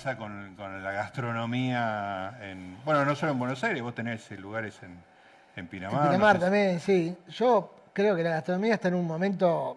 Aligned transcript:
pasa 0.00 0.16
con, 0.16 0.54
con 0.56 0.82
la 0.82 0.92
gastronomía 0.92 2.38
en. 2.40 2.78
Bueno, 2.86 3.04
no 3.04 3.14
solo 3.14 3.32
en 3.32 3.38
Buenos 3.38 3.62
Aires, 3.62 3.82
vos 3.82 3.94
tenés 3.94 4.30
lugares 4.30 4.80
en, 4.82 4.96
en 5.56 5.66
Pinamar. 5.66 6.06
En 6.06 6.12
Pinamar 6.12 6.38
también, 6.38 6.80
sí. 6.80 7.14
Yo 7.28 7.74
creo 7.92 8.16
que 8.16 8.22
la 8.22 8.30
gastronomía 8.30 8.74
está 8.74 8.88
en 8.88 8.94
un 8.94 9.06
momento 9.06 9.76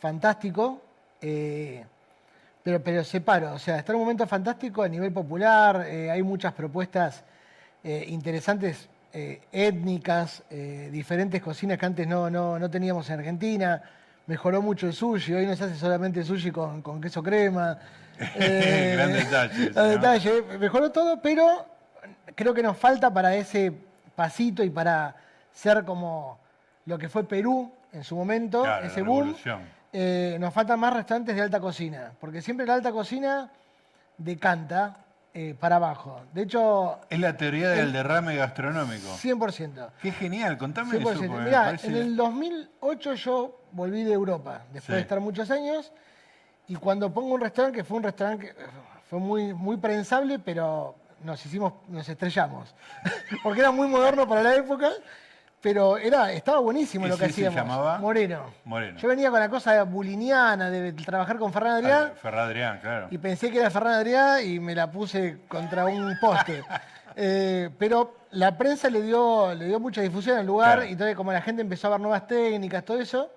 fantástico, 0.00 0.80
eh, 1.20 1.84
pero, 2.62 2.80
pero 2.80 3.02
separo, 3.02 3.54
o 3.54 3.58
sea, 3.58 3.78
está 3.78 3.90
en 3.90 3.96
un 3.96 4.02
momento 4.02 4.24
fantástico 4.28 4.84
a 4.84 4.88
nivel 4.88 5.12
popular, 5.12 5.84
eh, 5.88 6.12
hay 6.12 6.22
muchas 6.22 6.52
propuestas 6.52 7.24
eh, 7.82 8.04
interesantes, 8.06 8.88
eh, 9.12 9.40
étnicas, 9.50 10.44
eh, 10.48 10.90
diferentes 10.92 11.42
cocinas 11.42 11.76
que 11.76 11.86
antes 11.86 12.06
no, 12.06 12.30
no, 12.30 12.56
no 12.56 12.70
teníamos 12.70 13.10
en 13.10 13.18
Argentina. 13.18 13.82
Mejoró 14.28 14.62
mucho 14.62 14.86
el 14.86 14.92
sushi, 14.92 15.34
hoy 15.34 15.46
no 15.46 15.56
se 15.56 15.64
hace 15.64 15.74
solamente 15.74 16.22
sushi 16.22 16.52
con, 16.52 16.82
con 16.82 17.00
queso 17.00 17.20
crema. 17.20 17.76
Eh, 18.36 18.94
Gran 18.96 19.12
detalle 19.12 19.70
¿no? 19.74 19.82
detalle, 19.84 20.42
mejoró 20.58 20.90
todo, 20.90 21.20
pero 21.20 21.66
creo 22.34 22.54
que 22.54 22.62
nos 22.62 22.76
falta 22.76 23.12
para 23.12 23.34
ese 23.34 23.72
pasito 24.14 24.62
y 24.62 24.70
para 24.70 25.14
ser 25.52 25.84
como 25.84 26.38
lo 26.86 26.98
que 26.98 27.08
fue 27.08 27.24
Perú 27.24 27.70
en 27.92 28.04
su 28.04 28.16
momento, 28.16 28.62
Claro, 28.62 28.86
ese 28.86 29.02
boom. 29.02 29.34
eh, 29.92 30.36
nos 30.40 30.52
faltan 30.52 30.78
más 30.80 30.92
restaurantes 30.94 31.34
de 31.34 31.42
alta 31.42 31.60
cocina, 31.60 32.12
porque 32.20 32.40
siempre 32.42 32.66
la 32.66 32.74
alta 32.74 32.92
cocina 32.92 33.50
decanta 34.18 34.96
eh, 35.34 35.54
para 35.58 35.76
abajo. 35.76 36.22
De 36.32 36.42
hecho, 36.42 36.98
Es 37.10 37.18
la 37.18 37.36
teoría 37.36 37.68
del 37.70 37.92
derrame 37.92 38.36
gastronómico. 38.36 39.08
100%. 39.22 39.90
Qué 40.00 40.10
genial, 40.12 40.56
contame 40.56 40.98
100%. 40.98 41.24
eso. 41.24 41.32
Mirá, 41.34 41.64
parece- 41.64 41.88
en 41.88 41.96
el 41.96 42.16
2008 42.16 43.14
yo 43.14 43.60
volví 43.72 44.02
de 44.04 44.14
Europa, 44.14 44.62
después 44.72 44.84
Sí. 44.86 44.92
de 44.94 45.00
estar 45.00 45.20
muchos 45.20 45.50
años, 45.50 45.92
y 46.68 46.74
cuando 46.76 47.12
pongo 47.12 47.34
un 47.34 47.40
restaurante, 47.40 47.78
que 47.78 47.84
fue 47.84 47.96
un 47.98 48.02
restaurante 48.04 48.46
que 48.46 48.50
eh, 48.52 48.66
fue 49.08 49.18
muy, 49.18 49.54
muy 49.54 49.76
prensable, 49.76 50.38
pero 50.38 50.94
nos 51.22 51.44
hicimos, 51.46 51.72
nos 51.88 52.08
estrellamos. 52.08 52.74
Porque 53.42 53.60
era 53.60 53.70
muy 53.70 53.88
moderno 53.88 54.26
para 54.28 54.42
la 54.42 54.54
época, 54.56 54.90
pero 55.60 55.96
era, 55.96 56.30
estaba 56.32 56.58
buenísimo 56.60 57.06
lo 57.06 57.16
que 57.16 57.24
¿Ese 57.26 57.34
se 57.42 57.46
hacíamos. 57.48 57.70
llamaba? 57.70 57.98
Moreno. 57.98 58.42
Moreno. 58.64 58.98
Yo 58.98 59.08
venía 59.08 59.30
con 59.30 59.40
la 59.40 59.48
cosa 59.48 59.82
buliniana 59.84 60.70
de 60.70 60.92
trabajar 60.92 61.38
con 61.38 61.52
Ferran 61.52 61.82
Adrià. 61.84 62.10
Ah, 62.12 62.14
Ferrad 62.20 62.46
Adrián, 62.46 62.78
claro. 62.80 63.08
Y 63.10 63.18
pensé 63.18 63.50
que 63.50 63.58
era 63.60 63.70
Ferran 63.70 63.94
Adrià 63.94 64.42
y 64.42 64.60
me 64.60 64.74
la 64.74 64.90
puse 64.90 65.38
contra 65.48 65.84
un 65.86 66.16
poste. 66.20 66.62
Eh, 67.18 67.70
pero 67.78 68.14
la 68.32 68.58
prensa 68.58 68.90
le 68.90 69.00
dio, 69.00 69.54
le 69.54 69.64
dio 69.64 69.80
mucha 69.80 70.02
difusión 70.02 70.36
al 70.36 70.44
lugar 70.44 70.74
Claro. 70.74 70.84
y 70.90 70.92
entonces 70.92 71.16
como 71.16 71.32
la 71.32 71.40
gente 71.40 71.62
empezó 71.62 71.86
a 71.86 71.92
ver 71.92 72.00
nuevas 72.00 72.26
técnicas, 72.26 72.84
todo 72.84 73.00
eso, 73.00 73.30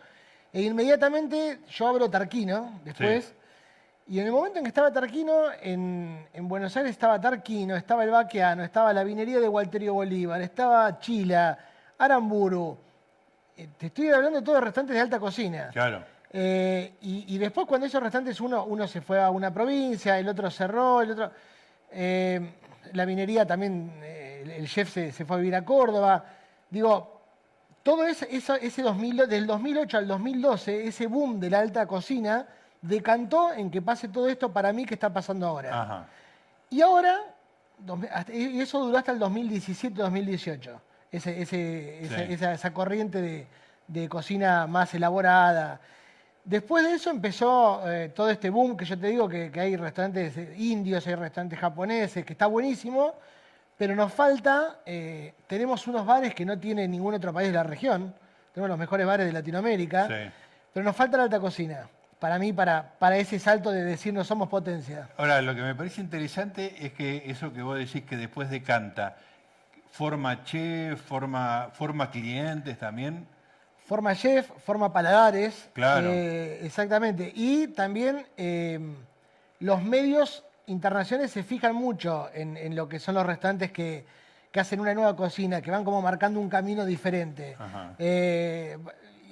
e 0.51 0.61
inmediatamente 0.61 1.59
yo 1.69 1.87
abro 1.87 2.09
Tarquino 2.09 2.79
después. 2.83 3.33
Y 4.07 4.19
en 4.19 4.25
el 4.25 4.31
momento 4.31 4.57
en 4.57 4.63
que 4.63 4.69
estaba 4.69 4.91
Tarquino, 4.91 5.51
en, 5.61 6.27
en 6.33 6.47
Buenos 6.47 6.75
Aires 6.75 6.91
estaba 6.91 7.21
Tarquino, 7.21 7.75
estaba 7.75 8.03
el 8.03 8.09
Baquiano, 8.09 8.63
estaba 8.63 8.91
la 8.91 9.03
vinería 9.03 9.39
de 9.39 9.47
Walterio 9.47 9.93
Bolívar, 9.93 10.41
estaba 10.41 10.99
Chila, 10.99 11.57
Aramburu. 11.97 12.75
Eh, 13.55 13.69
Te 13.77 13.85
estoy 13.87 14.09
hablando 14.09 14.39
de 14.39 14.45
todos 14.45 14.63
restaurantes 14.63 14.95
de 14.95 15.01
alta 15.01 15.19
cocina. 15.19 15.69
Claro. 15.71 16.03
Eh, 16.31 16.93
y, 17.01 17.35
y 17.35 17.37
después 17.37 17.67
cuando 17.67 17.85
esos 17.85 18.01
restaurantes 18.01 18.41
uno, 18.41 18.65
uno 18.65 18.87
se 18.87 19.01
fue 19.01 19.21
a 19.21 19.29
una 19.29 19.53
provincia, 19.53 20.17
el 20.17 20.27
otro 20.27 20.49
cerró, 20.49 21.01
el 21.01 21.11
otro... 21.11 21.31
eh, 21.91 22.53
la 22.93 23.05
minería 23.05 23.45
también, 23.45 23.91
el, 24.03 24.49
el 24.49 24.67
chef 24.67 24.91
se, 24.91 25.11
se 25.11 25.23
fue 25.23 25.35
a 25.35 25.39
vivir 25.39 25.55
a 25.55 25.63
Córdoba. 25.63 26.25
Digo, 26.69 27.18
todo 27.83 28.05
ese, 28.05 28.27
eso- 28.35 28.55
ese 28.55 28.81
2000, 28.81 29.27
del 29.27 29.47
2008 29.47 29.97
al 29.97 30.07
2012, 30.07 30.87
ese 30.87 31.07
boom 31.07 31.39
de 31.39 31.49
la 31.49 31.59
alta 31.59 31.85
cocina, 31.87 32.45
decantó 32.81 33.51
en 33.53 33.69
que 33.71 33.81
pase 33.81 34.07
todo 34.07 34.27
esto 34.27 34.51
para 34.51 34.71
mí 34.73 34.85
que 34.85 34.93
está 34.93 35.11
pasando 35.11 35.47
ahora. 35.47 35.81
Ajá. 35.81 36.07
Y 36.69 36.81
ahora, 36.81 37.17
y 38.31 38.59
eso 38.61 38.79
duró 38.85 38.97
hasta 38.97 39.11
el 39.11 39.19
2017-2018, 39.19 40.79
ese, 41.11 41.41
ese- 41.41 42.03
esa, 42.05 42.15
Sí. 42.17 42.33
esa- 42.33 42.53
esa 42.53 42.73
corriente 42.73 43.21
de, 43.21 43.47
de 43.87 44.07
cocina 44.09 44.67
más 44.67 44.93
elaborada. 44.93 45.79
Después 46.43 46.83
de 46.83 46.93
eso 46.93 47.09
empezó 47.09 47.81
eh, 47.89 48.09
todo 48.09 48.29
este 48.29 48.49
boom 48.49 48.77
que 48.77 48.85
yo 48.85 48.97
te 48.99 49.07
digo 49.07 49.27
que, 49.27 49.51
que 49.51 49.59
hay 49.59 49.75
restaurantes 49.75 50.37
eh, 50.37 50.55
indios, 50.57 51.05
hay 51.07 51.15
restaurantes 51.15 51.59
japoneses, 51.59 52.25
que 52.25 52.33
está 52.33 52.45
buenísimo, 52.47 53.13
pero 53.79 53.95
nos 53.95 54.11
falta, 54.11 54.81
eh, 54.85 55.33
tenemos 55.47 55.87
unos 55.87 56.05
bares 56.05 56.35
que 56.35 56.45
no 56.45 56.59
tiene 56.59 56.85
ningún 56.85 57.13
otro 57.13 57.33
país 57.33 57.47
de 57.47 57.53
la 57.55 57.63
región, 57.63 58.13
tenemos 58.53 58.69
los 58.69 58.77
mejores 58.77 59.07
bares 59.07 59.25
de 59.25 59.31
Latinoamérica, 59.31 60.05
Sí. 60.05 60.29
pero 60.73 60.83
nos 60.83 60.93
falta 60.97 61.15
la 61.15 61.23
alta 61.23 61.39
cocina, 61.39 61.87
para 62.19 62.37
mí, 62.37 62.51
para, 62.51 62.91
para 62.99 63.15
ese 63.15 63.39
salto 63.39 63.71
de 63.71 63.85
decir 63.85 64.13
no 64.13 64.25
somos 64.25 64.49
potencia. 64.49 65.07
Ahora, 65.15 65.41
lo 65.41 65.55
que 65.55 65.61
me 65.61 65.73
parece 65.75 66.01
interesante 66.01 66.75
es 66.85 66.91
que 66.91 67.23
eso 67.31 67.53
que 67.53 67.61
vos 67.61 67.77
decís 67.77 68.03
que 68.03 68.17
después 68.17 68.49
de 68.49 68.61
Canta, 68.61 69.15
forma 69.91 70.43
chef, 70.43 71.01
forma, 71.01 71.69
forma 71.71 72.11
clientes 72.11 72.77
también. 72.77 73.25
Forma 73.85 74.13
chef, 74.13 74.51
forma 74.65 74.91
paladares. 74.91 75.69
Claro. 75.71 76.09
eh, 76.11 76.59
exactamente. 76.65 77.31
Y 77.33 77.69
también 77.69 78.27
eh, 78.35 78.77
los 79.59 79.81
medios 79.81 80.43
internacionales 80.69 81.31
se 81.31 81.43
fijan 81.43 81.75
mucho 81.75 82.29
en, 82.33 82.55
en 82.57 82.75
lo 82.75 82.87
que 82.87 82.99
son 82.99 83.15
los 83.15 83.25
restaurantes 83.25 83.71
que, 83.71 84.05
que 84.51 84.59
hacen 84.59 84.79
una 84.79 84.93
nueva 84.93 85.15
cocina, 85.15 85.61
que 85.61 85.71
van 85.71 85.83
como 85.83 86.01
marcando 86.01 86.39
un 86.39 86.49
camino 86.49 86.85
diferente. 86.85 87.55
Eh, 87.97 88.77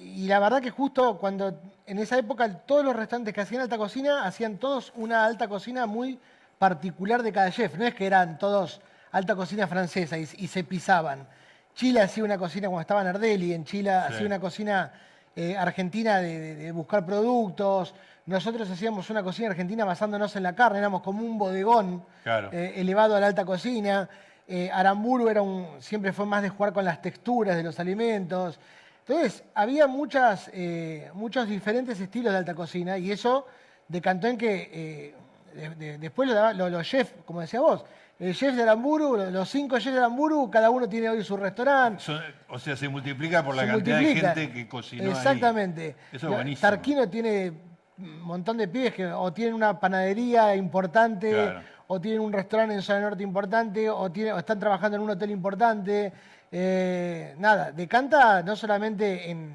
y 0.00 0.26
la 0.28 0.38
verdad 0.38 0.60
que 0.62 0.70
justo 0.70 1.18
cuando 1.18 1.60
en 1.86 1.98
esa 1.98 2.18
época 2.18 2.48
todos 2.66 2.84
los 2.84 2.94
restaurantes 2.94 3.34
que 3.34 3.40
hacían 3.40 3.62
alta 3.62 3.76
cocina 3.78 4.24
hacían 4.24 4.58
todos 4.58 4.92
una 4.96 5.24
alta 5.24 5.48
cocina 5.48 5.86
muy 5.86 6.18
particular 6.58 7.22
de 7.22 7.32
cada 7.32 7.50
chef. 7.50 7.76
No 7.76 7.84
es 7.86 7.94
que 7.94 8.06
eran 8.06 8.38
todos 8.38 8.80
alta 9.10 9.34
cocina 9.34 9.66
francesa 9.66 10.18
y, 10.18 10.28
y 10.38 10.46
se 10.48 10.64
pisaban. 10.64 11.26
Chile 11.74 12.00
hacía 12.00 12.24
una 12.24 12.36
cocina 12.38 12.68
cuando 12.68 12.80
estaba 12.82 13.02
Nardelli, 13.04 13.52
en 13.54 13.64
Chile 13.64 13.90
Sí. 13.90 14.12
hacía 14.14 14.26
una 14.26 14.40
cocina 14.40 14.92
eh, 15.36 15.56
argentina 15.56 16.18
de, 16.18 16.38
de- 16.40 16.54
de 16.56 16.72
buscar 16.72 17.06
productos. 17.06 17.94
Nosotros 18.32 18.68
hacíamos 18.70 19.08
una 19.08 19.22
cocina 19.22 19.48
argentina 19.48 19.86
basándonos 19.86 20.36
en 20.36 20.42
la 20.42 20.54
carne, 20.54 20.80
éramos 20.80 21.00
como 21.00 21.24
un 21.24 21.38
bodegón 21.38 22.04
Claro. 22.22 22.50
eh, 22.52 22.74
elevado 22.76 23.16
a 23.16 23.20
la 23.20 23.26
alta 23.28 23.46
cocina. 23.46 24.06
Eh, 24.46 24.70
Aramburu 24.70 25.30
era 25.30 25.40
un, 25.40 25.66
siempre 25.80 26.12
fue 26.12 26.26
más 26.26 26.42
de 26.42 26.50
jugar 26.50 26.74
con 26.74 26.84
las 26.84 27.00
texturas 27.00 27.56
de 27.56 27.62
los 27.62 27.80
alimentos. 27.80 28.60
Entonces, 29.06 29.42
había 29.54 29.86
muchas, 29.86 30.50
eh, 30.52 31.10
muchos 31.14 31.48
diferentes 31.48 31.98
estilos 32.00 32.32
de 32.34 32.38
alta 32.40 32.54
cocina 32.54 32.98
y 32.98 33.10
eso 33.10 33.46
decantó 33.88 34.26
en 34.26 34.36
que 34.36 35.14
de- 35.54 35.70
de- 35.76 35.96
después 35.98 36.28
lo 36.28 36.34
daba- 36.34 36.52
lo- 36.52 36.68
los 36.68 36.86
chefs, 36.86 37.10
como 37.24 37.40
decía 37.40 37.60
vos, 37.60 37.82
el 38.18 38.34
chef 38.34 38.54
de 38.54 38.62
Aramburu, 38.62 39.16
lo- 39.16 39.30
los 39.30 39.48
cinco 39.48 39.78
chefs 39.78 39.92
de 39.94 39.98
Aramburu, 40.00 40.50
cada 40.50 40.68
uno 40.68 40.86
tiene 40.86 41.08
hoy 41.08 41.24
su 41.24 41.34
restaurante. 41.38 42.04
O 42.50 42.58
sea, 42.58 42.76
se 42.76 42.88
multiplica 42.90 43.42
por 43.42 43.54
la 43.56 43.66
cantidad 43.66 43.96
multiplica. 43.96 44.34
de 44.34 44.40
gente 44.42 44.52
que 44.54 44.68
cocinó 44.68 45.04
ahí. 45.04 45.08
Exactamente. 45.12 45.96
Eso 46.12 46.28
es 46.28 46.34
buenísimo. 46.34 46.68
Tarquino 46.68 47.08
tiene 47.08 47.52
montón 47.98 48.56
de 48.56 48.68
pibes 48.68 48.94
que 48.94 49.06
o 49.06 49.32
tienen 49.32 49.54
una 49.54 49.78
panadería 49.78 50.54
importante, 50.54 51.30
Claro. 51.30 51.60
o 51.88 52.00
tienen 52.00 52.20
un 52.20 52.32
restaurante 52.32 52.74
en 52.74 52.82
zona 52.82 53.00
norte 53.00 53.22
importante, 53.22 53.90
o, 53.90 54.10
tiene- 54.10 54.32
o 54.32 54.38
están 54.38 54.58
trabajando 54.60 54.96
en 54.96 55.02
un 55.02 55.10
hotel 55.10 55.30
importante. 55.30 56.12
Eh, 56.50 57.34
nada, 57.38 57.72
decanta 57.72 58.42
no 58.42 58.56
solamente 58.56 59.30
en 59.30 59.54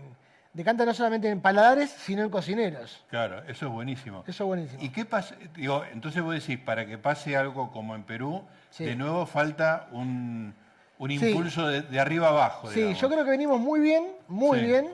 decanta 0.53 0.85
no 0.85 0.93
solamente 0.93 1.27
en 1.29 1.41
paladares, 1.41 1.89
sino 1.89 2.21
en 2.21 2.29
cocineros. 2.29 3.03
Claro, 3.09 3.41
eso 3.47 3.65
es 3.65 3.71
buenísimo. 3.71 4.23
Eso 4.27 4.43
es 4.43 4.47
buenísimo. 4.47 4.83
¿Y 4.83 4.89
qué 4.89 5.03
pasa? 5.03 5.33
Digo, 5.55 5.83
entonces 5.91 6.21
vos 6.21 6.35
decís, 6.35 6.59
para 6.59 6.85
que 6.85 6.99
pase 6.99 7.35
algo 7.35 7.71
como 7.71 7.95
en 7.95 8.03
Perú, 8.03 8.43
Sí. 8.69 8.85
de 8.85 8.95
nuevo 8.95 9.25
falta 9.25 9.87
un, 9.91 10.53
un 10.99 11.09
Sí. 11.09 11.29
impulso 11.29 11.67
de, 11.67 11.81
de 11.81 11.99
arriba 11.99 12.27
abajo. 12.29 12.69
Sí, 12.69 12.75
digamos. 12.81 13.01
yo 13.01 13.09
creo 13.09 13.23
que 13.25 13.31
venimos 13.31 13.59
muy 13.59 13.79
bien, 13.79 14.03
muy 14.27 14.59
Sí. 14.59 14.65
bien. 14.67 14.89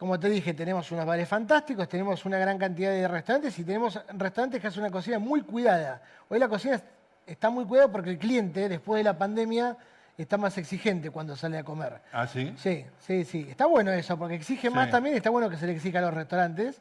Como 0.00 0.18
te 0.18 0.30
dije, 0.30 0.54
tenemos 0.54 0.90
unos 0.92 1.04
bares 1.04 1.28
fantásticos, 1.28 1.86
tenemos 1.86 2.24
una 2.24 2.38
gran 2.38 2.56
cantidad 2.56 2.90
de 2.90 3.06
restaurantes 3.06 3.58
y 3.58 3.64
tenemos 3.64 4.00
restaurantes 4.14 4.58
que 4.58 4.66
hacen 4.66 4.80
una 4.82 4.90
cocina 4.90 5.18
muy 5.18 5.42
cuidada. 5.42 6.00
Hoy 6.30 6.38
la 6.38 6.48
cocina 6.48 6.80
está 7.26 7.50
muy 7.50 7.66
cuidada 7.66 7.92
porque 7.92 8.08
el 8.08 8.18
cliente, 8.18 8.66
después 8.70 9.00
de 9.00 9.04
la 9.04 9.18
pandemia, 9.18 9.76
está 10.16 10.38
más 10.38 10.56
exigente 10.56 11.10
cuando 11.10 11.36
sale 11.36 11.58
a 11.58 11.64
comer. 11.64 12.00
¿Ah, 12.14 12.26
sí? 12.26 12.54
Sí, 12.56 12.86
sí, 12.98 13.26
sí. 13.26 13.46
Está 13.50 13.66
bueno 13.66 13.90
eso, 13.92 14.16
porque 14.16 14.36
exige 14.36 14.70
más 14.70 14.90
también, 14.90 15.16
está 15.16 15.28
bueno 15.28 15.50
que 15.50 15.58
se 15.58 15.66
le 15.66 15.72
exija 15.72 15.98
a 15.98 16.02
los 16.02 16.14
restaurantes, 16.14 16.80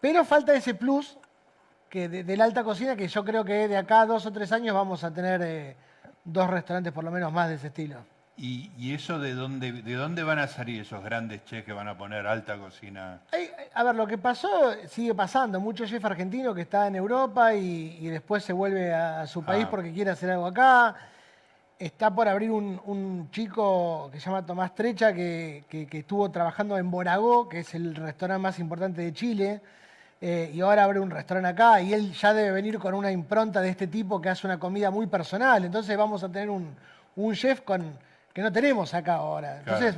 pero 0.00 0.24
falta 0.24 0.54
ese 0.54 0.72
plus 0.72 1.18
que 1.90 2.08
de, 2.08 2.24
de 2.24 2.36
la 2.38 2.44
alta 2.44 2.64
cocina 2.64 2.96
que 2.96 3.06
yo 3.06 3.22
creo 3.22 3.44
que 3.44 3.68
de 3.68 3.76
acá 3.76 4.00
a 4.00 4.06
dos 4.06 4.24
o 4.24 4.32
tres 4.32 4.50
años 4.52 4.74
vamos 4.74 5.04
a 5.04 5.12
tener 5.12 5.42
eh, 5.42 5.76
dos 6.24 6.48
restaurantes 6.48 6.94
por 6.94 7.04
lo 7.04 7.10
menos 7.10 7.30
más 7.30 7.50
de 7.50 7.56
ese 7.56 7.66
estilo. 7.66 8.15
¿Y, 8.38 8.70
y 8.76 8.92
eso 8.92 9.18
de 9.18 9.32
dónde, 9.32 9.72
de 9.72 9.94
dónde 9.94 10.22
van 10.22 10.38
a 10.38 10.46
salir 10.46 10.82
esos 10.82 11.02
grandes 11.02 11.42
chefs 11.46 11.64
que 11.64 11.72
van 11.72 11.88
a 11.88 11.96
poner 11.96 12.26
alta 12.26 12.58
cocina? 12.58 13.20
Hay- 13.32 13.48
a 13.72 13.82
ver, 13.82 13.94
lo 13.94 14.06
que 14.06 14.18
pasó 14.18 14.48
sigue 14.88 15.14
pasando. 15.14 15.58
Mucho 15.58 15.86
chef 15.86 16.04
argentino 16.04 16.54
que 16.54 16.62
está 16.62 16.86
en 16.86 16.96
Europa 16.96 17.54
y, 17.54 17.96
y 17.98 18.08
después 18.08 18.44
se 18.44 18.52
vuelve 18.52 18.92
a, 18.92 19.22
a 19.22 19.26
su 19.26 19.42
país 19.42 19.64
Ah. 19.66 19.70
porque 19.70 19.90
quiere 19.92 20.10
hacer 20.10 20.30
algo 20.30 20.46
acá. 20.46 20.94
Está 21.78 22.10
por 22.14 22.28
abrir 22.28 22.50
un, 22.50 22.78
un 22.84 23.30
chico 23.30 24.10
que 24.12 24.18
se 24.20 24.26
llama 24.26 24.44
Tomás 24.44 24.74
Trecha 24.74 25.14
que, 25.14 25.64
que- 25.68 25.86
que 25.86 25.98
estuvo 26.00 26.30
trabajando 26.30 26.76
en 26.76 26.90
Boragó, 26.90 27.48
que 27.48 27.60
es 27.60 27.74
el 27.74 27.94
restaurante 27.94 28.42
más 28.42 28.58
importante 28.58 29.00
de 29.00 29.12
Chile. 29.14 29.60
eh, 30.20 30.50
y 30.54 30.60
ahora 30.62 30.84
abre 30.84 31.00
un 31.00 31.10
restaurante 31.10 31.48
acá 31.50 31.80
y 31.82 31.92
él 31.94 32.12
ya 32.12 32.32
debe 32.34 32.50
venir 32.50 32.78
con 32.78 32.94
una 32.94 33.10
impronta 33.10 33.60
de 33.62 33.68
este 33.70 33.86
tipo 33.86 34.20
que 34.20 34.28
hace 34.30 34.46
una 34.46 34.58
comida 34.58 34.90
muy 34.90 35.06
personal. 35.06 35.64
Entonces 35.64 35.96
vamos 35.96 36.22
a 36.24 36.28
tener 36.30 36.48
un, 36.50 36.74
un 37.16 37.34
chef 37.34 37.60
con, 37.60 37.82
que 38.36 38.42
no 38.42 38.52
tenemos 38.52 38.92
acá 38.92 39.14
ahora. 39.14 39.60
Entonces, 39.60 39.96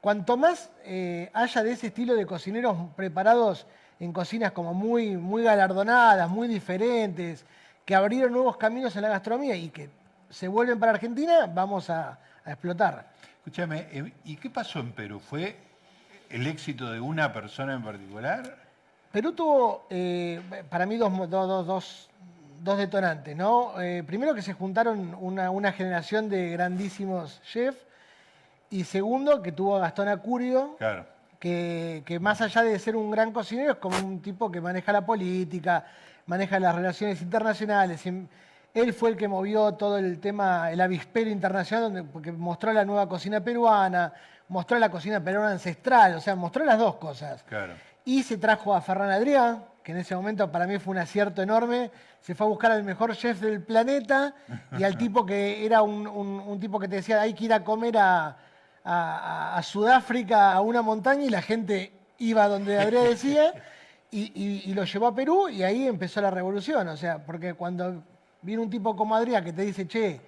cuanto 0.00 0.36
más 0.36 0.70
eh, 0.84 1.28
haya 1.34 1.64
de 1.64 1.72
ese 1.72 1.88
estilo 1.88 2.14
de 2.14 2.24
cocineros 2.24 2.76
preparados 2.94 3.66
en 3.98 4.12
cocinas 4.12 4.52
como 4.52 4.72
muy, 4.72 5.16
muy 5.16 5.42
galardonadas, 5.42 6.30
muy 6.30 6.46
diferentes, 6.46 7.44
que 7.84 7.96
abrieron 7.96 8.34
nuevos 8.34 8.56
caminos 8.56 8.94
en 8.94 9.02
la 9.02 9.08
gastronomía 9.08 9.56
y 9.56 9.70
que 9.70 9.90
se 10.30 10.46
vuelven 10.46 10.78
para 10.78 10.92
Argentina, 10.92 11.50
vamos 11.52 11.90
a, 11.90 12.20
explotar. 12.46 13.10
Escúchame, 13.38 13.88
eh, 13.90 14.12
¿y 14.26 14.36
qué 14.36 14.48
pasó 14.48 14.78
en 14.78 14.92
Perú? 14.92 15.18
¿Fue 15.18 15.56
el 16.30 16.46
éxito 16.46 16.88
de 16.88 17.00
una 17.00 17.32
persona 17.32 17.74
en 17.74 17.82
particular? 17.82 18.58
Perú 19.10 19.32
tuvo, 19.32 19.86
eh, 19.90 20.40
para 20.70 20.86
mí, 20.86 20.96
dos, 20.98 21.28
dos, 21.28 21.66
dos, 21.66 22.10
detonantes, 22.62 23.36
¿no? 23.36 23.80
Eh, 23.80 24.02
primero 24.06 24.34
que 24.34 24.42
se 24.42 24.52
juntaron 24.52 25.16
una, 25.20 25.72
generación 25.72 26.28
de 26.28 26.50
grandísimos 26.50 27.40
chefs 27.42 27.78
y 28.70 28.84
segundo 28.84 29.42
que 29.42 29.52
tuvo 29.52 29.76
a 29.76 29.80
Gastón 29.80 30.08
Acurio, 30.08 30.76
que, 31.38 32.02
que, 32.06 32.20
más 32.20 32.40
allá 32.40 32.62
de 32.62 32.78
ser 32.78 32.96
un 32.96 33.10
gran 33.10 33.32
cocinero 33.32 33.72
es 33.72 33.78
como 33.78 33.98
un 33.98 34.22
tipo 34.22 34.50
que 34.50 34.60
maneja 34.60 34.92
la 34.92 35.04
política, 35.04 35.84
maneja 36.26 36.60
las 36.60 36.74
relaciones 36.74 37.20
internacionales. 37.20 38.02
Él 38.74 38.94
fue 38.94 39.10
el 39.10 39.16
que 39.16 39.28
movió 39.28 39.72
todo 39.74 39.98
el 39.98 40.18
tema, 40.20 40.70
el 40.70 40.80
avispero 40.80 41.28
internacional, 41.28 42.06
porque 42.10 42.32
mostró 42.32 42.72
la 42.72 42.84
nueva 42.84 43.08
cocina 43.08 43.40
peruana, 43.40 44.12
mostró 44.48 44.78
la 44.78 44.90
cocina 44.90 45.22
peruana 45.22 45.52
ancestral, 45.52 46.14
o 46.14 46.20
sea, 46.20 46.34
mostró 46.36 46.64
las 46.64 46.78
dos 46.78 46.96
cosas. 46.96 47.44
Y 48.04 48.22
se 48.22 48.38
trajo 48.38 48.74
a 48.74 48.80
Ferran 48.80 49.10
Adrián, 49.10 49.64
que 49.82 49.92
en 49.92 49.98
ese 49.98 50.14
momento 50.14 50.50
para 50.50 50.66
mí 50.66 50.78
fue 50.78 50.92
un 50.92 50.98
acierto 50.98 51.42
enorme. 51.42 51.90
Se 52.20 52.34
fue 52.34 52.46
a 52.46 52.50
buscar 52.50 52.72
al 52.72 52.84
mejor 52.84 53.14
chef 53.16 53.40
del 53.40 53.62
planeta 53.62 54.34
y 54.78 54.84
al 54.84 54.96
tipo 54.96 55.26
que 55.26 55.64
era 55.66 55.82
un, 55.82 56.58
tipo 56.60 56.78
que 56.78 56.88
te 56.88 56.96
decía, 56.96 57.20
hay 57.20 57.34
que 57.34 57.46
ir 57.46 57.52
a 57.52 57.64
comer 57.64 57.96
a, 57.98 59.60
Sudáfrica, 59.62 60.52
a 60.52 60.60
una 60.60 60.82
montaña, 60.82 61.24
y 61.24 61.30
la 61.30 61.42
gente 61.42 61.92
iba 62.18 62.48
donde 62.48 62.78
Adrián 62.78 63.04
decía. 63.04 63.52
Y, 64.10 64.72
lo 64.74 64.84
llevó 64.84 65.06
a 65.06 65.14
Perú 65.14 65.48
y 65.48 65.62
ahí 65.62 65.86
empezó 65.86 66.20
la 66.20 66.30
revolución. 66.30 66.86
O 66.88 66.96
sea, 66.96 67.24
porque 67.24 67.54
cuando 67.54 68.02
viene 68.42 68.62
un 68.62 68.70
tipo 68.70 68.94
como 68.94 69.14
Adrián 69.14 69.44
que 69.44 69.52
te 69.52 69.62
dice, 69.62 69.88
che, 69.88 70.20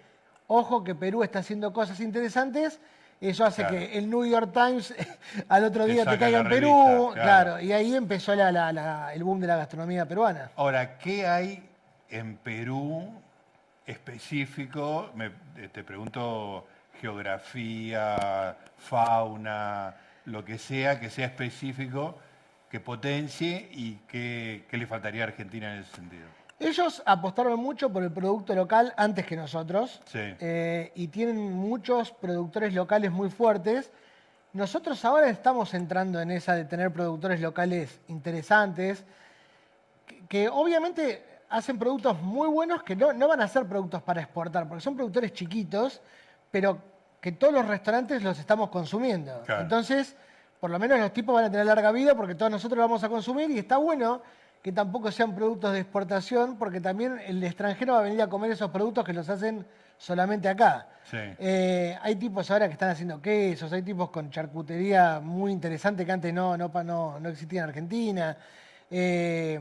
ojo 0.47 0.83
que 0.83 0.95
Perú 0.95 1.23
está 1.23 1.41
haciendo 1.41 1.73
cosas 1.73 2.01
interesantes, 2.01 2.81
eso 3.21 3.45
hace 3.45 3.67
que 3.67 3.99
el 3.99 4.11
New 4.11 4.25
York 4.25 4.51
Times 4.53 4.95
al 5.49 5.65
otro 5.65 5.87
día 5.87 6.05
te 6.05 6.19
caiga 6.19 6.41
en 6.41 6.49
Perú. 6.49 7.11
claro. 7.15 7.61
y 7.61 7.73
ahí 7.73 7.95
empezó 7.95 8.33
el 8.33 9.25
boom 9.25 9.41
de 9.41 9.47
la 9.47 9.57
gastronomía 9.57 10.07
peruana. 10.07 10.51
Ahora, 10.57 10.99
¿qué 10.99 11.27
hay 11.27 11.69
en 12.11 12.37
Perú 12.37 13.11
específico? 13.87 15.11
te 15.73 15.85
pregunto 15.85 16.67
geografía, 17.01 18.57
fauna, 18.79 19.95
lo 20.27 20.45
que 20.45 20.59
sea, 20.59 21.01
que 21.01 21.11
sea 21.11 21.27
específico 21.27 22.19
que 22.75 22.81
potencie 22.81 23.69
y 23.71 24.01
qué, 24.09 24.65
le 24.73 24.87
faltaría 24.89 25.23
a 25.23 25.29
Argentina 25.29 25.73
en 25.73 25.83
ese 25.83 25.95
sentido. 25.95 26.27
Ellos 26.59 27.03
apostaron 27.05 27.59
mucho 27.59 27.91
por 27.91 28.03
el 28.03 28.13
producto 28.13 28.55
local 28.55 28.95
antes 28.97 29.27
que 29.27 29.37
nosotros 29.37 30.01
eh, 30.15 30.93
y 30.95 31.09
tienen 31.09 31.53
muchos 31.53 32.13
productores 32.13 32.73
locales 32.75 33.11
muy 33.11 33.29
fuertes. 33.29 33.91
Nosotros 34.53 35.05
ahora 35.05 35.29
estamos 35.29 35.75
entrando 35.75 36.21
en 36.21 36.31
esa 36.31 36.55
de 36.55 36.65
tener 36.65 36.93
productores 36.93 37.41
locales 37.41 38.01
interesantes, 38.07 39.05
que, 40.29 40.49
obviamente 40.49 41.25
hacen 41.51 41.79
productos 41.79 42.21
muy 42.21 42.49
buenos 42.49 42.83
que 42.83 42.97
no, 42.97 43.29
van 43.29 43.41
a 43.41 43.49
ser 43.49 43.67
productos 43.67 44.03
para 44.03 44.21
exportar, 44.21 44.67
porque 44.69 44.81
son 44.83 44.97
productores 44.97 45.33
chiquitos, 45.33 46.01
pero 46.51 46.79
que 47.21 47.33
todos 47.33 47.53
los 47.53 47.67
restaurantes 47.67 48.23
los 48.23 48.39
estamos 48.39 48.71
consumiendo. 48.71 49.43
Entonces, 49.49 50.17
por 50.61 50.71
lo 50.71 50.79
menos 50.79 50.99
los 50.99 51.13
tipos 51.13 51.35
van 51.35 51.45
a 51.45 51.51
tener 51.51 51.67
larga 51.67 51.91
vida 51.93 52.15
porque 52.15 52.35
todos 52.35 52.51
nosotros 52.51 52.79
los 52.79 52.89
vamos 52.89 53.05
a 53.05 53.09
consumir 53.09 53.51
y 53.51 53.59
está 53.59 53.77
bueno 53.77 54.23
que 54.65 54.73
tampoco 54.73 55.13
sean 55.13 55.35
productos 55.35 55.75
de 55.75 55.81
exportación 55.81 56.57
porque 56.57 56.81
también 56.81 57.21
el 57.27 57.45
extranjero 57.45 57.93
va 57.93 57.99
a 57.99 58.03
venir 58.03 58.23
a 58.23 58.29
comer 58.29 58.51
esos 58.51 58.71
productos 58.71 59.05
que 59.05 59.13
los 59.13 59.29
hacen 59.29 59.67
solamente 59.99 60.49
acá. 60.49 60.87
Eh, 61.13 61.95
hay 62.01 62.17
tipos 62.17 62.51
ahora 62.51 62.67
que 62.67 62.73
están 62.73 62.89
haciendo 62.89 63.21
quesos, 63.21 63.71
hay 63.75 63.83
tipos 63.83 64.09
con 64.09 64.31
charcutería 64.31 65.21
muy 65.21 65.53
interesante 65.53 66.07
que 66.07 66.13
antes 66.13 66.33
no, 66.33 66.57
no, 66.57 66.71
no, 67.21 67.29
existía 67.29 67.61
en 67.61 67.69
Argentina. 67.69 68.39
Eh, 68.91 69.61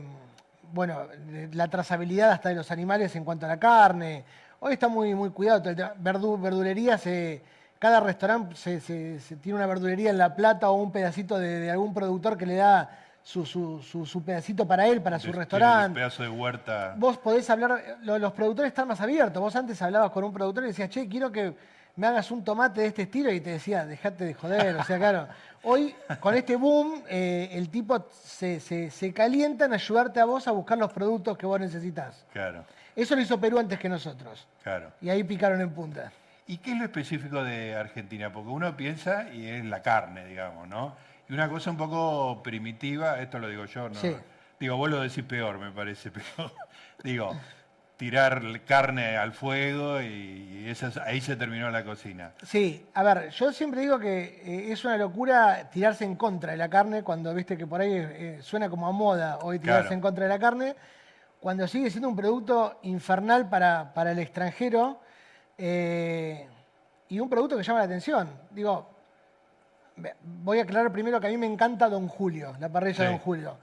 bueno, 0.72 1.06
la 1.52 1.68
trazabilidad 1.68 2.30
hasta 2.30 2.48
de 2.48 2.54
los 2.54 2.70
animales 2.70 3.14
en 3.14 3.26
cuanto 3.26 3.44
a 3.44 3.50
la 3.50 3.60
carne. 3.60 4.24
Hoy 4.60 4.72
está 4.72 4.88
muy, 4.88 5.14
muy 5.14 5.28
cuidado. 5.28 5.62
verdulería 5.98 6.96
se 6.96 7.42
cada 7.78 8.00
restaurante 8.00 8.56
se, 8.56 9.18
tiene 9.42 9.56
una 9.56 9.66
verdulería 9.66 10.08
en 10.08 10.16
La 10.16 10.34
Plata 10.34 10.70
o 10.70 10.82
un 10.82 10.90
pedacito 10.90 11.38
de, 11.38 11.70
algún 11.70 11.92
productor 11.92 12.38
que 12.38 12.46
le 12.46 12.54
da 12.54 12.88
su, 13.24 14.22
pedacito 14.24 14.66
para 14.66 14.86
él, 14.86 15.00
para 15.02 15.18
su 15.18 15.32
restaurante. 15.32 15.88
Un 15.88 15.94
pedazo 15.94 16.22
de 16.22 16.28
huerta. 16.28 16.94
Vos 16.96 17.18
podés 17.18 17.48
hablar, 17.48 17.98
los 18.02 18.32
productores 18.32 18.68
están 18.68 18.86
más 18.86 19.00
abiertos. 19.00 19.42
Vos 19.42 19.56
antes 19.56 19.80
hablabas 19.80 20.10
con 20.10 20.24
un 20.24 20.32
productor 20.32 20.64
y 20.64 20.68
decías, 20.68 20.90
che, 20.90 21.08
quiero 21.08 21.32
que 21.32 21.54
me 21.96 22.06
hagas 22.06 22.30
un 22.30 22.44
tomate 22.44 22.82
de 22.82 22.88
este 22.88 23.02
estilo 23.02 23.32
y 23.32 23.40
te 23.40 23.50
decía, 23.50 23.86
dejate 23.86 24.24
de 24.24 24.34
joder. 24.34 24.76
O 24.76 24.84
sea, 24.84 24.98
claro, 24.98 25.28
hoy 25.62 25.94
con 26.20 26.34
este 26.34 26.56
boom, 26.56 27.02
eh, 27.08 27.48
el 27.52 27.70
tipo 27.70 28.08
se, 28.12 28.60
se, 28.60 29.12
calienta 29.14 29.64
en 29.64 29.72
ayudarte 29.72 30.20
a 30.20 30.26
vos 30.26 30.46
a 30.46 30.52
buscar 30.52 30.76
los 30.76 30.92
productos 30.92 31.38
que 31.38 31.46
vos 31.46 31.58
necesitas. 31.58 32.26
Claro. 32.32 32.64
Eso 32.94 33.16
lo 33.16 33.22
hizo 33.22 33.40
Perú 33.40 33.58
antes 33.58 33.78
que 33.78 33.88
nosotros. 33.88 34.46
Claro. 34.62 34.92
Y 35.00 35.08
ahí 35.08 35.24
picaron 35.24 35.60
en 35.60 35.70
punta. 35.70 36.12
¿Y 36.46 36.58
qué 36.58 36.72
es 36.72 36.78
lo 36.78 36.84
específico 36.84 37.42
de 37.42 37.74
Argentina? 37.74 38.30
Porque 38.30 38.50
uno 38.50 38.76
piensa 38.76 39.30
y 39.32 39.46
es 39.46 39.64
la 39.64 39.80
carne, 39.80 40.26
digamos, 40.26 40.68
¿no? 40.68 40.94
Y 41.28 41.32
una 41.32 41.48
cosa 41.48 41.70
un 41.70 41.76
poco 41.76 42.42
primitiva, 42.42 43.20
esto 43.20 43.38
lo 43.38 43.48
digo 43.48 43.64
yo, 43.64 43.88
¿no? 43.88 44.00
Digo, 44.60 44.76
vos 44.76 44.90
lo 44.90 45.00
decís 45.00 45.24
peor, 45.24 45.58
me 45.58 45.70
parece, 45.70 46.10
pero 46.36 46.52
digo, 47.02 47.36
tirar 47.96 48.42
carne 48.66 49.16
al 49.16 49.32
fuego 49.32 50.00
y 50.00 50.72
ahí 51.04 51.20
se 51.20 51.36
terminó 51.36 51.70
la 51.70 51.84
cocina. 51.84 52.32
Sí, 52.42 52.86
a 52.94 53.02
ver, 53.02 53.30
yo 53.30 53.52
siempre 53.52 53.80
digo 53.80 53.98
que 53.98 54.42
eh, 54.44 54.72
es 54.72 54.84
una 54.84 54.96
locura 54.96 55.70
tirarse 55.70 56.04
en 56.04 56.16
contra 56.16 56.52
de 56.52 56.58
la 56.58 56.68
carne 56.68 57.02
cuando 57.02 57.32
viste 57.34 57.56
que 57.56 57.66
por 57.66 57.80
ahí 57.80 57.92
eh, 57.94 58.38
suena 58.42 58.68
como 58.68 58.86
a 58.86 58.92
moda 58.92 59.38
hoy 59.42 59.58
tirarse 59.58 59.94
en 59.94 60.00
contra 60.00 60.24
de 60.24 60.28
la 60.28 60.38
carne, 60.38 60.74
cuando 61.40 61.68
sigue 61.68 61.90
siendo 61.90 62.08
un 62.08 62.16
producto 62.16 62.78
infernal 62.82 63.48
para, 63.48 63.92
para 63.94 64.12
el 64.12 64.18
extranjero 64.18 65.00
eh, 65.58 66.48
y 67.08 67.20
un 67.20 67.28
producto 67.28 67.56
que 67.56 67.62
llama 67.62 67.80
la 67.80 67.84
atención. 67.84 68.28
Digo, 68.50 68.93
voy 70.22 70.58
a 70.58 70.62
aclarar 70.62 70.92
primero 70.92 71.20
que 71.20 71.26
a 71.26 71.30
mí 71.30 71.36
me 71.36 71.46
encanta 71.46 71.88
Don 71.88 72.08
Julio, 72.08 72.54
la 72.58 72.68
parrilla 72.68 73.04
de 73.04 73.10
Don 73.10 73.18
Julio. 73.18 73.56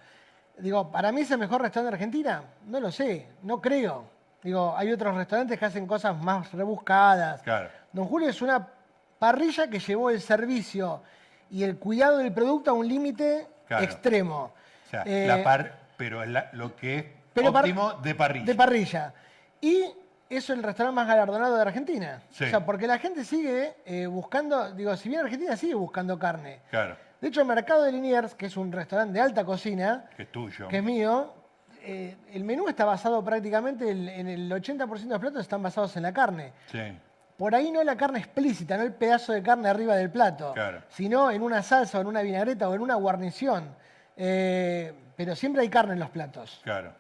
Digo, 0.58 0.92
¿para 0.92 1.12
mí 1.12 1.22
es 1.22 1.32
el 1.32 1.38
mejor 1.38 1.62
restaurante 1.62 1.92
de 1.92 1.96
Argentina? 1.96 2.44
No 2.68 2.80
lo 2.80 2.92
sé, 2.92 3.28
no 3.44 3.60
creo. 3.60 4.06
Digo, 4.44 4.76
hay 4.76 4.92
otros 4.92 5.16
restaurantes 5.16 5.58
que 5.58 5.66
hacen 5.66 5.86
cosas 5.86 6.18
más 6.18 6.52
rebuscadas. 6.52 7.42
Don 7.92 8.06
Julio 8.06 8.30
es 8.30 8.42
una 8.42 8.68
parrilla 9.20 9.70
que 9.70 9.80
llevó 9.80 10.10
el 10.10 10.22
servicio 10.22 11.04
y 11.50 11.64
el 11.64 11.78
cuidado 11.78 12.18
del 12.18 12.34
producto 12.34 12.72
a 12.72 12.74
un 12.74 12.88
límite 12.88 13.48
extremo. 13.70 14.54
Eh, 15.06 15.44
pero 15.98 16.24
es 16.24 16.30
lo 16.54 16.76
que 16.76 17.14
es 17.36 17.46
óptimo 17.46 17.94
de 18.02 18.16
parrilla. 18.16 18.46
De 18.46 18.56
parrilla. 18.56 19.14
Y 19.62 19.86
es 20.38 20.50
el 20.50 20.64
restaurante 20.64 20.96
más 20.96 21.08
galardonado 21.08 21.56
de 21.56 21.62
Argentina. 21.62 22.22
O 22.32 22.34
sea, 22.34 22.66
porque 22.66 22.88
la 22.88 22.98
gente 23.00 23.26
sigue 23.26 23.76
eh, 23.86 24.08
buscando, 24.08 24.72
digo, 24.72 24.96
si 24.96 25.10
bien 25.10 25.22
Argentina 25.22 25.56
sigue 25.56 25.74
buscando 25.74 26.18
carne. 26.18 26.62
Claro. 26.70 26.96
De 27.20 27.28
hecho, 27.28 27.42
el 27.42 27.48
Mercado 27.48 27.84
de 27.84 27.92
Liniers, 27.92 28.34
que 28.34 28.48
es 28.48 28.58
un 28.58 28.72
restaurante 28.72 29.14
de 29.14 29.22
alta 29.22 29.46
cocina, 29.46 30.06
que 30.16 30.24
es 30.24 30.32
tuyo, 30.32 30.68
que 30.68 30.78
es 30.78 30.84
mío, 30.84 31.34
eh, 31.84 32.16
el 32.34 32.44
menú 32.44 32.68
está 32.68 32.86
basado 32.86 33.24
prácticamente 33.24 33.90
en, 33.90 34.28
el 34.28 34.52
80% 34.52 34.88
de 34.88 35.06
los 35.10 35.20
platos 35.20 35.42
están 35.42 35.62
basados 35.62 35.96
en 35.98 36.04
la 36.04 36.14
carne. 36.14 36.54
Sí. 36.72 36.80
Por 37.38 37.56
ahí 37.56 37.72
no 37.72 37.84
la 37.84 37.98
carne 37.98 38.20
explícita, 38.20 38.78
no 38.78 38.84
el 38.84 38.94
pedazo 38.94 39.34
de 39.34 39.42
carne 39.42 39.68
arriba 39.68 39.96
del 39.96 40.12
plato, 40.12 40.54
claro. 40.54 40.84
sino 40.90 41.32
en 41.32 41.42
una 41.42 41.64
salsa 41.64 41.98
o 41.98 42.02
en 42.02 42.08
una 42.08 42.22
vinagreta 42.22 42.70
o 42.70 42.76
en 42.76 42.82
una 42.82 42.96
guarnición. 42.96 43.76
Eh, 44.16 44.94
pero 45.16 45.36
siempre 45.36 45.64
hay 45.64 45.70
carne 45.70 45.94
en 45.94 46.00
los 46.00 46.10
platos. 46.10 46.62
Claro. 46.64 46.94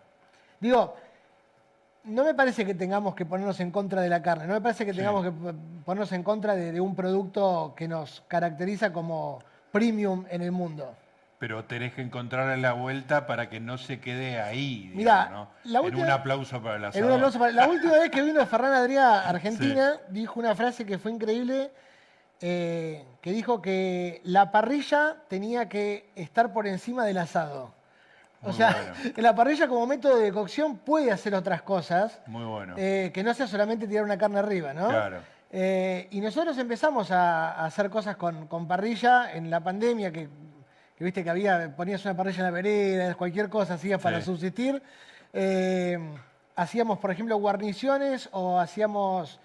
Digo, 0.59 0.95
no 2.03 2.23
me 2.23 2.33
parece 2.33 2.65
que 2.65 2.73
tengamos 2.73 3.15
que 3.15 3.25
ponernos 3.25 3.59
en 3.59 3.71
contra 3.71 4.01
de 4.01 4.09
la 4.09 4.21
carne, 4.21 4.47
no 4.47 4.53
me 4.53 4.61
parece 4.61 4.85
que 4.85 4.93
tengamos 4.93 5.23
que 5.23 5.31
ponernos 5.85 6.11
en 6.11 6.23
contra 6.23 6.55
de, 6.55 6.79
un 6.81 6.95
producto 6.95 7.73
que 7.75 7.87
nos 7.87 8.23
caracteriza 8.27 8.91
como 8.91 9.43
premium 9.71 10.25
en 10.29 10.41
el 10.41 10.51
mundo. 10.51 10.95
Pero 11.39 11.65
tenés 11.65 11.93
que 11.93 12.01
encontrarle 12.01 12.57
la 12.57 12.73
vuelta 12.73 13.25
para 13.25 13.49
que 13.49 13.59
no 13.59 13.79
se 13.79 13.99
quede 13.99 14.39
ahí. 14.39 14.91
Mira, 14.93 15.49
en 15.65 15.95
un 15.95 16.09
aplauso 16.09 16.61
para 16.61 16.77
la 16.77 16.91
La 16.91 17.67
última 17.67 17.93
vez 17.93 18.11
que 18.11 18.21
vino 18.21 18.45
Ferran 18.45 18.73
Adrià 18.73 19.21
a 19.21 19.29
Argentina, 19.29 19.97
dijo 20.09 20.39
una 20.39 20.55
frase 20.55 20.85
que 20.85 20.99
fue 20.99 21.11
increíble, 21.11 21.71
eh, 22.41 23.05
que 23.21 23.31
dijo 23.31 23.61
que 23.61 24.21
la 24.23 24.51
parrilla 24.51 25.17
tenía 25.29 25.67
que 25.67 26.11
estar 26.15 26.53
por 26.53 26.67
encima 26.67 27.05
del 27.05 27.17
asado 27.17 27.80
O 28.43 28.51
sea, 28.51 28.93
la 29.17 29.35
parrilla 29.35 29.67
como 29.67 29.85
método 29.85 30.17
de 30.17 30.31
cocción 30.31 30.77
puede 30.77 31.11
hacer 31.11 31.35
otras 31.35 31.61
cosas. 31.61 32.19
Muy 32.27 32.43
bueno. 32.43 32.75
Eh, 32.77 33.11
que 33.13 33.23
no 33.23 33.33
sea 33.33 33.47
solamente 33.47 33.87
tirar 33.87 34.03
una 34.03 34.17
carne 34.17 34.39
arriba, 34.39 34.73
¿no? 34.73 34.89
Claro. 34.89 35.19
Eh, 35.53 36.07
y 36.11 36.21
nosotros 36.21 36.57
empezamos 36.57 37.11
a, 37.11 37.65
hacer 37.65 37.89
cosas 37.89 38.15
con, 38.15 38.47
parrilla 38.67 39.33
en 39.33 39.49
la 39.49 39.59
pandemia, 39.59 40.11
que, 40.11 40.29
viste 40.97 41.23
que 41.23 41.29
había, 41.29 41.75
ponías 41.75 42.03
una 42.05 42.15
parrilla 42.15 42.39
en 42.39 42.45
la 42.45 42.51
vereda, 42.51 43.15
cualquier 43.15 43.49
cosa 43.49 43.73
hacías 43.73 44.01
para 44.01 44.21
subsistir. 44.21 44.81
Eh, 45.33 45.99
hacíamos, 46.55 46.99
por 46.99 47.11
ejemplo, 47.11 47.35
guarniciones 47.35 48.29
o 48.31 48.59
hacíamos, 48.59 49.41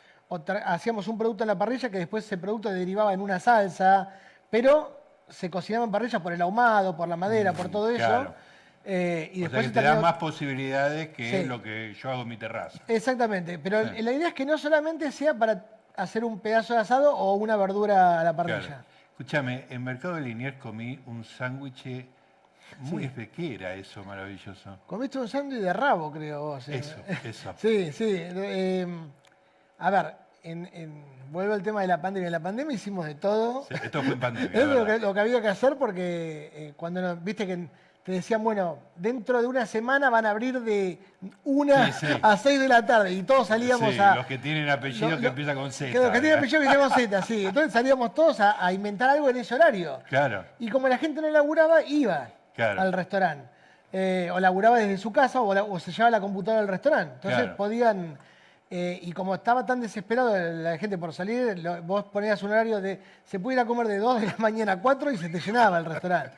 hacíamos 0.65 1.09
un 1.09 1.19
producto 1.19 1.43
en 1.43 1.49
la 1.49 1.59
parrilla 1.59 1.91
que 1.91 1.99
después 1.99 2.25
ese 2.25 2.39
producto 2.39 2.71
derivaba 2.71 3.13
en 3.13 3.21
una 3.21 3.41
salsa, 3.41 4.11
pero 4.49 5.01
se 5.29 5.51
cocinaba 5.51 5.85
en 5.87 5.91
parrilla 5.91 6.21
por 6.21 6.33
el 6.33 6.41
ahumado, 6.41 6.97
por 6.97 7.09
la 7.09 7.17
madera, 7.17 7.53
por 7.53 7.69
todo 7.69 7.91
eso. 7.91 8.33
Eh, 8.89 9.31
y 9.35 9.41
después 9.41 9.73
te 9.73 9.83
da 9.83 10.01
más 10.01 10.15
posibilidades 10.15 11.09
que 11.09 11.45
lo 11.45 11.61
que 11.61 11.93
yo 12.01 12.11
hago 12.11 12.23
en 12.23 12.29
mi 12.29 12.37
terraza. 12.37 12.79
Exactamente, 12.87 13.59
pero 13.59 13.83
la 13.83 14.13
idea 14.13 14.29
es 14.29 14.35
que 14.35 14.47
no 14.47 14.57
solamente 14.57 15.11
sea 15.11 15.35
para 15.35 15.65
hacer 15.97 16.25
un 16.25 16.39
pedazo 16.39 16.75
de 16.75 16.81
asado 16.81 17.17
o 17.17 17.35
una 17.35 17.57
verdura 17.57 18.21
a 18.21 18.25
la 18.25 18.37
parrilla. 18.37 18.85
Escúchame, 19.11 19.65
en 19.71 19.83
Mercado 19.83 20.15
de 20.15 20.21
Liniers 20.21 20.59
comí 20.59 21.01
un 21.07 21.25
sándwich 21.25 22.07
muy 22.81 23.11
sí. 23.35 23.55
era 23.55 23.75
eso 23.75 24.05
maravilloso. 24.05 24.79
Comiste 24.87 25.19
un 25.19 25.29
sándwich 25.29 25.61
de 25.61 25.73
rabo, 25.73 26.13
creo 26.13 26.43
vos. 26.43 26.69
Eh. 26.69 26.77
Eso, 26.77 26.97
eso. 27.25 27.55
sí, 27.59 27.91
sí. 27.93 28.17
Em, 28.21 29.09
a 29.79 29.91
ver, 29.91 30.15
en, 30.43 31.03
vuelvo 31.31 31.55
al 31.55 31.63
tema 31.63 31.81
de 31.81 31.87
la 31.87 32.01
pandemia. 32.01 32.27
En 32.27 32.33
la 32.33 32.41
pandemia 32.41 32.75
hicimos 32.75 33.07
de 33.07 33.15
todo. 33.15 33.67
esto 33.71 34.03
fue 34.03 34.13
en 34.13 34.21
pandemia. 34.21 34.51
es 34.95 35.01
lo 35.01 35.15
que, 35.15 35.21
había 35.21 35.41
que 35.41 35.49
hacer 35.49 35.77
porque 35.77 36.51
eh, 36.55 36.73
cuando 36.77 37.01
nos, 37.01 37.25
viste 37.25 37.47
que 37.47 37.69
te 38.07 38.13
decían, 38.13 38.45
bueno, 38.45 38.79
dentro 38.95 39.41
de 39.41 39.49
una 39.49 39.67
semana 39.67 40.11
van 40.11 40.27
a 40.27 40.31
abrir 40.31 40.61
de 40.61 40.97
una 41.43 41.91
a 42.23 42.37
seis 42.37 42.61
de 42.61 42.69
la 42.69 42.87
tarde 42.87 43.13
y 43.13 43.25
todos 43.25 43.49
salíamos 43.49 43.99
a... 43.99 44.15
Los 44.15 44.27
que 44.27 44.39
tienen 44.39 44.71
apellido 44.71 45.19
que 45.19 45.27
empieza 45.27 45.57
con 45.57 45.73
Z. 45.73 45.93
los 45.93 46.13
que 46.13 46.21
tienen 46.21 46.39
apellido 46.39 46.61
que 46.61 46.67
empieza 46.69 46.89
con 46.89 46.97
Z, 46.97 47.23
sí. 47.23 47.47
Entonces 47.47 47.73
salíamos 47.73 48.15
todos 48.15 48.39
a, 48.39 48.73
inventar 48.73 49.11
algo 49.11 49.29
en 49.29 49.39
ese 49.39 49.57
horario. 49.57 49.99
Claro. 50.09 50.45
Y 50.61 50.71
como 50.71 50.87
la 50.87 50.99
gente 50.99 51.21
no 51.21 51.29
laburaba, 51.31 51.83
iba 51.83 52.29
al 52.57 52.93
restaurante. 52.93 53.49
Eh, 53.93 54.31
o 54.33 54.39
laburaba 54.39 54.79
desde 54.79 54.99
su 54.99 55.11
casa 55.11 55.41
o, 55.41 55.81
se 55.81 55.91
llevaba 55.91 56.11
la 56.13 56.21
computadora 56.21 56.61
al 56.61 56.69
restaurante. 56.69 57.15
Entonces 57.15 57.51
podían 57.57 58.17
eh, 58.69 58.99
y 59.01 59.13
como 59.13 59.35
estaba 59.35 59.65
tan 59.65 59.81
desesperado 59.81 60.37
la 60.37 60.77
gente 60.77 60.99
por 60.99 61.13
salir, 61.13 61.63
vos 61.85 62.05
ponías 62.05 62.43
un 62.43 62.51
horario 62.51 62.81
de. 62.81 63.01
Se 63.25 63.39
puede 63.39 63.57
ir 63.57 63.61
a 63.61 63.65
comer 63.65 63.87
de 63.87 63.99
2 63.99 64.21
de 64.21 64.27
la 64.27 64.35
mañana 64.39 64.73
a 64.73 64.81
4 64.81 65.13
y 65.13 65.19
se 65.19 65.29
te 65.29 65.39
llenaba 65.39 65.79
el 65.79 65.85
restaurante. 65.85 66.33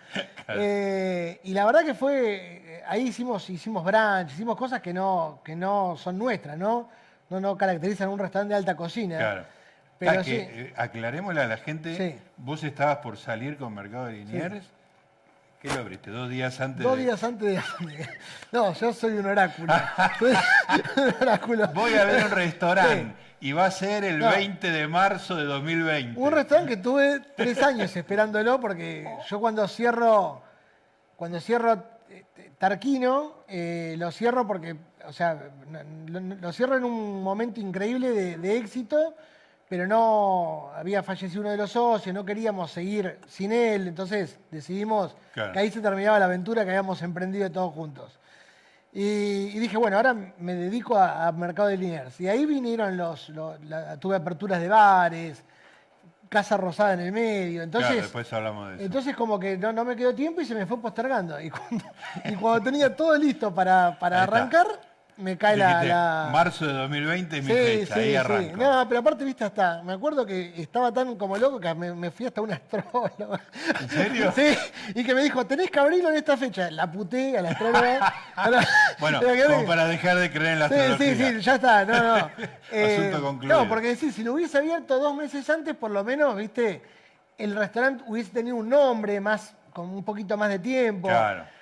Eh, 0.49 1.41
y 1.45 1.53
la 1.55 1.65
verdad 1.65 1.85
que 1.85 1.95
fue. 1.95 2.83
Ahí 2.87 3.09
hicimos, 3.09 3.49
hicimos 3.49 3.83
brunch, 3.83 4.33
hicimos 4.33 4.57
cosas 4.57 4.83
que 4.83 4.93
no, 4.93 5.41
que 5.43 5.57
no 5.57 5.97
son 5.97 6.19
nuestras, 6.19 6.59
¿no? 6.59 6.91
No, 7.31 7.41
no 7.41 7.57
caracterizan 7.57 8.09
un 8.09 8.19
restaurante 8.19 8.53
de 8.53 8.59
alta 8.59 8.77
cocina. 8.77 9.19
Claro. 9.19 9.45
Pero 9.99 10.23
sí. 10.25 10.37
Eh, 10.37 10.73
aclarémosle 10.77 11.41
a 11.41 11.47
la 11.47 11.57
gente, 11.57 12.19
vos 12.37 12.63
estabas 12.63 12.99
por 12.99 13.17
salir 13.17 13.57
con 13.57 13.75
Mercado 13.75 14.07
de 14.07 14.13
Liniers. 14.13 14.65
¿Qué 15.61 15.69
lo 15.69 15.81
abriste? 15.81 16.11
¿Dos 16.11 16.31
días 16.31 16.61
antes 16.61 16.85
Dos 16.85 16.97
días 16.97 17.23
antes 17.25 17.49
de... 17.49 17.61
No, 18.53 18.73
yo 18.75 18.93
soy 18.93 19.15
un 19.15 19.27
oráculo. 19.27 19.73
soy 20.19 20.33
un 20.97 21.15
oráculo. 21.21 21.69
Voy 21.75 21.95
a 21.95 22.05
ver 22.05 22.25
un 22.27 22.31
restaurante 22.31 23.15
y 23.41 23.53
va 23.53 23.67
a 23.67 23.71
ser 23.71 24.05
el 24.05 24.21
20 24.21 24.71
de 24.71 24.87
marzo 24.87 25.35
de 25.35 25.45
2020. 25.45 26.21
Un 26.21 26.33
restaurante 26.33 26.77
que 26.77 26.81
tuve 26.81 27.21
tres 27.37 27.61
años 27.63 27.95
esperándolo 27.97 28.61
porque 28.61 29.05
yo 29.29 29.41
cuando 29.41 29.67
cierro, 29.67 30.43
cuando 31.17 31.41
cierro 31.41 31.83
eh, 32.09 32.25
Tarquino, 32.57 33.45
eh, 33.49 33.97
lo 33.99 34.13
cierro 34.13 34.47
porque, 34.47 34.77
o 35.07 35.13
sea, 35.13 35.51
lo, 36.07 36.53
cierro 36.53 36.77
en 36.77 36.85
un 36.85 37.23
momento 37.23 37.61
increíble 37.61 38.37
de 38.37 38.57
éxito 38.57 39.15
pero 39.69 39.87
no 39.87 40.71
había 40.75 41.03
fallecido 41.03 41.43
uno 41.43 41.51
de 41.51 41.57
los 41.57 41.73
socios, 41.73 42.15
no 42.15 42.25
queríamos 42.25 42.71
seguir 42.71 43.19
sin 43.27 43.53
él, 43.53 43.89
entonces 43.89 44.39
decidimos 44.51 45.15
que 45.35 45.59
ahí 45.59 45.71
se 45.71 45.81
terminaba 45.81 46.19
la 46.19 46.25
aventura 46.25 46.65
que 46.65 46.71
habíamos 46.71 47.03
emprendido 47.03 47.51
todos 47.51 47.75
juntos. 47.75 48.19
Y, 48.91 49.59
dije, 49.59 49.77
bueno, 49.77 49.97
ahora 49.97 50.15
me 50.15 50.55
dedico 50.55 50.97
a, 50.97 51.31
mercado 51.33 51.69
de 51.69 51.77
Liniers. 51.77 52.19
Y 52.21 52.29
ahí 52.29 52.47
vinieron 52.47 52.97
los, 52.97 53.31
tuve 54.01 54.17
aperturas 54.17 54.61
de 54.61 54.69
bares, 54.69 55.45
Casa 56.29 56.57
Rosada 56.57 56.95
en 56.95 57.01
el 57.01 57.13
medio. 57.13 57.63
Entonces, 57.63 57.97
después 57.97 58.33
hablamos 58.33 58.71
de 58.71 58.75
eso. 58.77 58.85
Entonces 58.85 59.15
como 59.15 59.39
que 59.39 59.57
no, 59.57 59.85
me 59.85 59.95
quedó 59.95 60.15
tiempo 60.15 60.41
y 60.41 60.47
se 60.47 60.55
me 60.55 60.67
fue 60.67 60.81
postergando. 60.81 61.41
Y 61.41 61.51
cuando, 61.51 62.65
tenía 62.65 62.97
todo 62.97 63.17
listo 63.17 63.55
para, 63.55 63.99
para 63.99 64.23
arrancar, 64.23 64.67
me 65.19 65.37
cae 65.37 65.57
la, 65.57 66.31
Marzo 66.33 66.67
de 66.67 66.73
2020 66.73 67.43
mi 67.43 67.49
fecha, 67.49 67.97
ahí 67.97 68.15
arranco. 68.15 68.57
No, 68.57 68.87
pero 68.89 69.01
aparte, 69.01 69.25
viste, 69.25 69.45
hasta, 69.45 69.83
me 69.83 69.93
acuerdo 69.93 70.25
que 70.25 70.53
estaba 70.61 70.93
tan 70.93 71.17
como 71.17 71.37
loco 71.37 71.59
que 71.59 71.75
me, 71.75 72.11
fui 72.11 72.27
hasta 72.27 72.41
un 72.41 72.53
astrólogo. 72.53 73.39
¿En 73.81 73.89
serio? 73.89 74.33
Sí, 74.39 74.57
y 74.95 75.05
que 75.05 75.15
me 75.15 75.23
dijo, 75.23 75.45
tenés 75.47 75.71
que 75.71 75.81
abrirlo 75.81 76.11
en 76.11 76.17
esta 76.17 76.37
fecha. 76.37 76.71
La 76.71 76.91
puté 76.91 77.37
a 77.37 77.43
la 77.43 77.51
astróloga. 77.51 78.15
bueno, 79.01 79.21
como 79.21 79.67
para 79.67 79.89
dejar 79.89 80.19
de 80.19 80.31
creer 80.31 80.53
en 80.53 80.59
la 80.61 80.65
astrología. 80.67 80.97
Sí, 80.99 81.15
sí, 81.17 81.35
sí, 81.35 81.41
ya 81.41 81.55
está, 81.57 81.85
no, 81.85 82.03
no. 82.03 82.15
Asunto 82.15 82.39
eh, 82.71 83.21
concluido. 83.21 83.59
No, 83.59 83.69
porque 83.69 83.97
sí, 83.97 84.13
si 84.13 84.23
lo 84.23 84.35
hubiese 84.35 84.59
abierto 84.59 84.99
dos 84.99 85.17
meses 85.17 85.49
antes, 85.51 85.75
por 85.75 85.91
lo 85.91 86.05
menos, 86.05 86.37
viste, 86.37 86.83
el 87.37 87.57
restaurante 87.57 88.05
hubiese 88.07 88.31
tenido 88.31 88.57
un 88.57 88.69
nombre 88.69 89.21
más, 89.21 89.55
con 89.73 89.91
un 89.91 90.05
poquito 90.05 90.37
más 90.37 90.51
de 90.51 90.61
tiempo. 90.61 91.09
Claro. 91.09 91.58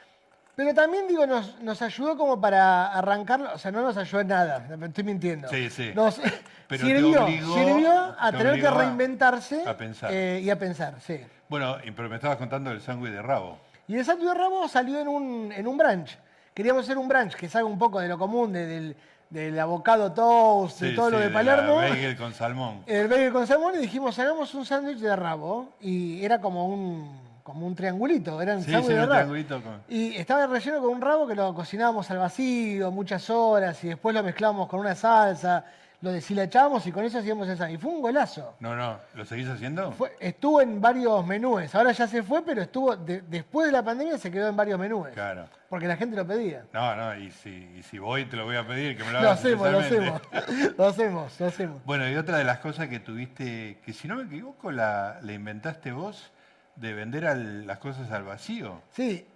Pero 0.56 0.72
también, 0.72 1.06
digo, 1.06 1.26
nos, 1.26 1.60
nos 1.60 1.82
ayudó 1.82 2.16
como 2.16 2.40
para 2.40 2.86
arrancarlo, 2.86 3.52
o 3.52 3.58
sea, 3.58 3.70
no 3.70 3.82
nos 3.82 3.94
ayudó 3.98 4.22
en 4.22 4.28
nada, 4.28 4.66
estoy 4.86 5.04
mintiendo. 5.04 5.48
Sí, 5.48 5.68
sí. 5.68 5.92
Nos 5.94 6.14
sirvió, 6.70 7.26
sirvió 7.26 8.16
a 8.18 8.32
tener 8.32 8.58
que 8.58 8.70
reinventarse 8.70 9.62
eh, 10.08 10.40
y 10.42 10.48
a 10.48 10.58
pensar, 10.58 10.94
sí. 11.00 11.20
Bueno, 11.50 11.76
pero 11.94 12.08
me 12.08 12.16
estabas 12.16 12.38
contando 12.38 12.70
del 12.70 12.80
sándwich 12.80 13.12
de 13.12 13.20
rabo. 13.20 13.58
Y 13.86 13.96
el 13.96 14.04
sándwich 14.06 14.28
de 14.28 14.34
rabo 14.34 14.66
salió 14.66 14.98
en 14.98 15.08
un, 15.08 15.52
en 15.52 15.66
un 15.66 15.76
brunch. 15.76 16.16
Queríamos 16.54 16.84
hacer 16.84 16.96
un 16.96 17.06
brunch 17.06 17.34
que 17.34 17.50
salga 17.50 17.68
un 17.68 17.78
poco 17.78 18.00
de 18.00 18.08
lo 18.08 18.16
común, 18.16 18.54
del, 18.54 18.96
del 19.28 19.60
avocado 19.60 20.10
toast, 20.12 20.80
de 20.80 20.92
todo 20.92 21.10
lo 21.10 21.18
de 21.18 21.28
Palermo. 21.28 21.82
El 21.82 21.90
bagel 21.90 22.16
con 22.16 22.32
salmón. 22.32 22.82
El 22.86 23.08
bagel 23.08 23.30
con 23.30 23.46
salmón 23.46 23.75
y 23.75 23.78
dijimos, 23.78 24.18
hagamos 24.18 24.54
un 24.54 24.64
sándwich 24.64 25.00
de 25.00 25.14
rabo. 25.14 25.75
Y 25.82 26.25
era 26.25 26.40
como 26.40 26.66
un 26.66 27.25
como 27.46 27.64
un 27.64 27.76
triangulito, 27.76 28.42
eran 28.42 28.60
sí, 28.60 28.72
sí, 28.72 28.76
un 28.76 28.84
triangulito 29.08 29.62
Y 29.88 30.16
estaba 30.16 30.48
relleno 30.48 30.80
con 30.80 30.90
un 30.90 31.00
rabo 31.00 31.28
que 31.28 31.36
lo 31.36 31.54
cocinábamos 31.54 32.10
al 32.10 32.18
vacío 32.18 32.90
muchas 32.90 33.30
horas 33.30 33.84
y 33.84 33.88
después 33.90 34.16
lo 34.16 34.24
mezclábamos 34.24 34.68
con 34.68 34.80
una 34.80 34.96
salsa, 34.96 35.64
lo 36.00 36.10
deshilachábamos 36.10 36.84
y 36.88 36.90
con 36.90 37.04
eso 37.04 37.18
hacíamos 37.18 37.48
esa. 37.48 37.70
Y 37.70 37.76
fue 37.76 37.92
un 37.92 38.02
golazo. 38.02 38.56
No, 38.58 38.74
no, 38.74 38.98
¿lo 39.14 39.24
seguís 39.24 39.46
haciendo? 39.46 39.94
estuvo 40.18 40.60
en 40.60 40.80
varios 40.80 41.24
menúes. 41.24 41.72
Ahora 41.76 41.92
ya 41.92 42.08
se 42.08 42.24
fue, 42.24 42.44
pero 42.44 42.62
estuvo 42.62 42.96
después 42.96 43.66
de 43.66 43.72
la 43.72 43.84
pandemia 43.84 44.18
se 44.18 44.28
quedó 44.28 44.48
en 44.48 44.56
varios 44.56 44.80
menúes. 44.80 45.14
Claro. 45.14 45.44
Porque 45.68 45.86
la 45.86 45.96
gente 45.96 46.16
lo 46.16 46.26
pedía. 46.26 46.64
No, 46.72 46.96
no, 46.96 47.16
y 47.16 47.30
si, 47.30 47.80
si 47.84 48.00
voy 48.00 48.24
te 48.24 48.36
lo 48.36 48.44
voy 48.44 48.56
a 48.56 48.66
pedir, 48.66 48.96
que 48.96 49.04
me 49.04 49.12
lo 49.12 49.18
hagas. 49.18 49.44
Lo 49.44 49.50
hacemos, 49.50 49.70
lo 49.70 49.78
hacemos. 49.78 50.20
lo 50.78 50.84
hacemos, 50.84 51.40
lo 51.40 51.46
hacemos. 51.46 51.84
Bueno, 51.84 52.10
y 52.10 52.16
otra 52.16 52.38
de 52.38 52.44
las 52.44 52.58
cosas 52.58 52.88
que 52.88 52.98
tuviste, 52.98 53.78
que 53.84 53.92
si 53.92 54.08
no 54.08 54.16
me 54.16 54.24
equivoco, 54.24 54.72
la, 54.72 55.20
la 55.22 55.32
inventaste 55.32 55.92
vos 55.92 56.32
de 56.76 56.95
vender 56.95 57.25
las 57.25 57.78
cosas 57.78 58.11
al 58.11 58.25
vacío. 58.25 58.80
Sí. 58.90 59.26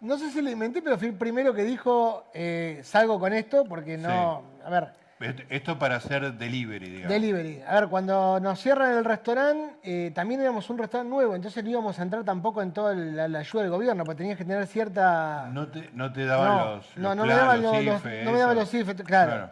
No 0.00 0.18
sé 0.18 0.30
si 0.30 0.42
le 0.42 0.50
inventé, 0.50 0.82
pero 0.82 0.98
fui 0.98 1.08
el 1.08 1.14
primero 1.14 1.54
que 1.54 1.64
dijo, 1.64 2.24
eh, 2.34 2.80
salgo 2.82 3.18
con 3.18 3.32
esto, 3.32 3.64
porque 3.64 3.96
no... 3.96 4.42
A 4.64 4.70
ver... 4.70 5.04
Esto 5.48 5.78
para 5.78 5.96
hacer 5.96 6.34
delivery, 6.34 6.86
digamos. 6.86 7.08
Delivery. 7.08 7.62
A 7.66 7.80
ver, 7.80 7.88
cuando 7.88 8.38
nos 8.40 8.60
cierran 8.60 8.98
el 8.98 9.04
restaurante, 9.04 9.76
eh, 9.82 10.10
también 10.14 10.42
éramos 10.42 10.68
un 10.68 10.76
restaurante 10.76 11.08
nuevo, 11.08 11.34
entonces 11.34 11.64
no 11.64 11.70
íbamos 11.70 11.98
a 11.98 12.02
entrar 12.02 12.24
tampoco 12.24 12.60
en 12.60 12.72
toda 12.72 12.94
la, 12.94 13.38
ayuda 13.38 13.62
del 13.62 13.70
gobierno, 13.70 14.04
porque 14.04 14.18
tenías 14.18 14.36
que 14.36 14.44
tener 14.44 14.66
cierta... 14.66 15.48
No 15.50 15.68
te, 15.68 15.88
no 15.94 16.12
te 16.12 16.26
daban 16.26 16.76
los, 16.76 16.96
No, 16.96 17.14
no 17.14 17.24
me 17.24 17.32
daban 17.32 17.62
los, 17.62 18.04
no 18.04 18.32
me 18.32 18.38
daban 18.38 18.56
los 18.56 18.74
IFE, 18.74 18.94
claro. 18.96 19.50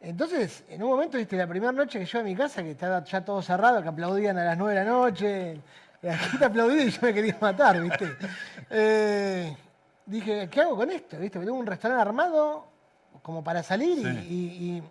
Entonces, 0.00 0.64
en 0.68 0.82
un 0.82 0.90
momento, 0.90 1.18
viste, 1.18 1.36
la 1.36 1.46
primera 1.46 1.72
noche 1.72 1.98
que 1.98 2.06
yo 2.06 2.20
a 2.20 2.22
mi 2.22 2.36
casa, 2.36 2.62
que 2.62 2.70
estaba 2.70 3.02
ya 3.04 3.24
todo 3.24 3.42
cerrado, 3.42 3.82
que 3.82 3.88
aplaudían 3.88 4.38
a 4.38 4.44
las 4.44 4.56
nueve 4.56 4.78
de 4.78 4.84
la 4.84 4.90
noche, 4.90 5.60
Aquí 6.02 6.38
te 6.38 6.44
aplaudí 6.44 6.82
y 6.82 6.90
yo 6.90 7.00
me 7.02 7.12
quería 7.12 7.36
matar, 7.40 7.80
¿viste? 7.80 8.16
Eh, 8.70 9.56
dije, 10.06 10.48
¿qué 10.48 10.60
hago 10.60 10.76
con 10.76 10.90
esto? 10.90 11.18
¿Viste? 11.18 11.40
Tengo 11.40 11.54
un 11.54 11.66
restaurante 11.66 12.02
armado 12.02 12.66
como 13.22 13.42
para 13.42 13.62
salir 13.62 14.06
y, 14.28 14.82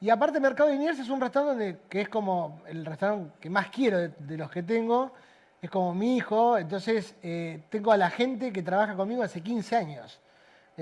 y, 0.00 0.10
aparte 0.10 0.40
Mercado 0.40 0.68
de 0.68 0.76
Liniers 0.76 0.98
es 0.98 1.08
un 1.10 1.20
restaurante 1.20 1.80
que 1.88 2.00
es 2.00 2.08
como 2.08 2.62
el 2.66 2.84
restaurante 2.84 3.32
que 3.40 3.50
más 3.50 3.68
quiero 3.68 3.98
de, 3.98 4.38
los 4.38 4.50
que 4.50 4.62
tengo, 4.62 5.12
es 5.60 5.70
como 5.70 5.94
mi 5.94 6.16
hijo, 6.16 6.58
entonces 6.58 7.14
eh, 7.22 7.62
tengo 7.68 7.92
a 7.92 7.96
la 7.96 8.10
gente 8.10 8.52
que 8.52 8.62
trabaja 8.62 8.94
conmigo 8.96 9.22
hace 9.22 9.42
15 9.42 9.76
años. 9.76 10.20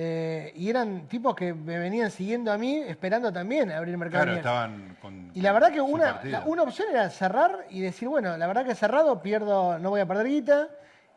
Eh, 0.03 0.55
y 0.57 0.71
eran 0.71 1.07
tipos 1.09 1.35
que 1.35 1.53
me 1.53 1.79
venían 1.79 2.11
siguiendo 2.11 2.51
a 2.51 2.57
mí, 2.57 2.79
esperando 2.79 3.31
también 3.31 3.71
abrir 3.71 3.93
el 3.93 3.99
mercado. 3.99 4.25
Claro, 4.25 4.39
estaban 4.39 4.97
con. 5.03 5.31
Y 5.35 5.43
la 5.43 5.53
verdad 5.53 5.71
que 5.71 5.83
una, 5.83 6.23
una 6.47 6.63
opción 6.63 6.89
era 6.91 7.11
cerrar 7.11 7.67
y 7.69 7.83
decir, 7.83 8.09
bueno, 8.09 8.35
la 8.39 8.47
verdad 8.47 8.65
que 8.65 8.75
cerrado 8.75 9.21
pierdo, 9.21 9.79
no 9.79 9.91
voy 9.91 10.01
a 10.01 10.07
perder 10.07 10.29
guita, 10.29 10.69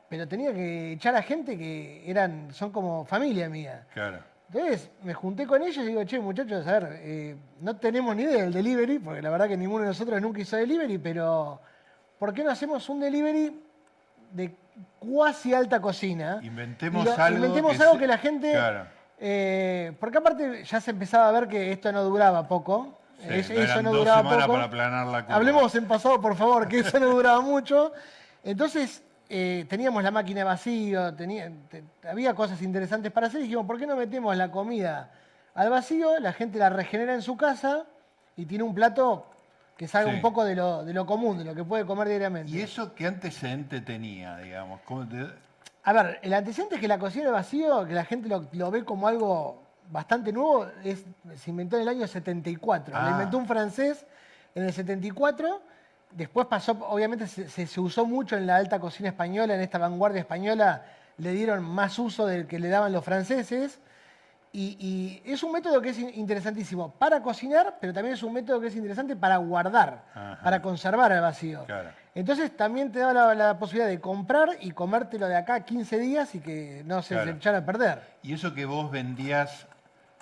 pero 0.09 0.27
tenía 0.27 0.53
que 0.53 0.91
echar 0.91 1.15
a 1.15 1.21
gente 1.21 1.57
que 1.57 2.03
eran, 2.11 2.53
son 2.53 2.73
como 2.73 3.05
familia 3.05 3.47
mía. 3.47 3.87
Claro. 3.93 4.19
Entonces 4.51 4.91
me 5.01 5.13
junté 5.13 5.47
con 5.47 5.63
ellos 5.63 5.77
y 5.77 5.87
digo, 5.87 6.03
che, 6.03 6.19
muchachos, 6.19 6.67
a 6.67 6.71
ver, 6.73 6.99
eh, 7.03 7.37
no 7.61 7.77
tenemos 7.77 8.13
ni 8.17 8.23
idea 8.23 8.43
del 8.43 8.51
delivery, 8.51 8.99
porque 8.99 9.21
la 9.21 9.29
verdad 9.29 9.47
que 9.47 9.55
ninguno 9.55 9.83
de 9.83 9.91
nosotros 9.91 10.21
nunca 10.21 10.41
hizo 10.41 10.57
delivery, 10.57 10.97
pero 10.97 11.61
¿por 12.19 12.33
qué 12.33 12.43
no 12.43 12.51
hacemos 12.51 12.89
un 12.89 12.99
delivery 12.99 13.62
de 14.33 14.55
cuasi 14.99 15.53
alta 15.53 15.79
cocina? 15.79 16.39
Inventemos 16.41 17.05
lo- 17.05 17.17
algo. 17.17 17.37
Inventemos 17.37 17.77
que 17.77 17.83
algo 17.83 17.97
que 17.97 18.07
la 18.07 18.17
gente... 18.17 18.51
Claro. 18.51 18.85
eh, 19.19 19.93
porque 19.99 20.17
aparte 20.17 20.63
ya 20.65 20.81
se 20.81 20.91
empezaba 20.91 21.29
a 21.29 21.31
ver 21.31 21.47
que 21.47 21.71
esto 21.71 21.91
no 21.91 22.03
duraba 22.03 22.47
poco. 22.47 22.99
Sí, 23.19 23.53
eso 23.55 23.81
no 23.81 23.93
duraba 23.93 24.23
poco. 24.23 24.35
para 24.69 25.05
la. 25.05 25.25
Hablemos 25.29 25.73
en 25.75 25.85
pasado, 25.87 26.19
por 26.19 26.35
favor, 26.35 26.67
que 26.67 26.79
eso 26.79 26.99
no 26.99 27.05
duraba 27.07 27.39
mucho. 27.39 27.93
Entonces, 28.43 29.01
eh, 29.29 29.65
teníamos 29.69 30.03
la 30.03 30.11
máquina 30.11 30.43
vacío, 30.43 31.13
tenía- 31.13 31.49
te- 31.69 31.83
había 32.09 32.33
cosas 32.33 32.61
interesantes 32.61 33.11
para 33.13 33.27
hacer 33.27 33.39
y 33.39 33.43
dijimos, 33.43 33.65
¿por 33.65 33.79
qué 33.79 33.87
no 33.87 33.95
metemos 33.95 34.35
la 34.35 34.51
comida 34.51 35.11
al 35.55 35.69
vacío? 35.69 36.19
La 36.19 36.33
gente 36.33 36.59
la 36.59 36.69
regenera 36.69 37.13
en 37.13 37.21
su 37.21 37.37
casa 37.37 37.85
y 38.35 38.45
tiene 38.45 38.65
un 38.65 38.73
plato 38.75 39.25
que 39.77 39.87
salga 39.87 40.09
Sí. 40.11 40.15
un 40.17 40.21
poco 40.21 40.43
de 40.45 40.55
lo, 40.55 40.83
de 40.85 40.93
lo 40.93 41.05
común, 41.05 41.37
de 41.37 41.43
lo 41.45 41.55
que 41.55 41.63
puede 41.63 41.85
comer 41.85 42.07
diariamente. 42.07 42.51
¿Y 42.51 42.61
eso 42.61 42.93
qué 42.93 43.07
antecedente 43.07 43.81
tenía, 43.81 44.37
digamos? 44.37 44.81
¿Cómo 44.85 45.07
te- 45.07 45.27
A 45.83 45.93
ver, 45.93 46.19
el 46.21 46.33
antecedente 46.33 46.75
es 46.75 46.81
que 46.81 46.87
la 46.87 46.99
cocina 46.99 47.25
de 47.25 47.31
vacío, 47.31 47.85
que 47.85 47.93
la 47.93 48.05
gente 48.05 48.29
lo, 48.29 48.47
lo 48.53 48.71
ve 48.71 48.85
como 48.85 49.07
algo 49.07 49.63
bastante 49.89 50.31
nuevo, 50.31 50.67
es, 50.83 51.03
se 51.35 51.49
inventó 51.51 51.75
en 51.75 51.81
el 51.83 51.89
año 51.89 52.07
74. 52.07 52.95
Ah. 52.95 53.03
Lo 53.05 53.11
inventó 53.11 53.37
un 53.37 53.47
francés 53.47 54.05
en 54.55 54.63
el 54.63 54.71
74. 54.73 55.61
Después 56.11 56.45
pasó, 56.47 56.73
obviamente 56.87 57.27
se, 57.27 57.49
se- 57.49 57.65
se 57.67 57.79
usó 57.81 58.05
mucho 58.05 58.37
en 58.37 58.45
la 58.47 58.55
alta 58.57 58.79
cocina 58.79 59.09
española, 59.09 59.55
en 59.55 59.61
esta 59.61 59.77
vanguardia 59.79 60.21
española 60.21 60.83
le 61.17 61.31
dieron 61.31 61.63
más 61.63 61.97
uso 61.99 62.25
del 62.27 62.45
que 62.47 62.59
le 62.59 62.69
daban 62.69 62.91
los 62.93 63.03
franceses. 63.03 63.79
Y, 64.55 64.77
y 65.25 65.31
es 65.33 65.41
un 65.41 65.51
método 65.51 65.81
que 65.81 65.89
es 65.89 65.97
in- 65.97 66.11
interesantísimo 66.13 66.91
para 66.93 67.23
cocinar, 67.23 67.77
pero 67.81 67.91
también 67.91 68.13
es 68.13 68.21
un 68.21 68.31
método 68.33 68.61
que 68.61 68.67
es 68.67 68.75
interesante 68.75 69.15
para 69.15 69.37
guardar, 69.37 70.03
Ajá. 70.13 70.39
para 70.43 70.61
conservar 70.61 71.11
al 71.11 71.21
vacío. 71.21 71.65
Claro. 71.65 71.89
Entonces 72.13 72.55
también 72.55 72.91
te 72.91 72.99
da 72.99 73.11
la, 73.13 73.33
la 73.33 73.57
posibilidad 73.57 73.87
de 73.89 73.99
comprar 73.99 74.49
y 74.61 74.69
comértelo 74.71 75.27
de 75.27 75.35
acá 75.35 75.61
15 75.65 75.97
días 75.97 76.35
y 76.35 76.39
que 76.39 76.83
no 76.85 77.01
se 77.01 77.15
Claro. 77.15 77.31
se 77.31 77.37
echara 77.37 77.57
a 77.57 77.65
perder. 77.65 78.01
¿Y 78.21 78.33
eso 78.33 78.53
que 78.53 78.65
vos 78.65 78.91
vendías 78.91 79.65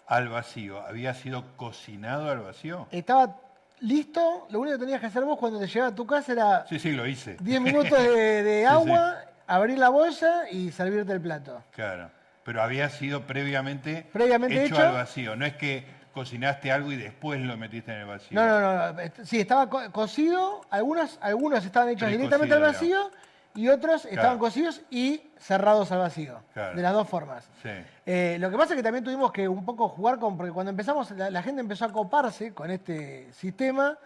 al 0.07 0.29
vacío, 0.29 0.79
había 0.81 1.13
sido 1.13 1.43
cocinado 1.57 2.29
al 2.31 2.39
vacío? 2.39 2.87
Estaba 2.91 3.35
listo, 3.81 4.47
lo 4.49 4.61
único 4.61 4.77
que 4.77 4.79
tenías 4.85 5.01
que 5.01 5.07
hacer 5.07 5.25
vos 5.25 5.37
cuando 5.37 5.59
te 5.59 5.67
llegaba 5.67 5.91
a 5.91 5.95
tu 5.95 6.05
casa 6.07 6.31
era 6.31 6.65
Sí, 6.67 6.79
sí, 6.79 6.91
lo 6.93 7.05
hice. 7.05 7.35
10 7.41 7.59
minutos 7.59 7.97
de, 8.01 8.43
de 8.43 8.59
Sí, 8.61 8.65
agua, 8.65 9.17
abrir 9.45 9.77
la 9.77 9.89
bolsa 9.89 10.49
y 10.49 10.71
servirte 10.71 11.11
el 11.11 11.19
plato. 11.19 11.61
Claro. 11.71 12.09
Pero 12.43 12.61
había 12.63 12.89
sido 12.89 13.21
previamente, 13.27 14.07
Previamente 14.11 14.65
hecho, 14.65 14.75
hecho. 14.75 14.87
al 14.87 14.93
vacío. 14.93 15.35
No 15.35 15.45
es 15.45 15.55
que 15.55 15.85
cocinaste 16.13 16.71
algo 16.71 16.91
y 16.91 16.95
después 16.97 17.39
lo 17.39 17.55
metiste 17.55 17.91
en 17.93 17.99
el 17.99 18.05
vacío. 18.07 18.39
No, 18.39 18.45
no, 18.47 18.59
no, 18.59 18.93
no, 18.93 18.99
est- 18.99 19.21
sí, 19.23 19.39
estaba 19.39 19.69
co- 19.69 19.91
cocido, 19.91 20.61
algunos, 20.69 21.17
algunos 21.21 21.63
estaban 21.63 21.89
hechos 21.89 22.09
directamente 22.09 22.53
al 22.55 22.61
vacío 22.61 23.11
y 23.53 23.67
otros 23.69 24.05
estaban 24.05 24.37
cocidos 24.39 24.81
y 24.89 25.21
cerrados 25.37 25.91
al 25.91 25.99
vacío, 25.99 26.39
Claro. 26.53 26.75
de 26.75 26.81
las 26.81 26.93
dos 26.93 27.07
formas. 27.07 27.49
Sí. 27.61 27.69
Eh, 28.05 28.37
lo 28.39 28.49
que 28.49 28.57
pasa 28.57 28.73
es 28.73 28.77
que 28.77 28.83
también 28.83 29.03
tuvimos 29.03 29.31
que 29.31 29.47
un 29.47 29.63
poco 29.63 29.87
jugar 29.89 30.19
con, 30.19 30.35
porque 30.35 30.51
cuando 30.51 30.69
empezamos, 30.71 31.11
la, 31.11 31.29
la 31.29 31.43
gente 31.43 31.61
empezó 31.61 31.85
a 31.85 31.91
coparse 31.91 32.53
con 32.53 32.71
este 32.71 33.31
sistema. 33.33 33.97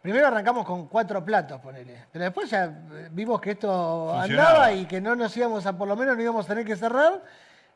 Primero 0.00 0.28
arrancamos 0.28 0.64
con 0.64 0.86
cuatro 0.86 1.24
platos, 1.24 1.60
ponele. 1.60 2.04
Pero 2.12 2.24
después 2.24 2.48
ya 2.50 2.64
eh, 2.64 3.08
vimos 3.10 3.40
que 3.40 3.50
esto 3.52 4.10
Funcionaba. 4.14 4.48
andaba 4.50 4.72
y 4.72 4.86
que 4.86 5.00
no 5.00 5.14
nos 5.16 5.36
íbamos 5.36 5.66
a, 5.66 5.76
por 5.76 5.86
lo 5.88 5.96
menos 5.96 6.16
no 6.16 6.22
íbamos 6.22 6.46
a 6.46 6.48
tener 6.48 6.64
que 6.64 6.76
cerrar. 6.76 7.20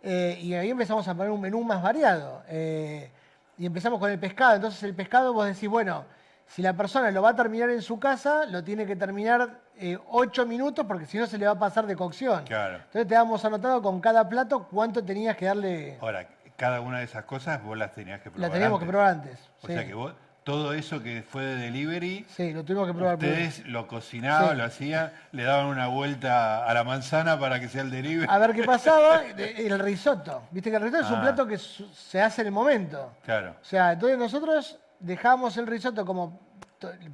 Eh, 0.02 0.38
y 0.40 0.54
ahí 0.54 0.70
empezamos 0.70 1.06
a 1.06 1.14
poner 1.14 1.30
un 1.30 1.40
menú 1.40 1.62
más 1.62 1.82
variado. 1.82 2.42
Eh, 2.48 3.10
y 3.58 3.66
empezamos 3.66 4.00
con 4.00 4.10
el 4.10 4.18
pescado. 4.18 4.56
Entonces 4.56 4.82
el 4.82 4.94
pescado 4.94 5.32
vos 5.32 5.46
decís, 5.46 5.68
bueno, 5.68 6.04
si 6.46 6.62
la 6.62 6.74
persona 6.74 7.10
lo 7.10 7.22
va 7.22 7.30
a 7.30 7.36
terminar 7.36 7.70
en 7.70 7.82
su 7.82 7.98
casa, 8.00 8.44
lo 8.46 8.64
tiene 8.64 8.84
que 8.84 8.96
terminar 8.96 9.60
eh, 9.76 9.98
ocho 10.08 10.44
minutos 10.44 10.84
porque 10.86 11.06
si 11.06 11.18
no 11.18 11.26
se 11.26 11.38
le 11.38 11.46
va 11.46 11.52
a 11.52 11.58
pasar 11.58 11.86
de 11.86 11.96
cocción. 11.96 12.44
Claro. 12.44 12.76
Entonces 12.76 13.06
te 13.06 13.14
damos 13.14 13.44
anotado 13.44 13.80
con 13.80 14.00
cada 14.00 14.28
plato 14.28 14.66
cuánto 14.68 15.04
tenías 15.04 15.36
que 15.36 15.46
darle. 15.46 15.98
Ahora, 16.00 16.26
cada 16.56 16.80
una 16.80 16.98
de 16.98 17.04
esas 17.04 17.24
cosas 17.24 17.62
vos 17.62 17.78
las 17.78 17.92
tenías 17.92 18.20
que 18.20 18.30
probar. 18.30 18.48
La 18.48 18.52
teníamos 18.52 18.80
que 18.80 18.86
probar 18.86 19.08
antes. 19.08 19.38
O 19.62 19.66
sí. 19.66 19.72
sea 19.72 19.86
que 19.86 19.94
vos, 19.94 20.12
todo 20.44 20.72
eso 20.72 21.02
que 21.02 21.22
fue 21.22 21.42
de 21.44 21.56
delivery, 21.56 22.26
Sí, 22.28 22.52
lo 22.52 22.64
tuvimos 22.64 22.88
que 22.88 22.94
probar. 22.94 23.16
primero. 23.18 23.42
ustedes 23.46 23.66
lo 23.68 23.86
cocinaban, 23.86 24.50
Sí. 24.50 24.56
lo 24.56 24.64
hacían, 24.64 25.12
le 25.32 25.44
daban 25.44 25.66
una 25.66 25.86
vuelta 25.86 26.66
a 26.66 26.74
la 26.74 26.82
manzana 26.84 27.38
para 27.38 27.60
que 27.60 27.68
sea 27.68 27.82
el 27.82 27.90
delivery. 27.90 28.26
A 28.28 28.38
ver 28.38 28.52
qué 28.52 28.64
pasaba. 28.64 29.22
El 29.36 29.78
risotto. 29.78 30.42
Viste 30.50 30.70
que 30.70 30.76
el 30.76 30.82
risotto 30.82 31.04
es 31.04 31.10
un 31.10 31.18
Ah. 31.18 31.22
plato 31.22 31.46
que 31.46 31.58
se 31.58 32.20
hace 32.20 32.40
en 32.42 32.48
el 32.48 32.52
momento. 32.52 33.12
Claro. 33.24 33.54
O 33.60 33.64
sea, 33.64 33.92
entonces 33.92 34.18
nosotros 34.18 34.78
dejábamos 34.98 35.56
el 35.56 35.66
risotto 35.66 36.04
como. 36.04 36.40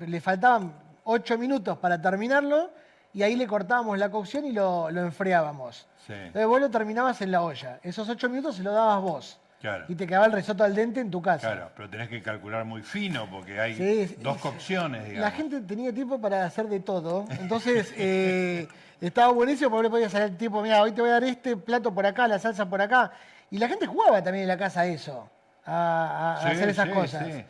Le 0.00 0.20
faltaban 0.20 0.72
ocho 1.04 1.36
minutos 1.36 1.76
para 1.78 2.00
terminarlo 2.00 2.70
y 3.12 3.22
ahí 3.22 3.36
le 3.36 3.46
cortábamos 3.46 3.98
la 3.98 4.10
cocción 4.10 4.46
y 4.46 4.52
lo, 4.52 4.90
lo 4.90 5.02
enfriábamos. 5.02 5.86
Sí. 6.06 6.14
Entonces 6.14 6.46
vos 6.46 6.60
lo 6.60 6.70
terminabas 6.70 7.20
en 7.20 7.32
la 7.32 7.42
olla. 7.42 7.78
Esos 7.82 8.08
ocho 8.08 8.30
minutos 8.30 8.56
se 8.56 8.62
lo 8.62 8.72
dabas 8.72 9.02
vos. 9.02 9.38
Claro. 9.60 9.86
Y 9.88 9.94
te 9.96 10.06
quedaba 10.06 10.26
el 10.26 10.32
risotto 10.32 10.62
al 10.62 10.74
dente 10.74 11.00
en 11.00 11.10
tu 11.10 11.20
casa. 11.20 11.52
Claro, 11.52 11.70
pero 11.76 11.90
tenés 11.90 12.08
que 12.08 12.22
calcular 12.22 12.64
muy 12.64 12.82
fino 12.82 13.28
porque 13.28 13.60
hay 13.60 13.74
Sí, 13.74 14.16
dos 14.20 14.38
cocciones, 14.38 15.04
digamos. 15.04 15.20
La 15.20 15.30
gente 15.36 15.60
tenía 15.62 15.92
tiempo 15.92 16.20
para 16.20 16.44
hacer 16.44 16.68
de 16.68 16.78
todo. 16.80 17.24
Entonces, 17.40 17.92
eh, 17.98 18.68
estaba 19.00 19.32
buenísimo 19.32 19.70
porque 19.70 19.84
le 19.84 19.90
podías 19.90 20.14
hacer 20.14 20.36
tiempo, 20.38 20.62
mira, 20.62 20.80
hoy 20.80 20.92
te 20.92 21.00
voy 21.00 21.10
a 21.10 21.14
dar 21.14 21.24
este 21.24 21.56
plato 21.56 21.92
por 21.92 22.06
acá, 22.06 22.28
la 22.28 22.38
salsa 22.38 22.68
por 22.68 22.80
acá. 22.80 23.10
Y 23.50 23.58
la 23.58 23.66
gente 23.68 23.86
jugaba 23.86 24.22
también 24.22 24.42
en 24.42 24.48
la 24.48 24.56
casa 24.58 24.86
eso, 24.86 25.28
a, 25.64 25.72
a- 25.74 26.34
a 26.36 26.42
Sí, 26.42 26.48
hacer 26.50 26.68
esas 26.68 26.86
sí, 26.88 26.94
cosas. 26.94 27.26
sí. 27.26 27.44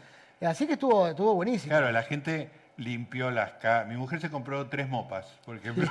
Así 0.47 0.67
que 0.67 0.75
estuvo, 0.75 1.09
estuvo 1.09 1.35
buenísimo. 1.35 1.71
Claro, 1.73 1.91
la 1.93 2.03
gente 2.05 2.49
limpió 2.79 3.31
las 3.31 3.53
casas. 3.55 3.87
Mi 3.89 3.97
mujer 3.97 4.21
se 4.21 4.31
compró 4.31 4.67
tres 4.69 4.89
mopas, 4.89 5.27
por 5.45 5.57
ejemplo. 5.57 5.87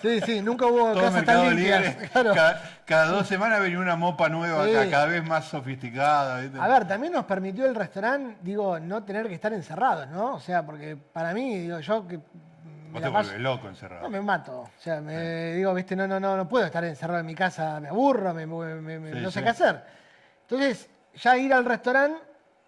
Sí, 0.00 0.20
sí, 0.20 0.40
nunca 0.42 0.66
hubo 0.66 0.94
casas 1.00 1.24
tan 1.24 1.48
limpias. 1.56 1.80
Libre. 1.80 2.08
Claro. 2.10 2.34
Cada, 2.34 2.62
cada 2.84 3.06
dos 3.06 3.26
semanas 3.26 3.60
venía 3.60 3.78
una 3.78 3.96
mopa 3.96 4.28
nueva 4.28 4.64
Sí. 4.66 4.76
acá, 4.76 4.90
cada 4.90 5.06
vez 5.06 5.24
más 5.26 5.46
sofisticada. 5.46 6.40
¿viste? 6.40 6.60
A 6.60 6.68
ver, 6.68 6.86
también 6.86 7.12
nos 7.14 7.24
permitió 7.24 7.66
el 7.66 7.74
restaurante, 7.74 8.36
digo, 8.42 8.78
no 8.78 9.02
tener 9.02 9.26
que 9.26 9.34
estar 9.34 9.52
encerrados, 9.52 10.06
¿no? 10.08 10.34
O 10.34 10.40
sea, 10.40 10.64
porque 10.64 10.96
para 10.96 11.32
mí, 11.34 11.58
digo, 11.60 11.80
yo 11.80 12.06
que... 12.06 12.18
me 12.18 12.22
Vos 12.92 13.02
te 13.02 13.10
paso- 13.10 13.28
volvés 13.30 13.40
loco 13.42 13.68
encerrado. 13.68 14.02
No, 14.02 14.10
me 14.10 14.20
mato. 14.20 14.60
O 14.60 14.70
sea, 14.78 15.00
me 15.00 15.54
digo, 15.54 15.72
viste, 15.72 15.96
no, 15.96 16.06
no, 16.06 16.20
no, 16.20 16.36
no 16.36 16.46
puedo 16.46 16.66
estar 16.66 16.84
encerrado 16.84 17.20
en 17.20 17.26
mi 17.26 17.34
casa, 17.34 17.80
me 17.80 17.88
aburro, 17.88 18.34
me- 18.34 18.46
me- 18.46 18.98
me- 18.98 19.12
Sí, 19.12 19.18
no 19.20 19.30
sé 19.30 19.42
qué 19.42 19.48
hacer. 19.48 19.82
Entonces, 20.42 20.90
ya 21.14 21.36
ir 21.38 21.54
al 21.54 21.64
restaurante 21.64 22.20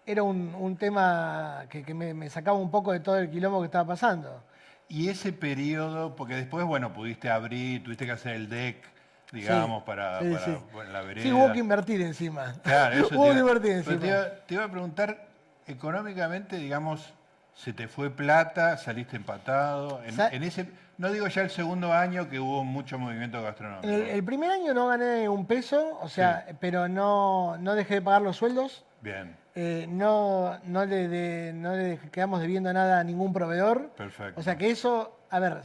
era 0.06 0.22
un, 0.22 0.54
un 0.54 0.76
tema 0.76 1.64
que, 1.68 1.82
que 1.82 1.94
me, 1.94 2.14
me 2.14 2.28
sacaba 2.30 2.58
un 2.58 2.70
poco 2.70 2.92
de 2.92 3.00
todo 3.00 3.18
el 3.18 3.30
quilombo 3.30 3.60
que 3.60 3.66
estaba 3.66 3.86
pasando. 3.86 4.42
Y 4.88 5.08
ese 5.08 5.32
periodo, 5.32 6.14
porque 6.14 6.34
después, 6.34 6.64
bueno, 6.66 6.92
pudiste 6.92 7.30
abrir, 7.30 7.82
tuviste 7.82 8.04
que 8.06 8.12
hacer 8.12 8.34
el 8.34 8.48
deck, 8.48 8.84
digamos, 9.32 9.80
Sí, 9.82 9.86
para, 9.86 10.20
sí, 10.20 10.30
para, 10.30 10.44
sí. 10.44 10.56
bueno, 10.72 10.92
la 10.92 11.00
vereda. 11.00 11.22
Sí, 11.24 11.32
hubo 11.32 11.52
que 11.52 11.58
invertir 11.58 12.02
encima. 12.02 12.52
Claro, 12.62 12.94
eso 13.06 13.08
hubo 13.18 13.32
que 13.32 13.38
invertir 13.38 13.82
te 13.84 13.92
encima. 13.92 14.06
iba, 14.06 14.24
te 14.46 14.54
iba 14.54 14.64
a 14.64 14.70
preguntar, 14.70 15.26
económicamente, 15.66 16.56
digamos, 16.56 17.14
se 17.54 17.72
te 17.72 17.88
fue 17.88 18.10
plata, 18.10 18.76
saliste 18.76 19.16
empatado. 19.16 20.02
En 20.04 20.42
ese, 20.42 20.68
no 20.98 21.10
digo 21.10 21.26
ya 21.28 21.42
el 21.42 21.50
segundo 21.50 21.92
año 21.92 22.28
que 22.28 22.38
hubo 22.38 22.62
mucho 22.64 22.98
movimiento 22.98 23.42
gastronómico. 23.42 23.86
El, 23.88 24.02
el 24.02 24.24
primer 24.24 24.50
año 24.50 24.74
no 24.74 24.88
gané 24.88 25.28
un 25.28 25.46
peso, 25.46 25.98
o 26.02 26.08
sea, 26.08 26.46
pero 26.60 26.88
no, 26.88 27.56
no 27.58 27.74
dejé 27.74 27.94
de 27.94 28.02
pagar 28.02 28.22
los 28.22 28.36
sueldos. 28.36 28.84
Bien, 29.00 29.36
eh, 29.54 29.86
no, 29.88 30.58
no, 30.64 30.84
le, 30.84 31.08
de- 31.08 31.52
no 31.52 31.74
le 31.76 31.98
quedamos 32.10 32.40
debiendo 32.40 32.72
nada 32.72 32.98
a 33.00 33.04
ningún 33.04 33.32
proveedor. 33.32 33.90
perfecto. 33.90 34.40
O 34.40 34.42
sea 34.42 34.56
que 34.56 34.70
eso, 34.70 35.18
a 35.30 35.38
ver, 35.38 35.58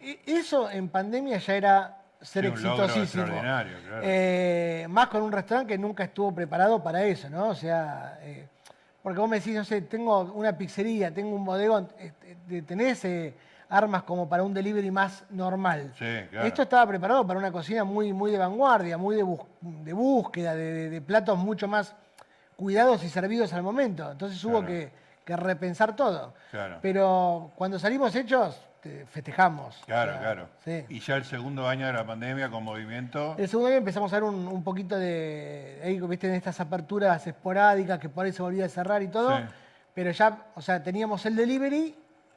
e- 0.00 0.20
eso 0.26 0.70
en 0.70 0.88
pandemia 0.88 1.38
ya 1.38 1.54
era 1.54 1.96
ser 2.20 2.44
Sí, 2.44 2.50
exitosísimo. 2.52 3.02
extraordinario, 3.24 3.76
claro. 3.86 4.02
Eh, 4.04 4.86
más 4.88 5.08
con 5.08 5.22
un 5.22 5.32
restaurante 5.32 5.74
que 5.74 5.78
nunca 5.78 6.04
estuvo 6.04 6.34
preparado 6.34 6.82
para 6.82 7.02
eso, 7.04 7.28
¿no? 7.28 7.48
O 7.48 7.54
sea, 7.54 8.18
eh, 8.22 8.48
porque 9.02 9.20
vos 9.20 9.28
me 9.28 9.36
decís, 9.38 9.54
no 9.54 9.64
sé, 9.64 9.82
tengo 9.82 10.22
una 10.32 10.56
pizzería, 10.56 11.12
tengo 11.12 11.36
un 11.36 11.44
bodegón, 11.44 11.88
eh, 11.98 12.62
tenés 12.66 13.04
eh, 13.04 13.34
armas 13.68 14.02
como 14.04 14.28
para 14.28 14.42
un 14.42 14.54
delivery 14.54 14.90
más 14.90 15.24
normal. 15.30 15.92
Sí, 15.98 16.04
claro. 16.30 16.46
Esto 16.46 16.62
estaba 16.62 16.86
preparado 16.86 17.26
para 17.26 17.38
una 17.38 17.52
cocina 17.52 17.84
muy, 17.84 18.12
muy 18.12 18.30
de 18.32 18.38
vanguardia, 18.38 18.96
muy 18.96 19.14
de, 19.14 19.22
bus- 19.22 19.44
de 19.60 19.92
búsqueda, 19.92 20.54
de, 20.54 20.72
de- 20.72 20.90
de 20.90 21.00
platos 21.02 21.38
mucho 21.38 21.68
más 21.68 21.94
cuidados 22.56 23.04
y 23.04 23.08
servidos 23.08 23.52
al 23.52 23.62
momento. 23.62 24.10
Entonces 24.10 24.42
hubo 24.44 24.60
Claro. 24.60 24.66
que, 24.66 24.90
que 25.24 25.36
repensar 25.36 25.94
todo. 25.96 26.34
Claro. 26.50 26.78
Pero 26.82 27.52
cuando 27.56 27.78
salimos 27.78 28.14
hechos, 28.14 28.60
te- 28.80 29.04
festejamos. 29.06 29.76
Claro, 29.86 30.12
O 30.12 30.14
sea, 30.14 30.22
claro. 30.22 30.48
sí. 30.64 30.84
Y 30.88 31.00
ya 31.00 31.16
el 31.16 31.24
segundo 31.24 31.68
año 31.68 31.86
de 31.86 31.92
la 31.92 32.06
pandemia 32.06 32.48
con 32.48 32.62
movimiento. 32.64 33.34
El 33.38 33.48
segundo 33.48 33.68
año 33.68 33.78
empezamos 33.78 34.12
a 34.12 34.16
ver 34.16 34.24
un, 34.24 34.46
un 34.48 34.62
poquito 34.64 34.98
de, 34.98 35.80
ahí, 35.84 36.00
viste, 36.00 36.28
en 36.28 36.34
estas 36.34 36.58
aperturas 36.60 37.26
esporádicas 37.26 37.98
que 37.98 38.08
por 38.08 38.24
ahí 38.24 38.32
se 38.32 38.42
volvía 38.42 38.66
a 38.66 38.68
cerrar 38.68 39.02
y 39.02 39.08
todo, 39.08 39.36
Sí. 39.36 39.42
pero 39.94 40.10
ya, 40.12 40.38
o 40.54 40.62
sea, 40.62 40.82
teníamos 40.82 41.24
el 41.26 41.36
delivery 41.36 41.94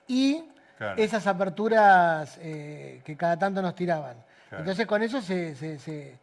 y 0.07 0.43
Claro. 0.77 0.95
esas 1.01 1.27
aperturas 1.27 2.37
eh, 2.41 3.01
que 3.03 3.15
cada 3.17 3.37
tanto 3.37 3.61
nos 3.61 3.75
tiraban. 3.75 4.15
Entonces 4.51 4.87
con 4.87 5.03
eso 5.03 5.21
se, 5.21 5.53
se, 5.55 5.77
se, 5.77 6.17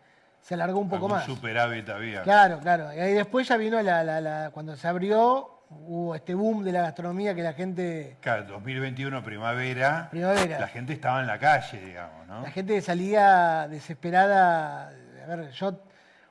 se 0.46 0.54
alargó 0.54 0.78
un 0.78 0.88
poco 0.88 1.08
más. 1.08 1.24
superávit 1.24 1.88
había. 1.88 2.22
Claro, 2.22 2.60
claro. 2.60 2.94
Y 2.94 3.00
ahí 3.00 3.14
después 3.14 3.48
ya 3.48 3.56
vino 3.56 3.82
la, 3.82 4.04
la- 4.04 4.20
la- 4.20 4.50
cuando 4.52 4.76
se 4.76 4.86
abrió, 4.86 5.64
hubo 5.70 6.14
este 6.14 6.34
boom 6.34 6.62
de 6.62 6.70
la 6.70 6.82
gastronomía 6.82 7.34
que 7.34 7.42
la 7.42 7.52
gente, 7.52 8.16
Claro, 8.20 8.44
2021, 8.44 9.24
primavera, 9.24 10.06
Primavera. 10.12 10.60
la 10.60 10.68
gente 10.68 10.92
estaba 10.92 11.20
en 11.20 11.26
la 11.26 11.40
calle, 11.40 11.80
digamos, 11.80 12.26
¿no? 12.28 12.42
la 12.42 12.50
gente 12.52 12.80
salía 12.80 13.66
desesperada. 13.68 14.90
A 15.24 15.26
ver, 15.34 15.50
yo 15.50 15.80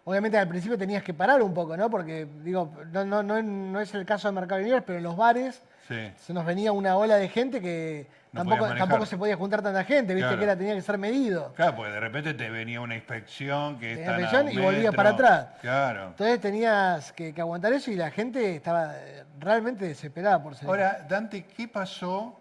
obviamente 0.06 0.38
al 0.38 0.48
principio 0.48 0.78
tenías 0.78 1.04
que 1.04 1.14
parar 1.14 1.42
un 1.42 1.54
poco, 1.54 1.76
¿no? 1.76 1.90
Porque 1.90 2.26
digo, 2.44 2.72
no, 2.94 3.04
no, 3.04 3.22
no, 3.22 3.42
no 3.42 3.80
es 3.82 3.94
el 3.94 4.06
caso 4.06 4.28
de 4.30 4.34
Mercado 4.34 4.62
Libre, 4.62 4.82
pero 4.82 4.98
en 5.00 5.04
los 5.04 5.18
bares 5.18 5.62
Sí, 5.88 6.12
se 6.18 6.34
nos 6.34 6.44
venía 6.46 6.72
una 6.72 6.98
ola 6.98 7.16
de 7.18 7.30
gente 7.30 7.62
que 7.62 8.08
tampoco, 8.34 8.66
tampoco 8.74 9.06
se 9.06 9.18
podía 9.18 9.36
juntar 9.36 9.62
tanta 9.62 9.84
gente, 9.84 10.16
viste 10.16 10.26
Claro. 10.30 10.38
que 10.40 10.44
era, 10.44 10.58
tenía 10.58 10.74
que 10.74 10.82
ser 10.82 10.98
medido. 10.98 11.54
claro, 11.54 11.76
porque 11.76 11.92
de 11.92 12.00
repente 12.00 12.34
te 12.34 12.50
venía 12.50 12.82
una 12.82 12.96
inspección 12.96 13.78
que 13.78 13.94
está 13.94 14.14
inspección 14.20 14.52
y 14.52 14.58
volvía 14.58 14.92
para 14.92 15.12
atrás. 15.12 15.48
Claro. 15.62 16.08
Entonces 16.08 16.42
tenías 16.42 17.14
que, 17.14 17.36
que 17.36 17.42
aguantar 17.42 17.72
eso 17.74 17.92
y 17.92 17.96
la 17.96 18.10
gente 18.10 18.56
estaba 18.56 18.96
eh, 18.96 19.26
realmente 19.40 19.86
desesperada 19.86 20.42
por 20.42 20.56
salir. 20.56 20.70
Ahora, 20.70 21.06
Dante, 21.08 21.46
¿qué 21.46 21.68
pasó? 21.68 22.40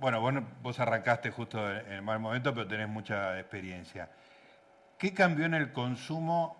Bueno, 0.00 0.20
vos, 0.20 0.34
vos 0.60 0.80
arrancaste 0.80 1.30
justo 1.30 1.70
en 1.70 1.92
el 1.92 2.02
mal 2.02 2.18
momento, 2.18 2.52
pero 2.52 2.66
tenés 2.66 2.88
mucha 2.88 3.38
experiencia. 3.38 4.08
¿Qué 5.04 5.12
cambió 5.12 5.44
en 5.44 5.52
el 5.52 5.70
consumo? 5.70 6.56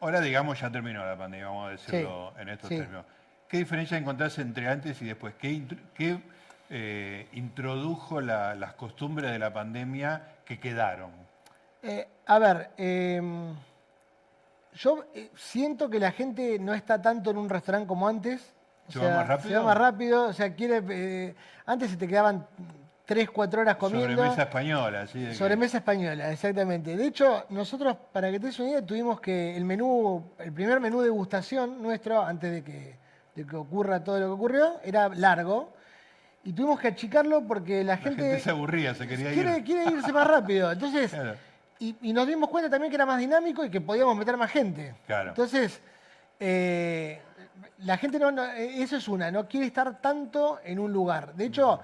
Ahora, 0.00 0.20
digamos, 0.20 0.60
ya 0.60 0.70
terminó 0.70 1.04
la 1.04 1.18
pandemia, 1.18 1.48
vamos 1.48 1.66
a 1.66 1.70
decirlo 1.72 2.32
en 2.38 2.48
estos 2.48 2.68
sí. 2.68 2.76
términos. 2.76 3.04
¿Qué 3.48 3.56
diferencia 3.56 3.98
encontrás 3.98 4.38
entre 4.38 4.68
antes 4.68 5.02
y 5.02 5.06
después? 5.06 5.34
¿Qué, 5.34 6.20
eh, 6.70 7.28
introdujo 7.32 8.20
la- 8.20 8.54
las 8.54 8.74
costumbres 8.74 9.32
de 9.32 9.40
la 9.40 9.52
pandemia 9.52 10.36
que 10.44 10.60
quedaron? 10.60 11.10
Eh, 11.82 12.06
a 12.24 12.38
ver, 12.38 12.70
eh, 12.76 13.20
yo 14.74 15.04
eh, 15.12 15.32
siento 15.34 15.90
que 15.90 15.98
la 15.98 16.12
gente 16.12 16.56
no 16.60 16.74
está 16.74 17.02
tanto 17.02 17.32
en 17.32 17.38
un 17.38 17.48
restaurante 17.48 17.88
como 17.88 18.06
antes. 18.06 18.54
O 18.90 18.92
¿Se 18.92 19.00
va 19.00 19.10
más 19.16 19.26
rápido? 19.26 19.48
Se 19.50 19.56
va 19.56 19.64
más 19.64 19.76
rápido, 19.76 20.28
o 20.28 20.32
sea, 20.32 20.54
quiere... 20.54 21.34
antes 21.66 21.90
se 21.90 21.96
te 21.96 22.06
quedaban 22.06 22.46
3, 23.08 23.30
4 23.30 23.62
horas 23.62 23.76
comiendo. 23.76 24.16
Sobremesa 24.16 24.42
española, 24.42 25.06
¿sí? 25.06 25.18
De 25.18 25.28
que- 25.30 25.34
Sobremesa 25.34 25.78
española, 25.78 26.30
exactamente. 26.30 26.94
De 26.94 27.06
hecho, 27.06 27.46
nosotros, 27.48 27.96
para 28.12 28.30
que 28.30 28.38
te 28.38 28.48
des 28.48 28.58
una 28.60 28.68
idea, 28.68 28.84
tuvimos 28.84 29.18
que 29.18 29.56
el 29.56 29.64
menú, 29.64 30.30
el 30.38 30.52
primer 30.52 30.78
menú 30.78 30.98
de 30.98 31.04
degustación 31.04 31.82
nuestro, 31.82 32.20
antes 32.22 32.52
de 32.52 32.62
que, 32.62 32.96
de 33.34 33.46
que 33.46 33.56
ocurra 33.56 34.04
todo 34.04 34.20
lo 34.20 34.26
que 34.26 34.32
ocurrió, 34.32 34.74
era 34.84 35.08
largo. 35.08 35.72
Y 36.44 36.52
tuvimos 36.52 36.78
que 36.80 36.88
achicarlo 36.88 37.40
porque 37.48 37.82
la 37.82 37.94
La 37.94 37.96
gente, 37.96 38.22
gente, 38.24 38.40
se 38.40 38.50
aburría, 38.50 38.94
se 38.94 39.08
quería 39.08 39.32
quiere, 39.32 39.56
ir. 39.56 39.64
quiere 39.64 39.90
irse 39.90 40.12
más 40.12 40.26
rápido. 40.26 40.70
Entonces, 40.70 41.10
Claro. 41.10 41.34
y, 41.78 41.96
y 42.02 42.12
nos 42.12 42.26
dimos 42.26 42.50
cuenta 42.50 42.68
también 42.68 42.90
que 42.90 42.96
era 42.96 43.06
más 43.06 43.18
dinámico 43.18 43.64
y 43.64 43.70
que 43.70 43.80
podíamos 43.80 44.18
meter 44.18 44.36
más 44.36 44.50
gente. 44.50 44.94
Claro. 45.06 45.30
Entonces, 45.30 45.80
eh, 46.38 47.22
la 47.78 47.96
gente 47.96 48.18
no, 48.18 48.30
no- 48.30 48.44
eh, 48.44 48.82
eso 48.82 48.96
es 48.98 49.08
una, 49.08 49.30
no 49.30 49.48
quiere 49.48 49.66
estar 49.66 49.98
tanto 50.02 50.60
en 50.62 50.78
un 50.78 50.92
lugar. 50.92 51.34
De 51.34 51.46
hecho, 51.46 51.80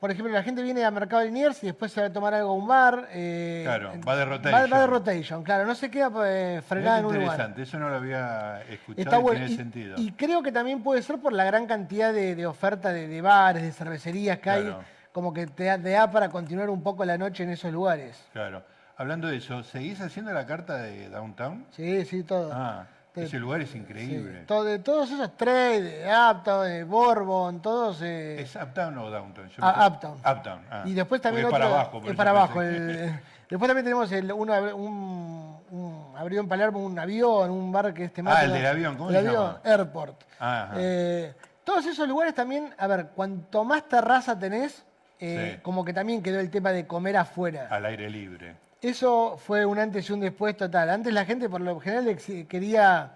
por 0.00 0.10
ejemplo, 0.10 0.32
la 0.32 0.42
gente 0.42 0.62
viene 0.62 0.82
a 0.84 0.90
Mercado 0.90 1.22
Liniers 1.22 1.62
y 1.62 1.66
después 1.66 1.92
se 1.92 2.00
va 2.00 2.06
a 2.06 2.12
tomar 2.12 2.32
algo 2.34 2.50
a 2.50 2.54
un 2.54 2.66
bar. 2.66 3.06
eh, 3.12 3.60
Claro, 3.64 3.92
va 4.08 4.16
de 4.16 4.24
Va, 4.24 4.30
rotation. 4.30 4.72
va 4.72 4.80
de 4.80 4.86
rotation, 4.86 5.42
claro, 5.42 5.66
no 5.66 5.74
se 5.74 5.90
queda 5.90 6.10
eh, 6.26 6.62
frenada 6.66 6.98
en 7.00 7.04
un 7.04 7.12
lugar. 7.14 7.26
interesante, 7.32 7.62
eso 7.62 7.78
no 7.78 7.88
lo 7.90 7.96
había 7.96 8.62
escuchado 8.62 9.02
Está 9.02 9.18
y 9.18 9.22
bueno. 9.22 9.38
tiene 9.40 9.52
Y, 9.52 9.56
sentido. 9.56 9.94
y 9.98 10.12
creo 10.12 10.42
que 10.42 10.50
también 10.52 10.82
puede 10.82 11.02
ser 11.02 11.18
por 11.18 11.32
la 11.34 11.44
gran 11.44 11.66
cantidad 11.66 12.12
de, 12.14 12.34
de 12.34 12.46
oferta 12.46 12.92
de, 12.92 13.06
de 13.08 13.20
bares, 13.20 13.62
de 13.62 13.72
cervecerías 13.72 14.38
que 14.38 14.50
hay, 14.50 14.76
como 15.12 15.32
que 15.34 15.46
te 15.46 15.64
da, 15.64 15.76
te 15.78 15.90
da 15.90 16.10
para 16.10 16.30
continuar 16.30 16.70
un 16.70 16.82
poco 16.82 17.04
la 17.04 17.18
noche 17.18 17.42
en 17.44 17.50
esos 17.50 17.70
lugares. 17.72 18.16
Claro. 18.32 18.62
Hablando 18.96 19.28
de 19.28 19.36
eso, 19.36 19.62
¿seguís 19.62 20.00
haciendo 20.00 20.32
la 20.32 20.44
carta 20.46 20.76
de 20.76 21.08
Downtown? 21.08 21.66
Sí, 21.70 22.04
sí, 22.04 22.22
todo. 22.22 22.50
Ah, 22.52 22.86
Ese 23.16 23.38
lugar 23.38 23.60
es 23.60 23.70
Sí, 23.70 23.78
increíble. 23.78 24.44
de 24.46 24.78
todos 24.78 25.10
esos 25.10 25.36
trades, 25.36 25.82
de 25.82 26.04
Uptown, 26.30 26.66
de 26.68 26.84
Bourbon, 26.84 27.60
todos. 27.60 28.00
eh, 28.02 28.40
¿Es 28.40 28.54
Uptown 28.56 28.96
o 28.98 29.10
Downtown? 29.10 29.48
Yo 29.48 29.56
Ah, 29.60 29.88
Uptown. 29.88 30.18
Uptown. 30.18 30.60
ah. 30.70 30.82
y 30.86 30.94
después 30.94 31.20
también 31.20 31.46
otro. 31.46 31.56
es 31.58 31.62
para 31.62 31.74
abajo. 31.74 32.02
es 32.06 32.16
para 32.16 32.30
abajo. 32.30 32.62
el- 32.62 33.20
después 33.50 33.68
también 33.68 33.84
tenemos 33.84 34.12
el, 34.12 34.32
uno, 34.32 34.54
un, 34.76 35.60
un- 35.70 36.14
abrió 36.16 36.40
en 36.40 36.48
Palermo 36.48 36.78
un 36.84 36.98
avión, 36.98 37.50
un 37.50 37.72
bar 37.72 37.92
que 37.92 38.04
es 38.04 38.12
temático. 38.12 38.40
Ah, 38.42 38.44
el 38.44 38.52
del 38.52 38.66
avión, 38.66 38.96
¿cómo 38.96 39.10
el 39.10 39.14
se 39.16 39.18
avión, 39.18 39.34
llama? 39.34 39.60
Airport. 39.64 40.22
Ajá. 40.38 40.72
Eh, 40.76 41.34
todos 41.64 41.84
esos 41.86 42.06
lugares 42.08 42.34
también, 42.34 42.72
a 42.78 42.86
ver, 42.86 43.08
cuanto 43.14 43.64
más 43.64 43.88
terraza 43.88 44.38
tenés, 44.38 44.84
eh, 45.18 45.54
Sí. 45.56 45.60
como 45.62 45.84
que 45.84 45.92
también 45.92 46.22
quedó 46.22 46.38
el 46.40 46.50
tema 46.50 46.70
de 46.70 46.86
comer 46.86 47.16
afuera. 47.16 47.68
Al 47.70 47.84
aire 47.86 48.08
libre. 48.08 48.54
Eso 48.82 49.36
fue 49.36 49.66
un 49.66 49.78
antes 49.78 50.08
y 50.08 50.12
un 50.12 50.20
después 50.20 50.56
total. 50.56 50.88
Antes 50.90 51.12
la 51.12 51.24
gente 51.24 51.48
por 51.48 51.60
lo 51.60 51.78
general 51.80 52.16
quería, 52.48 53.12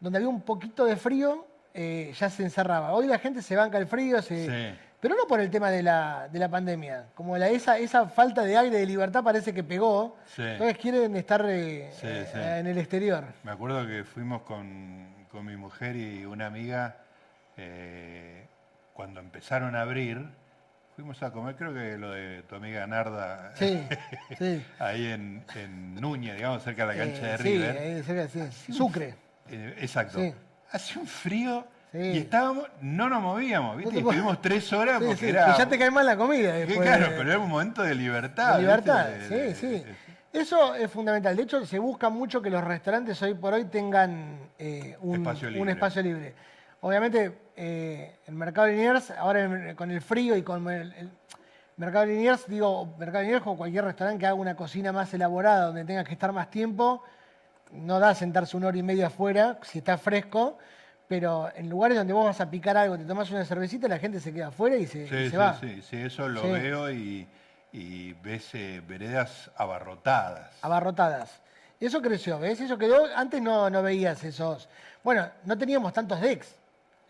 donde 0.00 0.18
había 0.18 0.28
un 0.28 0.42
poquito 0.42 0.84
de 0.84 0.96
frío, 0.96 1.46
eh, 1.72 2.12
ya 2.18 2.28
se 2.28 2.42
encerraba. 2.42 2.92
Hoy 2.92 3.06
la 3.06 3.18
gente 3.18 3.40
se 3.40 3.56
banca 3.56 3.78
el 3.78 3.86
frío, 3.86 4.20
se- 4.20 4.46
Sí. 4.72 4.78
pero 5.00 5.14
no 5.16 5.26
por 5.26 5.40
el 5.40 5.48
tema 5.50 5.70
de 5.70 5.82
la, 5.82 6.28
de 6.30 6.38
la 6.38 6.48
pandemia. 6.50 7.06
Como 7.14 7.38
la, 7.38 7.48
esa, 7.48 7.78
esa 7.78 8.06
falta 8.06 8.42
de 8.42 8.56
aire, 8.58 8.76
de 8.78 8.84
libertad 8.86 9.24
parece 9.24 9.54
que 9.54 9.64
pegó. 9.64 10.16
Sí. 10.26 10.42
Entonces 10.42 10.76
quieren 10.76 11.16
estar 11.16 11.42
eh, 11.48 11.90
Sí, 11.98 12.06
eh, 12.08 12.56
en 12.60 12.66
el 12.66 12.76
exterior. 12.76 13.24
Me 13.44 13.52
acuerdo 13.52 13.86
que 13.86 14.04
fuimos 14.04 14.42
con, 14.42 15.06
con 15.30 15.46
mi 15.46 15.56
mujer 15.56 15.96
y 15.96 16.26
una 16.26 16.46
amiga 16.46 16.96
cuando 18.92 19.20
empezaron 19.20 19.74
a 19.74 19.80
abrir. 19.82 20.28
Fuimos 20.94 21.22
a 21.22 21.30
comer, 21.32 21.56
creo 21.56 21.72
que 21.72 21.96
lo 21.96 22.10
de 22.10 22.42
tu 22.42 22.54
amiga 22.54 22.86
Narda, 22.86 23.52
Sí, 23.56 23.82
sí. 24.38 24.62
ahí 24.78 25.06
en, 25.06 25.42
en 25.56 25.94
Núñez, 25.94 26.36
digamos, 26.36 26.62
cerca 26.62 26.86
de 26.86 26.96
la 26.96 27.04
cancha 27.04 27.26
Eh, 27.28 27.30
de 27.32 27.38
sí, 27.38 27.42
River. 27.44 27.78
ahí 27.78 28.02
cerca, 28.02 28.28
sí. 28.28 28.72
Sucre. 28.72 29.14
Eh, 29.48 29.74
exacto. 29.80 30.18
Sí. 30.18 30.34
Hace 30.70 30.98
un 30.98 31.06
frío 31.06 31.66
Sí. 31.92 31.98
y 31.98 32.18
estábamos, 32.18 32.66
no 32.80 33.08
nos 33.10 33.20
movíamos, 33.22 33.76
¿viste? 33.76 33.92
No 33.92 34.00
Y 34.00 34.02
mo- 34.02 34.10
estuvimos 34.12 34.40
tres 34.40 34.72
horas 34.72 34.98
Sí, 34.98 35.04
porque 35.06 35.20
sí, 35.20 35.28
era. 35.28 35.52
que 35.52 35.58
ya 35.58 35.68
te 35.68 35.78
cae 35.78 35.90
mal 35.90 36.06
la 36.06 36.16
comida. 36.16 36.52
después 36.54 36.78
claro, 36.80 37.06
pero 37.18 37.28
era 37.30 37.38
un 37.38 37.50
momento 37.50 37.82
de 37.82 37.94
libertad. 37.94 38.54
de 38.56 38.60
libertad, 38.62 39.08
sí, 39.28 39.54
sí. 39.54 39.84
Eso 40.32 40.74
es 40.74 40.90
fundamental. 40.90 41.36
De 41.36 41.42
hecho, 41.42 41.66
se 41.66 41.78
busca 41.78 42.08
mucho 42.08 42.40
que 42.40 42.48
los 42.48 42.64
restaurantes 42.64 43.20
hoy 43.20 43.34
por 43.34 43.52
hoy 43.52 43.66
tengan 43.66 44.38
eh, 44.58 44.96
un, 45.02 45.16
Espacio 45.16 45.48
un 45.48 45.54
libre. 45.54 45.72
espacio 45.72 46.02
libre. 46.02 46.34
Obviamente, 46.92 47.38
eh, 47.56 48.16
el 48.26 48.34
mercado 48.34 48.66
de 48.66 48.72
Liniers, 48.74 49.12
ahora 49.12 49.74
con 49.76 49.90
el 49.92 50.00
frío 50.02 50.36
y 50.36 50.42
con 50.42 50.68
el, 50.68 50.92
el 50.94 51.10
mercado 51.76 52.06
de 52.06 52.14
Liniers, 52.14 52.46
digo, 52.48 52.86
mercado 52.98 53.18
de 53.20 53.24
Liniers 53.26 53.46
o 53.46 53.56
cualquier 53.56 53.84
restaurante 53.84 54.18
que 54.18 54.26
haga 54.26 54.34
una 54.34 54.56
cocina 54.56 54.90
más 54.90 55.14
elaborada, 55.14 55.66
donde 55.66 55.84
tenga 55.84 56.02
que 56.02 56.12
estar 56.12 56.32
más 56.32 56.50
tiempo, 56.50 57.04
no 57.70 58.00
da 58.00 58.16
sentarse 58.16 58.56
una 58.56 58.66
hora 58.66 58.76
y 58.78 58.82
media 58.82 59.06
afuera, 59.06 59.58
si 59.62 59.78
está 59.78 59.96
fresco, 59.96 60.58
pero 61.06 61.50
en 61.54 61.70
lugares 61.70 61.96
donde 61.96 62.12
vos 62.14 62.24
vas 62.24 62.40
a 62.40 62.50
picar 62.50 62.76
algo, 62.76 62.98
te 62.98 63.04
tomas 63.04 63.30
una 63.30 63.44
cervecita, 63.44 63.86
la 63.86 64.00
gente 64.00 64.18
se 64.18 64.32
queda 64.32 64.48
afuera 64.48 64.76
y 64.76 64.86
se, 64.88 65.04
y 65.04 65.08
Sí, 65.08 65.08
se 65.08 65.30
sí, 65.30 65.36
va. 65.36 65.54
sí, 65.60 65.82
sí, 65.82 65.96
eso 65.98 66.28
lo 66.28 66.42
Sí. 66.42 66.50
veo 66.50 66.90
y, 66.90 67.28
y 67.72 68.12
ves 68.14 68.54
eh, 68.54 68.82
veredas 68.84 69.52
abarrotadas. 69.56 70.50
abarrotadas. 70.62 71.40
Eso 71.78 72.02
creció, 72.02 72.40
¿ves? 72.40 72.60
Eso 72.60 72.76
quedó. 72.76 73.06
Antes 73.16 73.40
no, 73.40 73.70
no 73.70 73.82
veías 73.82 74.22
esos. 74.24 74.68
Bueno, 75.04 75.28
no 75.44 75.56
teníamos 75.56 75.92
tantos 75.92 76.20
decks. 76.20 76.56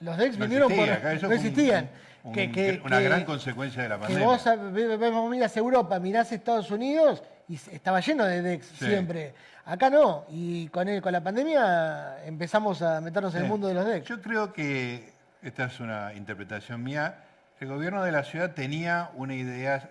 Los 0.02 0.16
decks 0.16 0.38
No 0.38 0.44
vinieron 0.46 0.70
existía, 0.72 0.96
por. 0.98 1.06
acá 1.08 1.18
no 1.22 1.28
un- 1.28 1.34
existían. 1.34 1.90
un- 2.24 2.32
que, 2.32 2.50
que- 2.52 2.82
una 2.84 2.98
que- 2.98 3.04
gran 3.04 3.24
consecuencia 3.24 3.82
de 3.82 3.88
la 3.88 3.98
pandemia. 3.98 4.26
vos 4.26 5.30
mirás 5.30 5.56
Europa, 5.56 5.98
mirás 5.98 6.32
Estados 6.32 6.70
Unidos 6.70 7.22
y 7.48 7.54
estaba 7.54 8.00
lleno 8.00 8.24
de 8.24 8.42
decks 8.42 8.66
Sí. 8.78 8.86
siempre. 8.86 9.34
Acá 9.64 9.90
no. 9.90 10.24
Y 10.28 10.66
con, 10.68 10.88
el- 10.88 11.00
con 11.00 11.12
la 11.12 11.20
pandemia 11.22 12.24
empezamos 12.24 12.82
a 12.82 13.00
meternos 13.00 13.34
en 13.36 13.42
el 13.42 13.48
mundo 13.48 13.68
de 13.68 13.74
los 13.74 13.86
decks. 13.86 14.08
Yo 14.08 14.20
creo 14.20 14.52
que, 14.52 15.12
esta 15.42 15.66
es 15.66 15.78
una 15.80 16.12
interpretación 16.14 16.82
mía, 16.82 17.16
el 17.60 17.68
gobierno 17.68 18.02
de 18.02 18.10
la 18.10 18.24
ciudad 18.24 18.52
tenía 18.52 19.10
una 19.14 19.34
idea, 19.34 19.88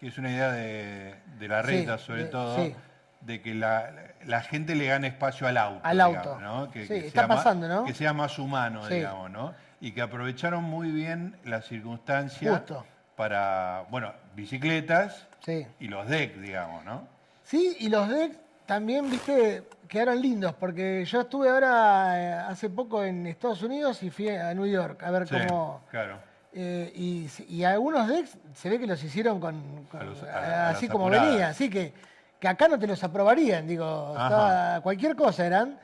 que 0.00 0.08
es 0.08 0.18
una 0.18 0.30
idea 0.30 0.50
de, 0.50 1.14
de 1.38 1.48
la 1.48 1.62
Sí, 1.62 1.68
reta 1.68 1.98
sobre 1.98 2.24
de- 2.24 2.28
todo, 2.30 2.56
sí. 2.56 2.74
De 3.20 3.42
que 3.42 3.54
la, 3.54 3.90
la 4.24 4.40
gente 4.42 4.74
le 4.74 4.86
gane 4.86 5.08
espacio 5.08 5.46
al 5.46 5.56
auto. 5.58 5.80
Al 5.82 5.96
digamos, 5.98 6.16
auto. 6.26 6.40
¿no? 6.40 6.70
Que, 6.70 6.82
Sí, 6.82 6.88
que 6.88 7.06
está 7.08 7.20
sea 7.22 7.28
más- 7.28 7.36
pasando, 7.38 7.68
¿no? 7.68 7.84
Que 7.84 7.94
sea 7.94 8.12
más 8.12 8.38
humano, 8.38 8.86
Sí. 8.88 8.94
digamos, 8.94 9.30
¿no? 9.30 9.54
Y 9.80 9.92
que 9.92 10.02
aprovecharon 10.02 10.64
muy 10.64 10.90
bien 10.90 11.36
las 11.44 11.66
circunstancias 11.66 12.58
Justo. 12.58 12.84
para, 13.16 13.84
bueno, 13.90 14.12
bicicletas 14.34 15.26
Sí. 15.40 15.66
y 15.78 15.88
los 15.88 16.08
decks, 16.08 16.40
digamos, 16.40 16.84
¿no? 16.84 17.06
Sí, 17.42 17.76
y 17.80 17.88
los 17.88 18.08
decks 18.08 18.36
también, 18.66 19.10
viste, 19.10 19.64
quedaron 19.88 20.20
lindos, 20.20 20.54
porque 20.54 21.04
yo 21.04 21.22
estuve 21.22 21.48
ahora 21.50 22.20
eh, 22.20 22.32
hace 22.48 22.70
poco 22.70 23.02
en 23.04 23.26
Estados 23.26 23.62
Unidos 23.62 24.02
y 24.02 24.10
fui 24.10 24.28
a 24.28 24.54
New 24.54 24.66
York 24.66 25.02
a 25.02 25.10
ver 25.10 25.26
Sí, 25.28 25.34
cómo. 25.48 25.82
claro. 25.90 26.18
eh, 26.52 26.90
y, 26.94 27.28
y 27.48 27.64
algunos 27.64 28.08
decks 28.08 28.36
se 28.54 28.68
ve 28.70 28.78
que 28.80 28.86
los 28.86 29.02
hicieron 29.04 29.40
con, 29.40 29.84
con- 29.90 30.00
A 30.00 30.04
los- 30.04 30.22
a- 30.24 30.66
a 30.66 30.70
así 30.70 30.88
como 30.88 31.08
venía, 31.10 31.48
así 31.48 31.68
que, 31.70 31.92
que 32.40 32.48
acá 32.48 32.66
no 32.68 32.78
te 32.78 32.86
los 32.86 33.04
aprobarían, 33.04 33.66
digo, 33.66 34.12
estaba- 34.12 34.80
cualquier 34.80 35.14
cosa 35.14 35.46
eran, 35.46 35.78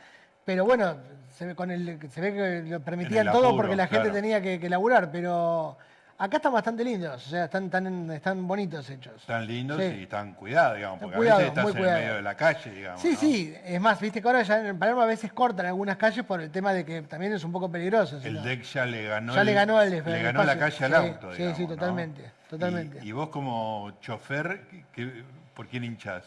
pero 0.44 0.64
bueno, 0.64 0.96
se 1.36 1.44
ve, 1.46 1.54
con 1.54 1.70
el, 1.70 1.98
se 2.10 2.20
ve 2.20 2.32
que 2.64 2.70
lo 2.70 2.80
permitían 2.80 3.30
todo 3.30 3.54
porque 3.54 3.76
la 3.76 3.86
gente 3.86 4.04
claro. 4.08 4.14
tenía 4.14 4.40
que, 4.40 4.58
que 4.58 4.68
laburar, 4.70 5.10
pero 5.12 5.76
Acá 6.18 6.38
están 6.38 6.54
bastante 6.54 6.82
lindos, 6.82 7.26
o 7.26 7.28
sea, 7.28 7.44
están, 7.44 7.66
están, 7.66 8.10
están 8.10 8.48
bonitos 8.48 8.88
hechos. 8.88 9.12
Están 9.16 9.46
lindos 9.46 9.78
y 9.82 10.04
están 10.04 10.32
cuidados, 10.32 10.76
digamos, 10.78 10.98
porque 10.98 11.14
cuidado, 11.14 11.36
a 11.36 11.38
veces 11.42 11.58
estás 11.58 11.76
en 11.76 11.82
medio 11.82 12.14
de 12.14 12.22
la 12.22 12.34
calle, 12.34 12.70
digamos. 12.70 13.02
Sí, 13.02 13.10
¿no? 13.12 13.18
sí, 13.18 13.54
es 13.66 13.78
más, 13.82 14.00
viste 14.00 14.22
que 14.22 14.26
ahora 14.26 14.40
ya 14.40 14.66
en 14.66 14.78
Palermo 14.78 15.02
a 15.02 15.06
veces 15.06 15.30
cortan 15.34 15.66
algunas 15.66 15.98
calles 15.98 16.24
por 16.24 16.40
el 16.40 16.50
tema 16.50 16.72
de 16.72 16.86
que 16.86 17.02
también 17.02 17.34
es 17.34 17.44
un 17.44 17.52
poco 17.52 17.70
peligroso. 17.70 18.18
El 18.24 18.32
no. 18.36 18.42
deck 18.44 18.62
ya 18.62 18.86
le 18.86 19.02
ganó, 19.06 19.34
Ya 19.34 19.40
el- 19.42 19.46
le 19.46 19.52
ganó 19.52 19.82
el- 19.82 19.90
le 19.90 19.98
el 19.98 20.22
ganó 20.22 20.42
la 20.44 20.58
calle 20.58 20.84
al 20.86 20.90
Sí, 20.90 20.96
auto, 20.96 21.30
sí, 21.32 21.36
digamos, 21.36 21.56
sí, 21.58 21.62
¿no? 21.64 21.68
totalmente, 21.68 22.30
totalmente. 22.48 22.98
Y, 23.02 23.08
y 23.08 23.12
vos 23.12 23.28
como 23.28 23.92
chofer, 24.00 24.62
¿qué- 24.94 25.22
¿por 25.56 25.66
quién 25.66 25.82
hinchás? 25.84 26.24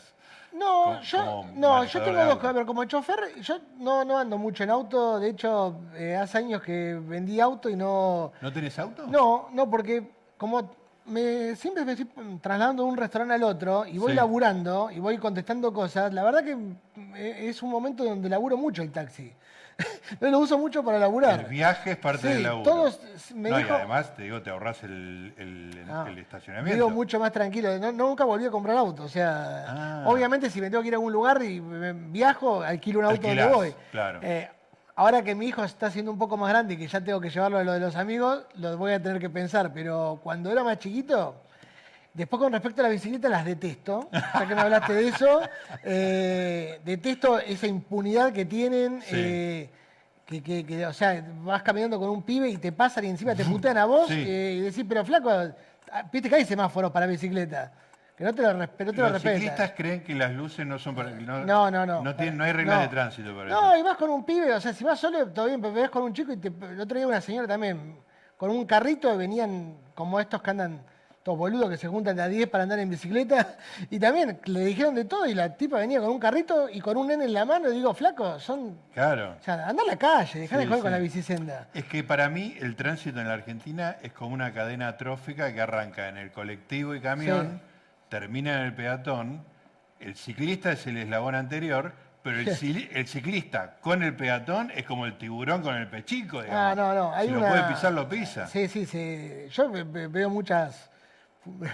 No, 0.51 0.99
yo, 1.03 1.45
no, 1.55 1.83
yo 1.85 2.01
tengo 2.01 2.25
dos 2.25 2.37
cosas, 2.37 2.53
pero 2.53 2.65
como 2.65 2.83
chofer, 2.85 3.39
yo 3.39 3.59
no, 3.77 4.03
no 4.03 4.17
ando 4.17 4.37
mucho 4.39 4.63
en 4.63 4.71
auto, 4.71 5.19
de 5.19 5.29
hecho, 5.29 5.75
eh, 5.95 6.15
hace 6.15 6.39
años 6.39 6.63
que 6.63 6.99
vendí 6.99 7.39
auto 7.39 7.69
y 7.69 7.75
no... 7.75 8.31
¿No 8.41 8.51
tenés 8.51 8.77
auto? 8.79 9.05
No, 9.05 9.49
no, 9.53 9.69
porque 9.69 10.09
como 10.37 10.71
me, 11.05 11.55
siempre 11.55 11.85
me 11.85 11.91
estoy 11.91 12.07
trasladando 12.41 12.83
de 12.83 12.89
un 12.89 12.97
restaurante 12.97 13.35
al 13.35 13.43
otro 13.43 13.85
y 13.85 13.99
voy 13.99 14.11
Sí. 14.11 14.15
laburando 14.15 14.89
y 14.89 14.99
voy 14.99 15.19
contestando 15.19 15.71
cosas, 15.71 16.11
la 16.15 16.23
verdad 16.23 16.43
que 16.43 16.57
eh, 17.15 17.47
es 17.49 17.61
un 17.61 17.69
momento 17.69 18.03
donde 18.03 18.27
laburo 18.27 18.57
mucho 18.57 18.81
el 18.81 18.91
taxi. 18.91 19.31
lo 20.19 20.39
uso 20.39 20.57
mucho 20.57 20.83
para 20.83 20.99
laburar. 20.99 21.41
El 21.41 21.45
viaje 21.47 21.91
es 21.91 21.97
parte 21.97 22.27
Sí, 22.27 22.33
del 22.33 22.43
laburo. 22.43 22.63
todos 22.71 22.99
me 23.35 23.49
no, 23.49 23.57
dijo- 23.57 23.69
y 23.69 23.73
además, 23.73 24.15
te 24.15 24.23
digo, 24.23 24.41
te 24.41 24.49
ahorras 24.49 24.83
el, 24.83 25.33
el- 25.37 25.85
Ah, 25.89 26.05
el 26.07 26.17
estacionamiento. 26.19 26.75
Vivo 26.85 26.89
mucho 26.89 27.19
más 27.19 27.31
tranquilo. 27.31 27.77
No- 27.79 27.91
nunca 27.91 28.23
volví 28.25 28.45
a 28.45 28.51
comprar 28.51 28.77
auto. 28.77 29.03
O 29.03 29.07
sea, 29.09 29.65
Ah. 29.67 30.03
obviamente 30.05 30.49
si 30.49 30.61
me 30.61 30.69
tengo 30.69 30.81
que 30.81 30.89
ir 30.89 30.93
a 30.93 30.97
algún 30.97 31.13
lugar 31.13 31.41
y 31.43 31.61
me- 31.61 31.93
viajo, 31.93 32.61
alquilo 32.61 32.99
un 32.99 33.05
auto 33.05 33.15
Alquilás, 33.27 33.49
donde 33.51 33.55
voy. 33.71 33.75
claro. 33.91 34.19
Eh, 34.21 34.49
ahora 34.95 35.21
que 35.23 35.33
mi 35.35 35.47
hijo 35.47 35.63
está 35.63 35.89
siendo 35.89 36.11
un 36.11 36.17
poco 36.17 36.35
más 36.37 36.49
grande 36.49 36.73
y 36.73 36.77
que 36.77 36.87
ya 36.87 37.01
tengo 37.01 37.19
que 37.21 37.29
llevarlo 37.29 37.57
a 37.57 37.63
lo 37.63 37.71
de 37.73 37.79
los 37.79 37.95
amigos, 37.95 38.43
lo 38.55 38.77
voy 38.77 38.91
a 38.93 39.01
tener 39.01 39.19
que 39.19 39.29
pensar. 39.29 39.71
Pero 39.73 40.19
cuando 40.23 40.51
era 40.51 40.63
más 40.63 40.77
chiquito, 40.79 41.35
después 42.19 42.39
con 42.41 42.51
respecto 42.53 42.81
a 42.81 42.83
la 42.83 42.89
bicicleta, 42.89 43.27
las 43.29 43.45
detesto. 43.45 44.09
Ya 44.11 44.47
que 44.47 44.55
me 44.55 44.61
hablaste 44.61 44.93
de 44.93 45.07
eso, 45.07 45.41
eh, 45.83 46.79
detesto 46.85 47.39
esa 47.39 47.67
impunidad 47.67 48.31
que 48.31 48.45
tienen. 48.45 49.01
Sí. 49.01 49.15
eh, 49.15 49.69
que, 50.25 50.43
que- 50.43 50.63
que, 50.63 50.85
o 50.85 50.93
sea, 50.93 51.25
vas 51.41 51.63
caminando 51.63 51.97
con 51.99 52.07
un 52.09 52.21
pibe 52.21 52.47
y 52.47 52.57
te 52.57 52.71
pasan 52.71 53.03
y 53.05 53.09
encima 53.09 53.33
te 53.33 53.43
putean 53.45 53.77
a 53.79 53.85
vos 53.85 54.07
Sí. 54.09 54.23
eh, 54.27 54.57
y 54.57 54.61
decís, 54.61 54.85
pero 54.87 55.03
flaco, 55.03 55.31
viste 56.11 56.29
que 56.29 56.35
hay 56.35 56.45
semáforos 56.45 56.91
para 56.91 57.07
bicicleta. 57.07 57.71
Que 58.15 58.25
no 58.25 58.35
te 58.35 58.43
lo, 58.43 58.53
res- 58.53 58.69
no 58.77 58.91
te 58.91 58.97
lo 58.97 59.03
Los 59.03 59.11
respetan. 59.13 59.39
ciclistas 59.39 59.71
creen 59.75 60.03
que 60.03 60.13
las 60.13 60.31
luces 60.31 60.67
no 60.67 60.77
son 60.77 60.93
para... 60.93 61.09
No, 61.11 61.43
No, 61.45 61.71
no, 61.71 61.83
no. 61.85 62.03
No, 62.03 62.15
tienen- 62.15 62.37
no 62.37 62.43
hay 62.43 62.51
reglas 62.51 62.81
de 62.81 62.87
tránsito 62.89 63.35
para 63.35 63.49
No, 63.49 63.71
eso. 63.71 63.79
y 63.79 63.81
vas 63.81 63.97
con 63.97 64.11
un 64.11 64.23
pibe, 64.23 64.53
o 64.53 64.61
sea, 64.61 64.71
si 64.71 64.83
vas 64.83 64.99
solo, 64.99 65.25
todo 65.29 65.47
bien, 65.47 65.59
pero 65.61 65.73
ves 65.73 65.89
con 65.89 66.03
un 66.03 66.13
chico 66.13 66.31
y 66.31 66.37
te, 66.37 66.49
el 66.49 66.79
otro 66.79 66.95
día 66.97 67.07
una 67.07 67.21
señora 67.21 67.47
también, 67.47 67.97
con 68.37 68.51
un 68.51 68.65
carrito, 68.67 69.17
venían 69.17 69.77
como 69.95 70.19
estos 70.19 70.43
que 70.43 70.49
andan, 70.51 70.79
todos 71.23 71.37
boludos 71.37 71.69
que 71.69 71.77
se 71.77 71.87
juntan 71.87 72.15
de 72.15 72.21
a 72.23 72.27
10 72.27 72.47
para 72.49 72.63
andar 72.63 72.79
en 72.79 72.89
bicicleta, 72.89 73.55
y 73.89 73.99
también 73.99 74.39
le 74.45 74.61
dijeron 74.61 74.95
de 74.95 75.05
todo, 75.05 75.25
y 75.27 75.33
la 75.33 75.55
tipa 75.55 75.77
venía 75.77 75.99
con 75.99 76.09
un 76.11 76.19
carrito 76.19 76.69
y 76.69 76.79
con 76.79 76.97
un 76.97 77.07
nene 77.07 77.25
en 77.25 77.33
la 77.33 77.45
mano, 77.45 77.69
y 77.69 77.75
digo, 77.75 77.93
flaco, 77.93 78.39
son, 78.39 78.77
Claro. 78.93 79.35
o 79.39 79.43
sea, 79.43 79.67
anda 79.67 79.83
a 79.83 79.85
la 79.85 79.97
calle, 79.97 80.39
dejá 80.39 80.57
de 80.57 80.63
Sí, 80.63 80.67
jugar 80.67 80.81
con 80.81 80.91
la 80.91 80.99
bicicenda. 80.99 81.67
Es 81.73 81.83
que 81.85 82.03
para 82.03 82.29
mí 82.29 82.55
el 82.59 82.75
tránsito 82.75 83.19
en 83.19 83.27
la 83.27 83.33
Argentina 83.33 83.97
es 84.01 84.13
como 84.13 84.33
una 84.33 84.53
cadena 84.53 84.95
trófica 84.97 85.53
que 85.53 85.61
arranca 85.61 86.07
en 86.09 86.17
el 86.17 86.31
colectivo 86.31 86.95
y 86.95 87.01
camión, 87.01 87.61
termina 88.07 88.59
en 88.59 88.65
el 88.67 88.73
peatón, 88.73 89.43
el 89.99 90.15
ciclista 90.15 90.71
es 90.71 90.87
el 90.87 90.97
eslabón 90.97 91.35
anterior, 91.35 91.91
pero 92.23 92.39
el, 92.39 92.55
ciclista 93.07 93.75
con 93.81 94.03
el 94.03 94.15
peatón 94.15 94.71
es 94.75 94.85
como 94.85 95.05
el 95.05 95.17
tiburón 95.17 95.61
con 95.61 95.75
el 95.75 95.87
pechico, 95.87 96.41
digamos. 96.41 96.71
Ah, 96.71 96.75
no, 96.75 96.93
no, 96.93 97.13
hay 97.13 97.27
si 97.27 97.33
una... 97.33 97.47
lo 97.47 97.55
puede 97.55 97.73
pisar, 97.73 97.93
lo 97.93 98.09
pisa. 98.09 98.47
Sí, 98.47 98.67
sí, 98.67 98.85
sí. 98.85 99.45
Yo 99.51 99.69
ve- 99.69 99.83
ve- 99.83 100.07
veo 100.07 100.29
muchas 100.29 100.88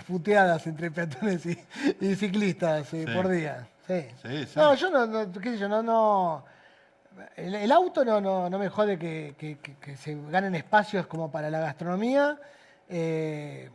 puteadas 0.08 0.66
entre 0.68 0.92
peatones 0.92 1.46
y, 1.46 1.58
y 2.02 2.16
ciclistas 2.16 2.94
eh, 2.94 3.06
Sí. 3.08 3.14
por 3.14 3.28
día. 3.30 3.68
Sí. 3.88 4.06
Sí, 4.22 4.46
sí. 4.48 4.54
No, 4.56 4.74
yo 4.76 4.90
no, 4.90 5.06
no, 5.06 5.32
qué 5.32 5.52
sé 5.52 5.58
yo, 5.58 5.68
no, 5.70 5.84
no. 5.84 6.46
El, 7.36 7.56
el 7.56 7.72
auto 7.72 8.04
no, 8.04 8.20
no, 8.20 8.50
no 8.50 8.60
me 8.60 8.68
jode 8.70 8.98
que, 9.00 9.36
que- 9.38 9.58
que- 9.60 9.76
que 9.78 9.96
se 9.96 10.18
ganen 10.30 10.54
espacios 10.56 11.08
como 11.08 11.32
para 11.32 11.50
la 11.50 11.60
gastronomía. 11.60 12.38
eh, 12.90 13.70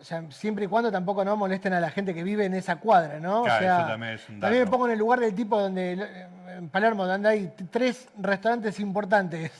o 0.00 0.04
sea, 0.04 0.22
siempre 0.30 0.66
y 0.66 0.68
cuando 0.68 0.92
tampoco 0.92 1.24
no 1.24 1.36
molesten 1.36 1.72
a 1.72 1.80
la 1.80 1.90
gente 1.90 2.14
que 2.14 2.22
vive 2.22 2.44
en 2.44 2.54
esa 2.54 2.76
cuadra, 2.76 3.18
¿no? 3.18 3.42
Claro, 3.42 3.56
o 3.56 3.58
sea, 3.58 3.78
eso 3.80 3.88
también 3.88 4.12
es 4.14 4.28
un 4.28 4.38
me 4.38 4.58
dato. 4.58 4.70
pongo 4.70 4.86
en 4.86 4.92
el 4.92 4.98
lugar 5.00 5.18
del 5.18 5.34
tipo 5.34 5.60
donde, 5.60 6.28
en 6.56 6.68
Palermo, 6.68 7.04
donde 7.04 7.28
hay 7.28 7.52
tres 7.68 8.08
restaurantes 8.16 8.78
importantes 8.78 9.50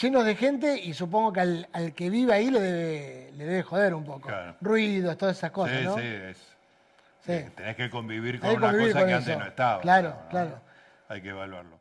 llenos 0.00 0.24
de 0.24 0.34
gente 0.36 0.78
y 0.80 0.94
supongo 0.94 1.32
que 1.32 1.40
al, 1.40 1.68
al 1.72 1.92
que 1.94 2.10
vive 2.10 2.32
ahí 2.32 2.50
le 2.50 2.60
debe, 2.60 3.32
le 3.36 3.44
debe 3.44 3.62
joder 3.62 3.94
un 3.94 4.04
poco. 4.04 4.28
Claro. 4.28 4.56
Ruidos, 4.60 5.16
todas 5.16 5.36
esas 5.36 5.50
cosas, 5.50 5.78
sí, 5.78 5.84
¿no? 5.84 5.94
sí, 5.96 6.02
es. 6.04 6.36
Sí. 7.24 7.32
eh, 7.32 7.50
Tenés 7.54 7.76
que 7.76 7.90
convivir 7.90 8.40
con 8.40 8.50
que 8.50 8.56
una 8.56 8.66
convivir 8.68 8.92
cosa 8.92 9.00
con 9.00 9.08
que 9.08 9.14
eso. 9.14 9.22
antes 9.22 9.38
no 9.38 9.46
estaba. 9.46 9.80
Claro, 9.82 10.08
¿no? 10.10 10.28
claro. 10.28 10.60
Hay 11.08 11.20
que 11.22 11.28
evaluarlo. 11.30 11.80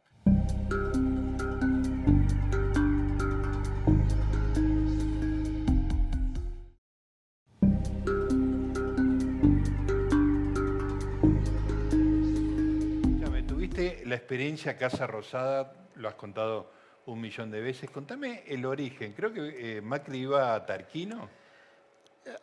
Tuviste 13.47 14.03
la 14.05 14.15
experiencia 14.15 14.77
Casa 14.77 15.07
Rosada, 15.07 15.73
lo 15.95 16.07
has 16.07 16.15
contado 16.15 16.71
un 17.05 17.19
millón 17.21 17.49
de 17.51 17.61
veces. 17.61 17.89
Contame 17.89 18.43
el 18.47 18.65
origen. 18.65 19.13
Creo 19.13 19.33
que 19.33 19.77
eh, 19.77 19.81
Macri 19.81 20.19
iba 20.19 20.53
a 20.55 20.65
Tarquino. 20.65 21.27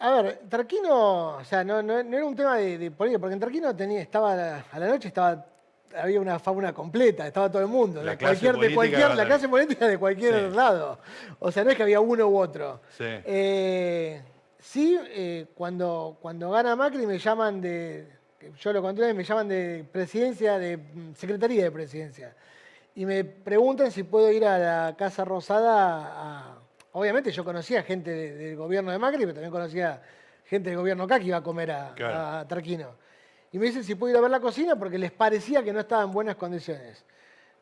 A 0.01 0.23
ver, 0.23 0.41
Tarquino, 0.49 1.37
o 1.37 1.45
sea, 1.45 1.63
no, 1.63 1.83
no- 1.83 2.03
no 2.03 2.17
era 2.17 2.27
un 2.27 2.35
tema 2.35 2.57
de, 2.57 2.77
de 2.79 2.91
política, 2.91 3.21
porque 3.21 3.35
en 3.35 3.41
Tarquino 3.41 3.77
tenía, 3.77 4.01
estaba 4.01 4.33
a 4.73 4.79
la, 4.79 4.89
noche 4.89 5.09
estaba, 5.09 5.47
había 5.97 6.21
una 6.21 6.39
fauna 6.41 6.73
completa, 6.73 7.25
estaba 7.27 7.49
todo 7.51 7.63
el 7.63 7.69
mundo, 7.69 8.03
La 8.03 8.13
de 8.13 8.19
cualquier, 8.19 8.53
de 8.55 8.59
política 8.59 8.75
cualquier, 8.75 9.15
la 9.15 9.25
clase 9.27 9.49
política 9.49 9.87
de 9.87 9.99
cualquier 9.99 10.51
Sí. 10.51 10.57
lado. 10.57 10.99
O 11.39 11.53
sea, 11.53 11.63
no 11.63 11.71
es 11.71 11.77
que 11.77 11.85
había 11.85 12.01
uno 12.01 12.27
u 12.27 12.37
otro. 12.37 12.81
Sí. 12.97 13.05
Eh, 13.07 14.23
sí, 14.59 14.99
eh, 15.11 15.47
cuando, 15.55 16.17
cuando 16.21 16.51
gana 16.51 16.75
Macri 16.75 17.07
me 17.07 17.19
llaman 17.21 17.61
de, 17.61 18.09
yo 18.59 18.73
lo 18.73 18.83
conté, 18.83 19.15
me 19.15 19.23
llaman 19.23 19.47
de 19.47 19.85
presidencia, 19.93 20.59
de 20.59 20.79
mm, 20.79 21.15
secretaría 21.15 21.63
de 21.65 21.71
presidencia. 21.71 22.35
Y 22.97 23.05
me 23.07 23.25
preguntan 23.25 23.91
si 23.91 24.03
puedo 24.05 24.31
ir 24.33 24.45
a 24.45 24.59
la 24.59 24.97
Casa 24.97 25.25
Rosada 25.25 25.73
a... 26.53 26.59
Obviamente 26.93 27.31
yo 27.31 27.45
conocía 27.45 27.83
gente 27.83 28.11
de- 28.11 28.35
del 28.35 28.57
gobierno 28.57 28.91
de 28.91 28.99
Macri, 28.99 29.19
pero 29.21 29.35
también 29.35 29.53
conocía 29.53 30.01
gente 30.47 30.71
del 30.71 30.79
gobierno 30.79 31.05
acá 31.05 31.19
que 31.21 31.27
iba 31.27 31.37
a 31.37 31.43
comer 31.43 31.71
a, 31.71 31.93
Claro. 31.95 32.39
a 32.39 32.49
Tarquino. 32.49 32.95
Y 33.53 33.59
me 33.59 33.67
dicen 33.67 33.85
si 33.85 33.95
puedo 33.95 34.13
ir 34.13 34.17
a 34.19 34.23
ver 34.23 34.31
la 34.31 34.41
cocina 34.41 34.77
porque 34.77 34.99
les 34.99 35.13
parecía 35.13 35.63
que 35.63 35.73
no 35.73 35.81
estaba 35.81 36.03
en 36.05 36.11
buenas 36.13 36.37
condiciones. 36.37 37.05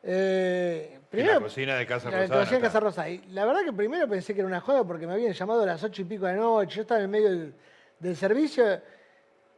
Eh, 0.03 0.99
Y 1.11 1.23
la 1.23 1.39
cocina 1.39 1.75
de 1.75 1.85
Casa 1.85 2.09
la 2.09 2.21
Rosada. 2.21 2.27
cocina 2.27 2.35
no 2.35 2.39
de 2.39 2.55
está. 2.55 2.67
Casa 2.67 2.79
Rosa. 2.79 3.09
Y 3.09 3.17
la 3.33 3.43
verdad 3.45 3.61
que 3.65 3.73
primero 3.73 4.07
pensé 4.07 4.33
que 4.33 4.39
era 4.39 4.47
una 4.47 4.61
joda 4.61 4.83
porque 4.85 5.05
me 5.05 5.13
habían 5.13 5.33
llamado 5.33 5.63
a 5.63 5.65
las 5.65 5.83
ocho 5.83 6.01
y 6.01 6.05
pico 6.05 6.25
de 6.27 6.33
la 6.33 6.39
noche, 6.39 6.75
yo 6.77 6.81
estaba 6.83 7.01
en 7.01 7.09
medio 7.09 7.29
del, 7.29 7.53
del 7.99 8.15
servicio, 8.15 8.63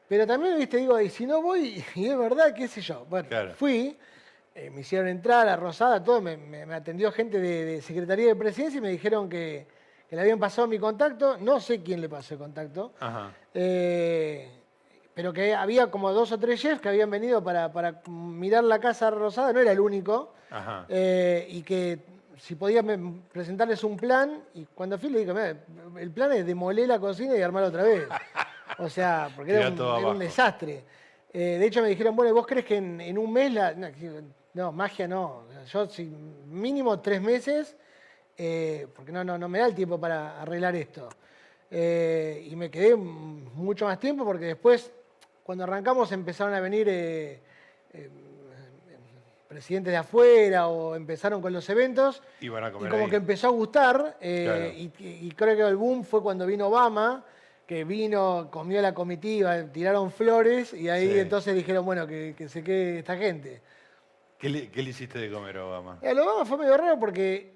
pero 0.07 0.25
también, 0.25 0.57
viste, 0.57 0.77
digo, 0.77 0.99
y 0.99 1.09
si 1.09 1.25
no 1.27 1.41
voy, 1.41 1.83
y 1.95 2.07
es 2.07 2.17
verdad, 2.17 2.53
qué 2.55 2.67
sé 2.67 2.81
yo. 2.81 3.05
Bueno, 3.09 3.27
Claro. 3.29 3.53
fui, 3.53 3.95
eh, 4.57 4.69
me 4.71 4.81
hicieron 4.81 5.07
entrar 5.07 5.47
a 5.47 5.55
Rosada, 5.55 6.03
todo, 6.03 6.19
me, 6.21 6.35
me- 6.37 6.65
me 6.65 6.73
atendió 6.75 7.11
gente 7.11 7.39
de, 7.39 7.63
de 7.65 7.81
Secretaría 7.81 8.27
de 8.27 8.35
Presidencia 8.35 8.79
y 8.79 8.81
me 8.81 8.89
dijeron 8.89 9.29
que, 9.29 9.67
que 10.09 10.15
le 10.15 10.21
habían 10.23 10.39
pasado 10.39 10.67
mi 10.67 10.79
contacto, 10.79 11.37
no 11.37 11.59
sé 11.59 11.81
quién 11.83 12.01
le 12.01 12.09
pasó 12.09 12.33
el 12.33 12.39
contacto, 12.39 12.93
Ajá. 12.99 13.31
eh, 13.53 14.49
pero 15.13 15.33
que 15.33 15.53
había 15.55 15.89
como 15.91 16.11
dos 16.13 16.31
o 16.31 16.37
tres 16.39 16.59
chefs 16.61 16.81
que 16.81 16.89
habían 16.89 17.09
venido 17.09 17.43
para, 17.43 17.71
para 17.71 18.01
mirar 18.07 18.63
la 18.63 18.79
Casa 18.79 19.09
Rosada, 19.09 19.51
no 19.53 19.59
era 19.59 19.71
el 19.71 19.79
único. 19.79 20.33
Ajá. 20.51 20.85
Eh, 20.89 21.45
y 21.49 21.61
que 21.63 21.99
si 22.37 22.53
podía 22.55 22.83
presentarles 23.31 23.83
un 23.83 23.97
plan, 23.97 24.43
y 24.53 24.65
cuando 24.75 24.97
fui 24.99 25.09
le 25.09 25.19
dije, 25.19 25.33
"Mirá, 25.33 25.55
el 25.99 26.11
plan 26.11 26.31
es 26.33 26.45
demoler 26.45 26.87
la 26.87 26.99
cocina 26.99 27.35
y 27.35 27.41
armarla 27.41 27.69
otra 27.69 27.83
vez. 27.83 28.03
O 28.79 28.89
sea, 28.89 29.29
porque 29.35 29.53
era 29.55 29.69
un, 29.69 29.73
era 29.73 30.13
desastre. 30.13 30.83
Eh, 31.33 31.57
de 31.57 31.65
hecho 31.65 31.81
me 31.81 31.87
dijeron, 31.87 32.15
bueno, 32.15 32.31
¿vos 32.35 32.45
crees 32.45 32.63
que 32.63 32.75
en, 32.75 33.01
en 33.01 33.17
un 33.17 33.33
mes 33.33 33.51
la... 33.51 33.73
No, 33.73 33.87
digo, 33.89 34.19
no, 34.57 34.71
magia 34.71 35.07
no. 35.07 35.43
Yo 35.71 35.87
si 35.87 36.03
mínimo 36.47 36.99
tres 36.99 37.21
meses, 37.21 37.75
eh, 38.35 38.87
porque 38.95 39.11
no, 39.11 39.23
no, 39.23 39.37
no 39.37 39.47
me 39.47 39.59
da 39.59 39.67
el 39.67 39.75
tiempo 39.75 39.99
para 39.99 40.41
arreglar 40.41 40.75
esto. 40.75 41.07
Eh, 41.69 42.47
y 42.49 42.55
me 42.55 42.71
quedé 42.71 42.95
mucho 42.95 43.85
más 43.85 43.99
tiempo 43.99 44.25
porque 44.25 44.45
después, 44.45 44.91
cuando 45.43 45.63
arrancamos, 45.63 46.11
empezaron 46.11 46.53
a 46.55 46.59
venir 46.59 46.87
eh, 46.89 47.39
presidentes 49.47 49.91
de 49.91 49.97
afuera 49.97 50.67
o 50.67 50.95
empezaron 50.95 51.41
con 51.41 51.53
los 51.53 51.69
eventos. 51.69 52.21
Iban 52.41 52.63
a 52.63 52.69
Y 52.69 52.71
como 52.71 52.95
ahí. 53.05 53.09
que 53.09 53.15
empezó 53.15 53.47
a 53.47 53.51
gustar, 53.51 54.17
Claro. 54.19 54.65
y, 54.75 54.91
y 54.99 55.31
creo 55.35 55.55
que 55.55 55.61
el 55.63 55.75
boom 55.77 56.03
fue 56.03 56.21
cuando 56.21 56.45
vino 56.45 56.67
Obama, 56.67 57.23
que 57.65 57.83
vino, 57.83 58.47
comió 58.49 58.81
la 58.81 58.93
comitiva, 58.93 59.61
tiraron 59.65 60.09
flores, 60.11 60.73
y 60.73 60.89
ahí 60.89 61.11
Sí. 61.13 61.19
entonces 61.19 61.53
dijeron, 61.53 61.85
bueno, 61.85 62.07
que, 62.07 62.33
que 62.37 62.47
se 62.49 62.63
quede 62.63 62.99
esta 62.99 63.17
gente. 63.17 63.61
¿Qué 64.37 64.49
le, 64.49 64.69
qué 64.69 64.83
le 64.83 64.91
hiciste 64.91 65.19
de 65.19 65.31
comer 65.31 65.57
a 65.57 65.65
Obama? 65.65 65.99
Lo 66.01 66.23
Obama 66.23 66.45
fue 66.45 66.57
medio 66.57 66.77
raro 66.77 66.99
porque 66.99 67.53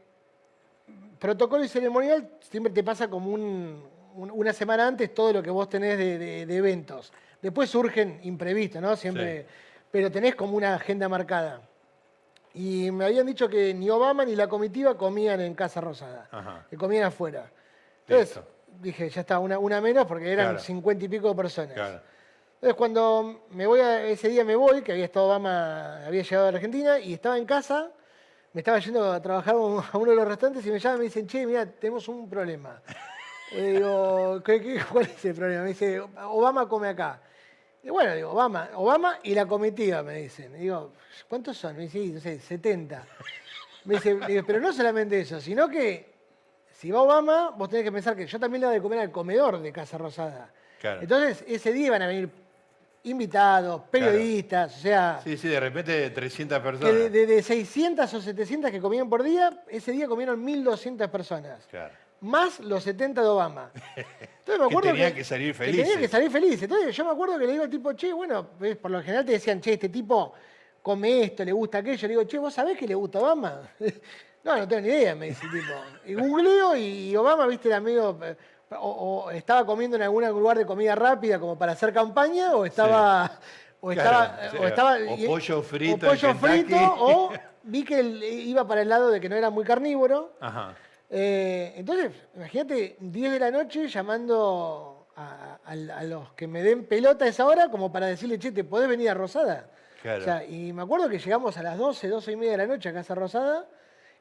protocolo 1.20 1.63
y 1.63 1.67
ceremonial 1.67 2.28
siempre 2.39 2.74
te 2.74 2.84
pasa 2.84 3.08
como 3.08 3.32
un, 3.32 3.84
una 4.15 4.54
semana 4.54 4.88
antes 4.88 5.13
todo 5.13 5.32
lo 5.32 5.44
que 5.44 5.52
vos 5.52 5.70
tenés 5.70 5.98
de, 5.98 6.41
eventos. 6.41 7.13
Después 7.41 7.70
surgen 7.70 8.20
imprevistos, 8.24 8.82
¿no? 8.82 8.96
Siempre, 8.96 9.46
pero 9.91 10.12
tenés 10.12 10.36
como 10.36 10.58
una 10.58 10.76
agenda 10.76 11.08
marcada. 11.08 11.62
Y 12.54 12.91
me 12.91 13.06
habían 13.06 13.26
dicho 13.26 13.48
que 13.48 13.74
ni 13.74 13.89
Obama 13.89 14.26
ni 14.26 14.36
la 14.36 14.48
comitiva 14.48 14.98
comían 14.98 15.39
en 15.41 15.54
Casa 15.54 15.80
Rosada, 15.80 16.65
que 16.70 16.76
comían 16.76 17.04
afuera. 17.04 17.50
Entonces 18.08 18.41
dije, 18.80 19.10
ya 19.10 19.22
está, 19.22 19.39
una, 19.39 19.58
una 19.60 19.80
menos 19.80 20.06
porque 20.06 20.32
eran 20.32 20.60
cincuenta 20.60 21.06
y 21.06 21.08
pico 21.08 21.30
de 21.30 21.36
personas. 21.36 22.02
Entonces 22.62 22.78
cuando 22.78 23.47
me 23.50 23.65
voy 23.65 23.80
ese 23.80 24.30
día 24.30 24.45
me 24.45 24.56
voy, 24.56 24.84
que 24.84 24.91
había 24.91 25.06
estado 25.06 25.26
Obama, 25.26 26.06
había 26.06 26.21
llegado 26.21 26.45
a 26.45 26.50
Argentina 26.50 27.00
y 27.00 27.13
estaba 27.15 27.36
en 27.39 27.45
casa, 27.45 27.89
me 28.54 28.62
estaba 28.62 28.78
yendo 28.78 29.12
a 29.12 29.19
trabajar 29.19 29.56
a 29.56 29.58
uno 29.97 30.12
de 30.12 30.15
los 30.15 30.28
restaurantes 30.28 30.63
y 30.67 30.69
me 30.69 30.78
llaman 30.78 30.97
y 30.97 31.00
me 31.00 31.06
dicen, 31.06 31.26
che, 31.26 31.47
mira, 31.47 31.65
tenemos 31.65 32.08
un 32.08 32.30
problema. 32.30 32.80
Y 33.52 33.62
digo, 33.62 34.43
cuál 34.91 35.08
es 35.08 35.26
el 35.26 35.34
problema? 35.34 35.63
Me 35.63 35.69
dice, 35.69 36.02
Obama 36.02 36.69
come 36.69 36.89
acá. 36.89 37.19
Y 37.82 37.89
bueno, 37.89 38.13
digo, 38.13 38.30
Obama, 38.30 38.69
Obama 38.76 39.17
y 39.24 39.34
la 39.34 39.47
comitiva, 39.47 40.04
me 40.04 40.21
dicen. 40.21 40.54
digo, 40.54 40.93
¿cuántos 41.28 41.58
son? 41.58 41.76
Me 41.76 41.89
dice, 41.89 42.13
no 42.13 42.19
sé, 42.19 42.39
70. 42.39 43.08
Me 43.86 43.95
dice, 43.95 44.43
pero 44.45 44.60
no 44.60 44.71
solamente 44.71 45.19
eso, 45.19 45.41
sino 45.41 45.67
que 45.67 46.13
si 46.71 46.91
va 46.91 47.02
Obama, 47.02 47.56
vos 47.58 47.67
tenés 47.69 47.86
que 47.86 47.91
pensar 47.91 48.15
que 48.15 48.28
yo 48.28 48.39
también 48.39 48.62
le 48.62 48.67
voy 48.67 48.76
a 48.76 48.82
comer 48.84 49.00
al 49.00 49.12
comedor 49.12 49.60
de 49.60 49.71
Casa 49.71 49.97
Rosada. 49.97 50.54
Entonces, 50.84 51.43
ese 51.47 51.74
día 51.74 51.88
iban 51.88 52.02
a 52.04 52.08
venir 52.08 52.30
invitados, 53.04 53.82
periodistas, 53.90 54.78
o 54.78 54.80
sea... 54.80 55.22
Sí, 55.24 55.38
sí, 55.38 55.48
de 55.48 55.60
repente 55.60 56.10
300 56.10 56.60
personas. 56.60 56.94
de, 57.12 57.26
de, 57.26 57.44
600 57.44 58.14
o 58.14 58.22
700 58.22 58.72
que 58.72 58.80
comían 58.80 59.10
por 59.10 59.24
día, 59.24 59.64
ese 59.68 59.92
día 59.92 60.08
comieron 60.08 60.46
1.200 60.46 61.10
personas. 61.10 61.66
Claro 61.70 61.94
más 62.22 62.60
los 62.60 62.84
70 62.84 63.22
de 63.22 63.28
Obama. 63.28 63.72
Entonces 63.96 64.60
me 64.60 64.66
acuerdo 64.66 64.82
que 64.82 64.94
tenían 64.94 65.14
que, 65.14 65.24
salir 65.24 65.54
felices. 65.54 65.78
Que 65.78 65.84
tenían 65.84 66.00
que 66.02 66.08
salir 66.08 66.32
felices. 66.32 66.64
Entonces 66.64 66.96
yo 66.96 67.06
me 67.06 67.12
acuerdo 67.12 67.38
que 67.38 67.46
le 67.46 67.52
digo 67.52 67.64
al 67.64 67.70
tipo, 67.70 67.94
che, 67.94 68.14
bueno, 68.14 68.48
por 68.82 68.92
lo 68.92 69.02
general 69.02 69.26
te 69.26 69.34
decían, 69.34 69.60
che, 69.60 69.74
este 69.74 69.90
tipo 69.90 70.34
come 70.82 71.24
esto, 71.24 71.44
le 71.44 71.52
gusta 71.52 71.80
aquello. 71.80 72.08
Le 72.08 72.14
digo, 72.14 72.24
che, 72.24 72.38
¿vos 72.38 72.54
sabés 72.54 72.78
que 72.78 72.88
le 72.88 72.96
gusta 72.96 73.20
Obama? 73.20 73.70
no, 74.44 74.58
no 74.58 74.68
tengo 74.68 74.82
ni 74.82 74.88
idea, 74.88 75.16
me 75.16 75.28
dice 75.28 75.46
el 75.46 75.52
tipo. 75.52 75.74
Y 76.06 76.14
googleo 76.14 76.76
y 76.76 77.16
Obama, 77.16 77.46
viste, 77.48 77.68
era 77.68 77.80
medio... 77.80 78.18
Eh, 78.72 78.76
o, 78.80 79.30
estaba 79.32 79.66
comiendo 79.66 79.98
en 79.98 80.04
algún 80.04 80.28
lugar 80.30 80.58
de 80.58 80.66
comida 80.66 80.96
rápida 80.96 81.40
como 81.40 81.58
para 81.58 81.74
hacer 81.74 81.94
campaña, 81.94 82.56
o 82.56 82.66
estaba... 82.66 83.32
O 83.84 83.92
estaba, 83.92 84.38
o, 84.60 84.68
estaba, 84.68 84.98
o 85.10 85.26
pollo 85.26 85.64
frito. 85.64 86.06
O 86.06 86.10
pollo 86.12 86.36
frito, 86.36 86.78
o 87.00 87.34
vi 87.64 87.84
que 87.84 88.00
él 88.00 88.24
iba 88.24 88.68
para 88.68 88.84
el 88.84 88.90
lado 88.90 89.10
de 89.10 89.20
que 89.20 89.28
no 89.28 89.36
era 89.36 89.50
muy 89.50 89.64
carnívoro. 89.64 90.34
Ajá. 90.40 90.76
Eh, 91.10 91.74
entonces, 91.78 92.12
imagínate, 92.36 92.96
10 93.00 93.32
de 93.32 93.40
la 93.40 93.50
noche 93.50 93.88
llamando 93.88 95.08
a, 95.16 96.04
los 96.04 96.32
que 96.34 96.46
me 96.46 96.62
den 96.62 96.86
pelota 96.86 97.26
a 97.26 97.30
esa 97.30 97.48
hora 97.48 97.70
como 97.70 97.92
para 97.92 98.06
decirle, 98.06 98.38
che, 98.38 98.52
¿te 98.52 98.64
podés 98.64 98.88
venir 98.88 99.10
a 99.10 99.16
Rosada? 99.16 99.68
y 100.48 100.74
me 100.74 100.84
acuerdo 100.84 101.10
que 101.10 101.18
llegamos 101.18 101.58
a 101.58 101.64
las 101.64 101.78
12, 101.78 102.08
12 102.08 102.32
y 102.32 102.36
media 102.36 102.52
de 102.52 102.58
la 102.58 102.68
noche 102.68 102.90
a 102.90 102.94
Casa 102.94 103.16
Rosada 103.16 103.68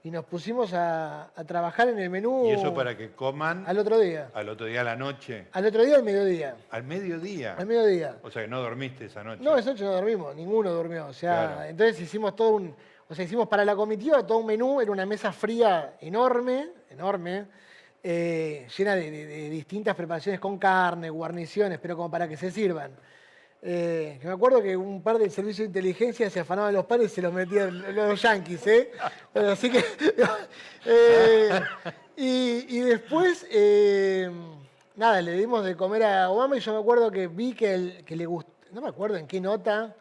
y 0.03 0.11
nos 0.11 0.25
pusimos 0.25 0.73
a, 0.73 1.31
trabajar 1.47 1.89
en 1.89 1.99
el 1.99 2.11
menú. 2.11 2.47
¿Y 2.47 2.53
eso 2.53 2.75
para 2.75 2.97
que 2.97 3.13
coman? 3.13 3.65
Al 3.67 3.79
otro 3.79 3.99
día. 3.99 4.31
¿Al 4.35 4.49
otro 4.49 4.67
día 4.67 4.81
a 4.81 4.85
la 4.85 4.97
noche? 4.97 5.49
Al 5.53 5.67
otro 5.67 5.85
día 5.85 5.97
al 5.97 6.03
mediodía. 6.03 6.57
¿Al 6.71 6.85
mediodía? 6.85 7.55
Al 7.57 7.67
mediodía. 7.67 8.17
O 8.23 8.31
sea 8.31 8.43
que 8.43 8.49
no 8.49 8.61
dormiste 8.61 9.07
esa 9.07 9.23
noche. 9.23 9.43
No, 9.43 9.57
esa 9.57 9.71
noche 9.73 9.85
no 9.85 9.93
dormimos, 9.93 10.35
ninguno 10.35 10.73
durmió. 10.73 11.07
O 11.07 11.13
sea, 11.13 11.69
entonces 11.69 12.01
hicimos 12.01 12.35
todo 12.35 12.51
un 12.51 12.75
o 13.11 13.15
sea, 13.15 13.25
hicimos 13.25 13.49
para 13.49 13.65
la 13.65 13.75
comitiva 13.75 14.25
todo 14.25 14.39
un 14.39 14.47
menú, 14.47 14.81
era 14.81 14.93
una 14.93 15.05
mesa 15.05 15.33
fría 15.33 15.97
enorme, 16.01 16.69
enorme, 16.91 17.45
eh, 18.05 18.69
llena 18.79 18.95
de, 18.95 19.51
distintas 19.51 19.97
preparaciones 19.97 20.41
con 20.41 20.59
carne, 20.59 21.11
guarniciones, 21.11 21.81
pero 21.81 21.97
como 21.97 22.09
para 22.09 22.29
que 22.29 22.37
se 22.37 22.53
sirvan. 22.53 22.93
Eh, 23.63 24.19
me 24.25 24.31
acuerdo 24.31 24.63
que 24.63 24.75
un 24.75 25.03
par 25.03 25.19
del 25.19 25.31
servicio 25.31 25.65
de 25.65 25.69
inteligencia 25.69 26.31
se 26.31 26.41
afanaban 26.41 26.73
los 26.73 26.87
pares 26.87 27.13
y 27.13 27.15
se 27.17 27.23
los 27.23 27.33
metían 27.33 27.95
los 27.95 28.23
yanquis, 28.23 28.67
¿eh? 28.67 28.91
así 29.35 29.71
que. 29.71 29.85
Eh, 30.87 31.61
y, 32.17 32.81
después, 32.81 33.47
nada, 34.97 35.21
le 35.21 35.33
dimos 35.33 35.63
de 35.63 35.77
comer 35.77 36.05
a 36.05 36.31
Obama 36.31 36.57
y 36.57 36.61
yo 36.61 36.73
me 36.73 36.79
acuerdo 36.79 37.11
que 37.11 37.27
vi 37.27 37.53
que, 37.53 38.03
le 38.07 38.27
gustó, 38.27 38.51
no 38.73 38.81
me 38.81 38.89
acuerdo 38.89 39.19
en 39.19 39.27
qué 39.27 39.43
nota, 39.43 39.95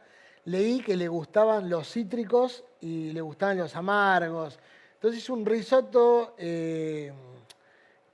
leí 0.45 0.79
que 0.79 0.95
le 0.95 1.09
gustaban 1.09 1.69
los 1.69 1.91
cítricos 1.91 2.63
y 2.79 3.11
le 3.11 3.19
gustaban 3.19 3.57
los 3.57 3.75
amargos. 3.75 4.57
Entonces 4.93 5.29
un 5.29 5.45
risotto, 5.45 6.33
eh, 6.37 7.11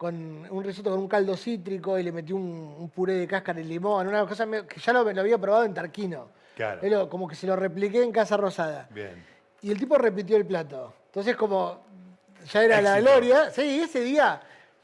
con, 0.05 0.47
un 0.51 0.63
risotto 0.63 0.91
con 0.91 0.99
un 0.99 1.07
caldo 1.07 1.35
cítrico 1.35 1.97
y 1.97 2.03
le 2.03 2.11
metí 2.11 2.31
un, 2.31 2.91
puré 2.93 3.13
de 3.13 3.27
cáscara 3.27 3.57
de 3.57 3.65
limón, 3.65 4.07
una 4.07 4.23
cosa 4.27 4.45
que 4.45 4.79
ya 4.79 4.93
lo, 4.93 4.99
había 4.99 5.39
probado 5.39 5.63
en 5.63 5.73
Tarquino. 5.73 6.29
Claro. 6.55 7.09
como 7.09 7.27
que 7.27 7.35
se 7.35 7.47
lo 7.47 7.55
repliqué 7.55 8.03
en 8.03 8.11
Casa 8.11 8.37
Rosada. 8.37 8.87
Bien. 8.91 9.25
Y 9.63 9.71
el 9.71 9.79
tipo 9.79 9.97
repitió 9.97 10.37
el 10.37 10.45
plato. 10.45 10.93
Entonces 11.07 11.35
como 11.35 11.83
ya 12.51 12.63
era 12.63 12.81
la 12.83 12.99
gloria, 12.99 13.49
sí, 13.49 13.81
ese 13.81 14.01
día 14.01 14.39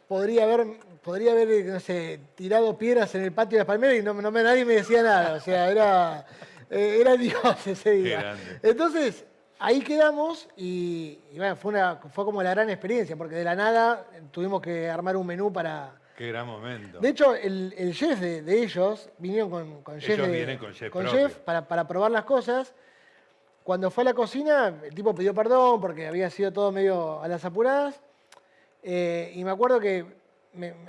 podría 0.07 0.45
haber, 0.45 0.65
podría 1.03 1.33
haber, 1.33 1.65
no 1.67 1.79
sé, 1.79 2.19
tirado 2.33 2.75
piedras 2.75 3.13
en 3.13 3.21
el 3.21 3.31
patio 3.31 3.57
de 3.57 3.59
las 3.59 3.67
palmeras 3.67 3.97
y 3.97 4.01
no, 4.01 4.15
no 4.15 4.31
nadie 4.31 4.65
me 4.65 4.73
decía 4.73 5.03
nada. 5.03 5.35
O 5.35 5.39
sea, 5.39 5.69
era... 5.69 6.25
Eh, 6.71 6.99
era 7.01 7.17
Dios 7.17 7.67
ese 7.67 7.91
día. 7.91 8.35
Entonces, 8.63 9.25
ahí 9.61 9.79
quedamos 9.81 10.49
y, 10.57 11.19
bueno, 11.35 11.55
fue, 11.55 11.69
una, 11.69 11.95
fue 11.95 12.25
como 12.25 12.41
la 12.43 12.49
gran 12.49 12.69
experiencia, 12.69 13.15
porque 13.15 13.35
de 13.35 13.43
la 13.43 13.55
nada 13.55 14.05
tuvimos 14.31 14.61
que 14.61 14.89
armar 14.89 15.15
un 15.15 15.25
menú 15.25 15.53
para... 15.53 15.93
Qué 16.17 16.27
gran 16.27 16.45
momento. 16.45 16.99
De 16.99 17.09
hecho, 17.09 17.35
el, 17.35 17.93
chef 17.93 18.19
de, 18.19 18.61
ellos 18.61 19.09
vinieron 19.17 19.49
con, 19.49 19.83
con 19.83 19.99
chef, 19.99 20.19
con 20.89 21.07
chef, 21.07 21.37
para, 21.39 21.67
para, 21.67 21.87
probar 21.87 22.11
las 22.11 22.25
cosas. 22.25 22.73
Cuando 23.63 23.89
fue 23.89 24.03
a 24.03 24.05
la 24.05 24.13
cocina, 24.13 24.73
el 24.83 24.93
tipo 24.93 25.15
pidió 25.15 25.33
perdón 25.33 25.79
porque 25.79 26.07
había 26.07 26.29
sido 26.29 26.51
todo 26.51 26.71
medio 26.71 27.21
a 27.21 27.27
las 27.27 27.45
apuradas. 27.45 28.01
Eh, 28.83 29.31
y 29.35 29.43
me 29.43 29.51
acuerdo 29.51 29.79
que 29.79 30.05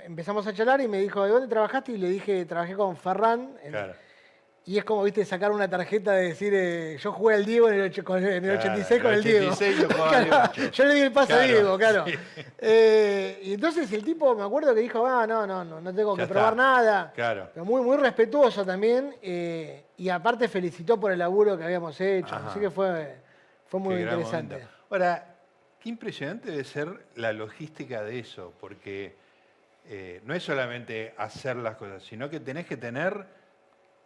empezamos 0.05 0.45
a 0.45 0.53
charlar 0.53 0.81
y 0.81 0.87
me 0.87 0.99
dijo, 0.99 1.23
¿de 1.23 1.31
dónde 1.31 1.47
trabajaste? 1.47 1.93
Y 1.93 1.97
le 1.97 2.09
dije, 2.09 2.45
trabajé 2.45 2.75
con 2.75 2.97
Ferran. 2.97 3.55
claro 3.69 3.93
y 4.65 4.77
es 4.77 4.85
como, 4.85 5.03
viste, 5.03 5.25
sacar 5.25 5.51
una 5.51 5.69
tarjeta 5.69 6.13
de 6.13 6.29
decir, 6.29 6.53
eh, 6.55 6.97
yo 6.97 7.11
jugué 7.11 7.35
al 7.35 7.45
Diego 7.45 7.67
en 7.67 7.75
el, 7.75 7.81
86 7.81 9.01
con 9.01 9.13
el 9.13 9.21
Diego. 9.21 9.53
yo, 10.71 10.85
le 10.85 10.93
di 10.93 11.01
el 11.01 11.11
pase 11.11 11.33
a 11.33 11.39
Diego, 11.41 11.77
claro. 11.77 12.05
Eh, 12.65 13.41
y 13.43 13.53
entonces 13.55 13.91
el 13.91 14.05
tipo, 14.05 14.33
me 14.35 14.43
acuerdo 14.43 14.73
que 14.73 14.79
dijo, 14.79 15.05
ah, 15.05 15.27
no, 15.27 15.45
no, 15.45 15.65
no, 15.65 15.81
no 15.81 15.93
tengo 15.93 16.15
que 16.15 16.27
probar 16.27 16.55
nada. 16.55 17.11
Claro. 17.13 17.49
Pero 17.53 17.65
muy, 17.65 17.81
muy 17.81 17.97
respetuoso 17.97 18.65
también. 18.65 19.17
Eh, 19.21 19.87
y 19.97 20.07
aparte 20.07 20.47
felicitó 20.47 20.97
por 20.97 21.11
el 21.11 21.19
laburo 21.19 21.57
que 21.57 21.65
habíamos 21.65 21.99
hecho. 21.99 22.33
Así 22.33 22.61
que 22.61 22.69
fue, 22.69 23.17
fue 23.65 23.81
muy 23.81 23.95
interesante. 23.95 24.65
Ahora, 24.89 25.35
qué 25.77 25.89
impresionante 25.89 26.51
debe 26.51 26.63
ser 26.63 27.07
la 27.15 27.33
logística 27.33 28.01
de 28.01 28.19
eso, 28.19 28.53
porque 28.61 29.17
no 30.23 30.33
es 30.33 30.41
solamente 30.41 31.13
hacer 31.17 31.57
las 31.57 31.75
cosas, 31.75 32.01
sino 32.03 32.29
que 32.29 32.39
tenés 32.39 32.65
que 32.65 32.77
tener 32.77 33.42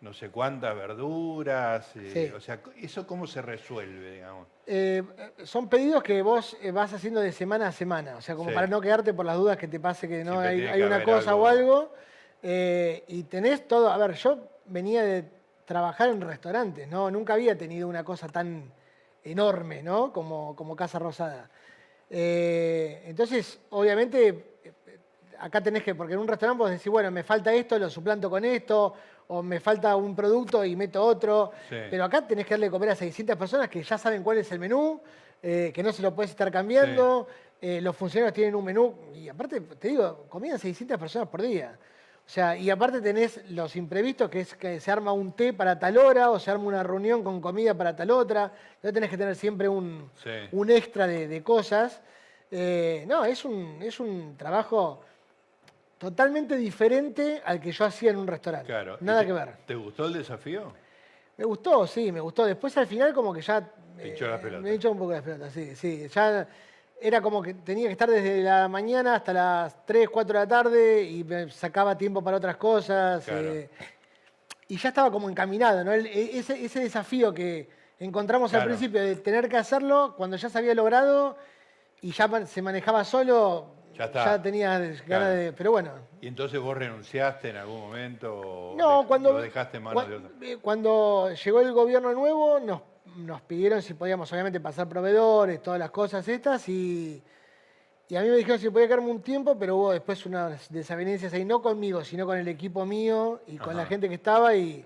no 0.01 0.13
sé 0.13 0.29
cuántas 0.29 0.75
verduras, 0.75 1.91
eh, 1.95 2.31
o 2.35 2.39
sea, 2.39 2.59
¿eso 2.79 3.07
cómo 3.07 3.25
se 3.25 3.41
resuelve, 3.41 4.11
digamos? 4.13 4.47
Eh, 4.65 5.03
son 5.43 5.67
pedidos 5.67 6.03
que 6.03 6.21
vos 6.21 6.55
eh, 6.61 6.71
vas 6.71 6.93
haciendo 6.93 7.19
de 7.19 7.31
semana 7.31 7.67
a 7.69 7.71
semana, 7.71 8.17
o 8.17 8.21
sea, 8.21 8.35
como 8.35 8.53
para 8.53 8.67
no 8.67 8.79
quedarte 8.79 9.13
por 9.13 9.25
las 9.25 9.37
dudas 9.37 9.57
que 9.57 9.67
te 9.67 9.79
pase 9.79 10.07
que 10.07 10.23
no 10.23 10.39
hay, 10.39 10.81
una 10.81 11.03
cosa 11.03 11.35
o 11.35 11.47
algo, 11.47 11.93
y 12.43 13.23
tenés 13.23 13.67
todo, 13.67 13.89
a 13.89 13.97
ver, 13.97 14.13
yo 14.13 14.39
venía 14.67 15.03
de 15.03 15.25
trabajar 15.65 16.09
en 16.09 16.21
restaurantes, 16.21 16.87
¿no? 16.87 17.09
Nunca 17.09 17.33
había 17.33 17.57
tenido 17.57 17.87
una 17.87 18.03
cosa 18.03 18.27
tan 18.27 18.71
enorme, 19.23 19.81
¿no? 19.81 20.13
Como, 20.13 20.55
como 20.55 20.75
Casa 20.75 20.99
Rosada. 20.99 21.49
entonces, 22.09 23.59
obviamente, 23.71 24.57
acá 25.39 25.61
tenés 25.61 25.83
que, 25.83 25.95
porque 25.95 26.13
en 26.13 26.19
un 26.19 26.27
restaurante 26.27 26.61
vos 26.61 26.69
decís, 26.69 26.91
bueno, 26.91 27.09
me 27.11 27.23
falta 27.23 27.51
esto, 27.51 27.77
lo 27.79 27.89
suplanto 27.89 28.29
con 28.29 28.45
esto, 28.45 28.93
o 29.27 29.43
me 29.43 29.59
falta 29.59 29.95
un 29.95 30.15
producto 30.15 30.63
y 30.63 30.75
meto 30.75 31.03
otro. 31.03 31.51
Pero 31.69 32.03
acá 32.03 32.25
tenés 32.25 32.45
que 32.45 32.53
darle 32.53 32.67
de 32.67 32.71
comer 32.71 32.89
a 32.91 32.95
600 32.95 33.35
personas 33.35 33.69
que 33.69 33.83
ya 33.83 33.97
saben 33.97 34.23
cuál 34.23 34.37
es 34.37 34.51
el 34.51 34.59
menú, 34.59 35.01
eh, 35.41 35.71
que 35.73 35.83
no 35.83 35.91
se 35.91 36.01
lo 36.01 36.15
puedes 36.15 36.31
estar 36.31 36.51
cambiando. 36.51 37.27
Eh, 37.59 37.81
los 37.81 37.95
funcionarios 37.95 38.33
tienen 38.33 38.55
un 38.55 38.63
menú. 38.63 38.95
Y 39.13 39.29
aparte, 39.29 39.61
te 39.61 39.89
digo, 39.89 40.25
comían 40.29 40.59
600 40.59 40.97
personas 40.97 41.27
por 41.27 41.41
día. 41.41 41.77
O 42.25 42.29
sea, 42.29 42.57
y 42.57 42.69
aparte 42.69 42.99
tenés 42.99 43.49
los 43.51 43.75
imprevistos, 43.77 44.29
que 44.29 44.41
es 44.41 44.53
que 44.55 44.81
se 44.81 44.91
arma 44.91 45.13
un 45.13 45.31
té 45.31 45.53
para 45.53 45.79
tal 45.79 45.97
hora 45.97 46.29
o 46.29 46.39
se 46.39 46.51
arma 46.51 46.65
una 46.65 46.83
reunión 46.83 47.23
con 47.23 47.39
comida 47.39 47.73
para 47.73 47.95
tal 47.95 48.11
otra. 48.11 48.51
Entonces 48.75 48.93
tenés 48.93 49.09
que 49.09 49.17
tener 49.17 49.35
siempre 49.35 49.69
un, 49.69 50.09
un 50.51 50.69
extra 50.69 51.07
de, 51.07 51.41
cosas. 51.41 52.01
Eh, 52.51 53.05
no, 53.07 53.23
es 53.23 53.45
un, 53.45 53.79
es 53.81 53.99
un 54.01 54.35
trabajo 54.35 55.01
totalmente 55.97 56.55
diferente 56.57 57.41
al 57.45 57.59
que 57.59 57.71
yo 57.71 57.85
hacía 57.85 58.11
en 58.11 58.17
un 58.17 58.27
restaurante. 58.27 58.67
Claro. 58.67 58.97
Nada 59.01 59.25
que 59.25 59.33
ver. 59.33 59.49
¿Te 59.65 59.75
gustó 59.75 60.05
el 60.05 60.13
desafío? 60.13 60.73
Me 61.37 61.45
gustó, 61.45 61.85
sí, 61.87 62.11
me 62.11 62.19
gustó. 62.19 62.45
Después 62.45 62.75
al 62.77 62.87
final 62.87 63.13
como 63.13 63.33
que 63.33 63.41
ya... 63.41 63.71
Me 63.95 64.09
echó 64.13 64.27
las 64.27 64.39
pelotas. 64.39 64.61
Me 64.63 64.73
echó 64.73 64.91
un 64.91 64.97
poco 64.99 65.11
las 65.13 65.23
pelotas, 65.23 65.51
sí, 65.53 65.75
sí. 65.75 66.07
Ya 66.07 66.47
era 66.99 67.21
como 67.21 67.41
que 67.41 67.53
tenía 67.55 67.87
que 67.87 67.91
estar 67.93 68.09
desde 68.09 68.41
la 68.41 68.67
mañana 68.67 69.15
hasta 69.15 69.33
las 69.33 69.85
3, 69.85 70.09
4 70.09 70.33
de 70.39 70.45
la 70.45 70.47
tarde 70.47 71.03
y 71.03 71.23
me 71.23 71.49
sacaba 71.49 71.97
tiempo 71.97 72.23
para 72.23 72.37
otras 72.37 72.57
cosas. 72.57 73.23
Claro. 73.25 73.53
eh, 73.53 73.69
y 74.69 74.77
ya 74.77 74.89
estaba 74.89 75.09
como 75.11 75.29
encaminado, 75.29 75.83
¿no? 75.83 75.93
El- 75.93 76.07
e- 76.07 76.37
ese, 76.39 76.63
ese 76.65 76.81
desafío 76.81 77.33
que 77.33 77.69
encontramos 77.99 78.53
al 78.53 78.59
Claro. 78.61 78.69
principio 78.71 79.01
de 79.01 79.15
tener 79.15 79.47
que 79.47 79.57
hacerlo 79.57 80.13
cuando 80.17 80.35
ya 80.37 80.49
se 80.49 80.57
había 80.57 80.75
logrado 80.75 81.37
y 82.01 82.11
ya 82.11 82.45
se 82.45 82.61
manejaba 82.61 83.03
solo, 83.03 83.76
Ya 83.97 84.05
está. 84.05 84.41
tenía 84.41 84.77
ganas 84.79 85.01
Claro. 85.01 85.25
de... 85.25 85.53
Pero 85.53 85.71
bueno, 85.71 85.91
¿Y 86.21 86.27
entonces 86.27 86.59
vos 86.59 86.77
renunciaste 86.77 87.49
en 87.49 87.57
algún 87.57 87.79
momento? 87.81 88.33
o 88.39 88.75
no, 88.77 89.01
de- 89.01 89.07
cuando, 89.07 89.33
Lo 89.33 89.41
dejaste 89.41 89.77
en 89.77 89.83
manos 89.83 90.03
cua- 90.03 90.07
de 90.07 90.15
otro. 90.15 90.29
eh, 90.41 90.57
cuando 90.61 91.31
llegó 91.31 91.61
el 91.61 91.71
gobierno 91.73 92.11
nuevo 92.13 92.59
nos, 92.59 92.81
nos 93.17 93.41
pidieron 93.41 93.81
si 93.81 93.93
podíamos 93.93 94.31
obviamente 94.31 94.59
pasar 94.59 94.87
proveedores, 94.87 95.61
todas 95.61 95.79
las 95.79 95.91
cosas 95.91 96.27
estas 96.27 96.67
y, 96.69 97.23
y 98.09 98.15
a 98.15 98.21
mí 98.21 98.29
me 98.29 98.35
dijeron 98.37 98.59
si 98.59 98.69
podía 98.69 98.87
quedarme 98.87 99.09
un 99.11 99.21
tiempo, 99.21 99.57
pero 99.57 99.75
hubo 99.77 99.91
después 99.91 100.25
unas 100.25 100.71
desavenencias 100.71 101.33
ahí, 101.33 101.45
no 101.45 101.61
conmigo, 101.61 102.03
sino 102.03 102.25
con 102.25 102.37
el 102.37 102.47
equipo 102.47 102.85
mío 102.85 103.41
y 103.47 103.57
con 103.57 103.71
Ajá. 103.71 103.79
la 103.83 103.85
gente 103.85 104.07
que 104.09 104.15
estaba 104.15 104.55
y, 104.55 104.85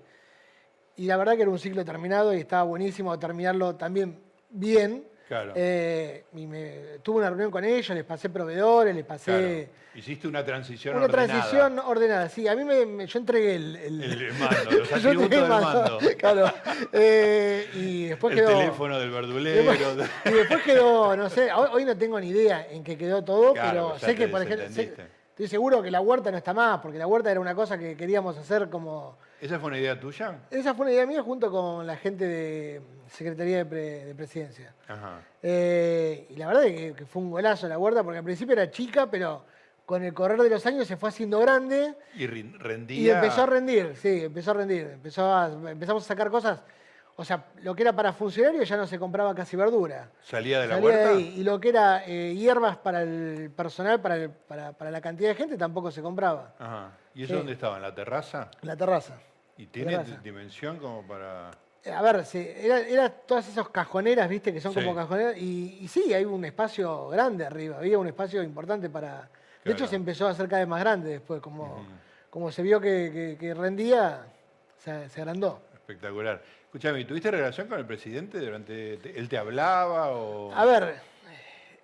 y 0.96 1.06
la 1.06 1.16
verdad 1.16 1.36
que 1.36 1.42
era 1.42 1.50
un 1.50 1.58
ciclo 1.58 1.84
terminado 1.84 2.34
y 2.34 2.38
estaba 2.38 2.62
buenísimo 2.64 3.18
terminarlo 3.18 3.76
también 3.76 4.20
bien. 4.50 5.06
Claro. 5.28 5.52
Eh, 5.56 6.24
y 6.34 6.46
me- 6.46 6.98
tuve 7.02 7.18
una 7.18 7.28
reunión 7.30 7.50
con 7.50 7.64
ellos, 7.64 7.88
les 7.96 8.04
pasé 8.04 8.28
proveedores, 8.30 8.94
les 8.94 9.04
pasé... 9.04 9.32
Claro. 9.68 9.82
Hiciste 9.94 10.26
una 10.26 10.42
transición 10.42 10.96
Una 10.96 11.04
ordenada. 11.04 11.28
transición 11.28 11.78
ordenada, 11.80 12.28
sí. 12.30 12.48
A 12.48 12.56
mí 12.56 12.64
me, 12.64 12.86
me- 12.86 13.06
yo 13.06 13.18
entregué 13.18 13.56
el, 13.56 13.76
el- 13.76 14.02
El 14.02 14.32
mando, 14.38 14.70
los 14.70 14.88
yo 14.90 14.96
atributos 14.96 15.32
el 15.32 15.40
del 15.40 15.48
mando. 15.48 15.98
Claro. 16.18 16.52
Eh, 16.92 17.68
y 17.74 18.04
después 18.06 18.32
El 18.32 18.38
quedó. 18.44 18.58
teléfono 18.58 18.98
del 18.98 19.10
verdulero. 19.10 19.70
después- 19.72 20.10
y 20.24 20.30
después 20.30 20.62
quedó, 20.62 21.14
no 21.16 21.28
sé, 21.28 21.52
hoy, 21.52 21.68
hoy 21.72 21.84
no 21.84 21.96
tengo 21.96 22.18
ni 22.20 22.28
idea 22.28 22.66
en 22.70 22.82
qué 22.84 22.96
quedó 22.96 23.22
todo, 23.22 23.52
Claro, 23.52 23.70
pero 23.70 23.88
pues 23.90 24.02
sé 24.02 24.14
que, 24.14 24.28
por 24.28 24.42
ejemplo, 24.42 24.68
sé- 24.70 24.94
estoy 25.30 25.48
seguro 25.48 25.82
que 25.82 25.90
la 25.90 26.00
huerta 26.00 26.30
no 26.30 26.38
está 26.38 26.54
más, 26.54 26.80
porque 26.80 26.98
la 26.98 27.06
huerta 27.06 27.30
era 27.30 27.40
una 27.40 27.54
cosa 27.54 27.76
que 27.78 27.96
queríamos 27.96 28.36
hacer 28.38 28.68
como. 28.70 29.18
¿Esa 29.42 29.58
fue 29.58 29.68
una 29.70 29.78
idea 29.78 29.98
tuya? 29.98 30.38
Esa 30.52 30.72
fue 30.72 30.86
una 30.86 30.92
idea 30.94 31.04
mía 31.04 31.20
junto 31.20 31.50
con 31.50 31.84
la 31.84 31.96
gente 31.96 32.26
de 32.28 32.80
Secretaría 33.08 33.56
de, 33.58 33.66
Pre- 33.66 34.04
de 34.04 34.14
Presidencia. 34.14 34.72
Ajá. 34.86 35.20
Eh, 35.42 36.28
y 36.30 36.36
la 36.36 36.46
verdad 36.46 36.64
es 36.66 36.76
que, 36.80 36.94
que 36.94 37.06
fue 37.06 37.22
un 37.22 37.30
golazo 37.32 37.66
la 37.66 37.76
huerta, 37.76 38.04
porque 38.04 38.18
al 38.18 38.24
principio 38.24 38.52
era 38.52 38.70
chica, 38.70 39.10
pero 39.10 39.44
con 39.84 40.04
el 40.04 40.14
correr 40.14 40.40
de 40.40 40.48
los 40.48 40.64
años 40.64 40.86
se 40.86 40.96
fue 40.96 41.08
haciendo 41.08 41.40
grande. 41.40 41.92
Y 42.14 42.28
rendía. 42.28 43.00
Y 43.00 43.10
empezó 43.10 43.42
a 43.42 43.46
rendir, 43.46 43.96
sí, 43.96 44.22
empezó 44.26 44.52
a 44.52 44.54
rendir. 44.54 44.86
Empezó 44.92 45.34
a- 45.34 45.48
empezamos 45.72 46.04
a 46.04 46.06
sacar 46.06 46.30
cosas. 46.30 46.62
O 47.16 47.24
sea, 47.24 47.46
lo 47.62 47.74
que 47.74 47.82
era 47.82 47.92
para 47.92 48.12
funcionarios 48.12 48.68
ya 48.68 48.76
no 48.76 48.86
se 48.86 48.96
compraba 48.96 49.34
casi 49.34 49.56
verdura. 49.56 50.08
Salía 50.22 50.60
de 50.60 50.68
la 50.68 50.76
Salía 50.76 50.88
de 50.90 50.96
huerta. 51.04 51.16
ahí. 51.18 51.34
Y 51.36 51.42
lo 51.42 51.58
que 51.58 51.68
era 51.70 52.04
eh, 52.06 52.32
hierbas 52.36 52.76
para 52.76 53.02
el 53.02 53.50
personal, 53.54 54.00
para, 54.00 54.14
el- 54.16 54.30
para, 54.30 54.72
para 54.72 54.92
la 54.92 55.00
cantidad 55.00 55.30
de 55.30 55.34
gente, 55.34 55.58
tampoco 55.58 55.90
se 55.90 56.00
compraba. 56.00 56.54
Ajá. 56.60 56.92
¿Y 57.12 57.24
eso 57.24 57.32
Sí. 57.32 57.38
dónde 57.38 57.52
estaba? 57.54 57.76
¿En 57.76 57.82
la 57.82 57.92
terraza? 57.94 58.48
La 58.62 58.76
terraza. 58.76 59.18
¿Y 59.62 59.66
tiene 59.66 59.96
dimensión 60.24 60.78
como 60.78 61.06
para.? 61.06 61.52
Eh, 61.84 61.90
A 61.92 62.02
ver, 62.02 62.24
sí, 62.24 62.44
era, 62.56 62.80
era 62.80 63.08
todas 63.08 63.48
esas 63.48 63.68
cajoneras, 63.68 64.28
viste, 64.28 64.52
que 64.52 64.60
son 64.60 64.72
Sí. 64.72 64.80
como 64.80 64.92
cajoneras. 64.94 65.36
Y, 65.36 65.78
y 65.80 65.86
sí, 65.88 66.12
hay 66.12 66.24
un 66.24 66.44
espacio 66.44 67.08
grande 67.08 67.46
arriba. 67.46 67.78
Había 67.78 67.96
un 67.98 68.08
espacio 68.08 68.42
importante 68.42 68.90
para. 68.90 69.28
De 69.64 69.70
hecho, 69.72 69.86
se 69.86 69.94
empezó 69.94 70.26
a 70.26 70.30
hacer 70.30 70.48
cada 70.48 70.62
vez 70.62 70.68
más 70.68 70.80
grande 70.80 71.10
después. 71.10 71.40
Como, 71.40 71.86
como 72.28 72.50
se 72.50 72.62
vio 72.62 72.80
que, 72.80 73.10
que- 73.12 73.36
que 73.38 73.54
rendía, 73.54 74.26
se, 74.78 75.08
se 75.08 75.20
agrandó. 75.20 75.60
Espectacular. 75.74 76.42
Escúchame, 76.64 77.04
¿tuviste 77.04 77.30
relación 77.30 77.68
con 77.68 77.78
el 77.78 77.86
presidente 77.86 78.38
durante. 78.40 78.96
te- 78.96 79.16
¿Él 79.16 79.28
te 79.28 79.38
hablaba 79.38 80.10
o.? 80.10 80.52
A 80.52 80.64
ver, 80.64 80.94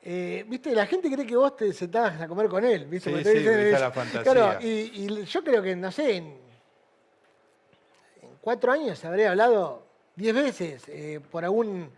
eh, 0.02 0.44
viste, 0.48 0.74
la 0.74 0.86
gente 0.86 1.08
cree 1.12 1.26
que 1.26 1.36
vos 1.36 1.54
te 1.56 1.72
sentás 1.72 2.20
a 2.20 2.26
comer 2.26 2.48
con 2.48 2.64
él, 2.64 2.86
viste. 2.86 3.16
Sí, 3.16 3.22
te 3.22 3.32
sí, 3.32 3.38
esa 3.46 3.60
es 3.76 3.80
la 3.80 3.90
fantasía. 3.92 4.32
Claro, 4.32 4.58
y, 4.60 4.66
y 4.94 5.24
yo 5.26 5.44
creo 5.44 5.62
que, 5.62 5.76
no 5.76 5.92
sé, 5.92 6.16
en 6.16 6.47
cuatro 8.40 8.72
años 8.72 9.04
habré 9.04 9.26
hablado 9.28 9.86
diez 10.16 10.34
veces. 10.34 10.82
eh, 10.88 11.20
por 11.30 11.44
algún. 11.44 11.90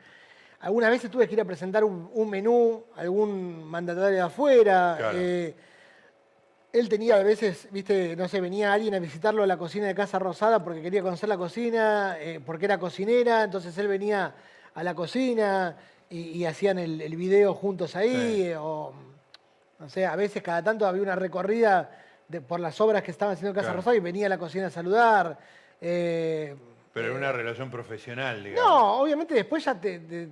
Algunas 0.61 0.91
veces 0.91 1.11
tuve 1.11 1.27
que 1.27 1.35
ir 1.35 1.41
a 1.41 1.45
presentar 1.47 1.85
un, 1.85 2.11
un 2.13 2.29
menú, 2.29 2.85
algún 2.97 3.65
mandatario 3.65 4.11
de 4.17 4.21
afuera. 4.21 4.95
Claro. 4.99 5.19
eh, 5.19 5.55
él 6.73 6.89
tenía 6.89 7.17
a 7.17 7.23
veces, 7.23 7.67
viste, 7.73 8.15
no 8.15 8.29
sé, 8.29 8.41
venía 8.41 8.73
alguien 8.73 8.95
a 8.95 8.99
visitarlo 9.01 9.43
a 9.43 9.47
la 9.47 9.57
cocina 9.57 9.87
de 9.89 9.95
Casa 9.95 10.19
Rosada 10.21 10.63
porque 10.63 10.81
quería 10.83 11.03
conocer 11.03 11.29
la 11.29 11.37
cocina, 11.37 12.17
eh, 12.21 12.41
porque 12.45 12.67
era 12.67 12.79
cocinera, 12.79 13.43
entonces 13.43 13.77
él 13.79 13.89
venía 13.89 14.35
a 14.75 14.83
la 14.85 14.95
cocina 14.95 15.77
y, 16.09 16.19
y 16.21 16.45
hacían 16.45 16.79
el, 16.79 17.01
el 17.01 17.17
video 17.17 17.55
juntos 17.55 17.97
ahí, 17.97 18.45
Sí. 18.45 18.53
o 18.57 18.93
no 19.81 19.89
sé, 19.89 20.07
a 20.07 20.15
veces 20.15 20.43
cada 20.45 20.63
tanto 20.63 20.87
había 20.87 21.03
una 21.03 21.17
recorrida 21.17 21.91
de- 22.29 22.41
por 22.41 22.61
las 22.61 22.81
obras 22.81 23.03
que 23.03 23.11
estaban 23.11 23.33
haciendo 23.33 23.49
en 23.51 23.55
Casa 23.57 23.69
Claro. 23.69 23.79
Rosada 23.79 23.97
y 23.97 24.01
venía 24.01 24.27
a 24.27 24.29
la 24.29 24.39
cocina 24.39 24.67
a 24.67 24.71
saludar. 24.71 25.39
Eh, 25.81 26.55
Pero 26.93 27.09
en 27.13 27.17
una 27.17 27.33
relación 27.33 27.71
profesional, 27.71 28.43
digamos. 28.45 28.69
no, 28.71 29.01
obviamente 29.01 29.35
después 29.35 29.65
ya 29.65 29.81
te, 29.81 30.01
te- 30.01 30.29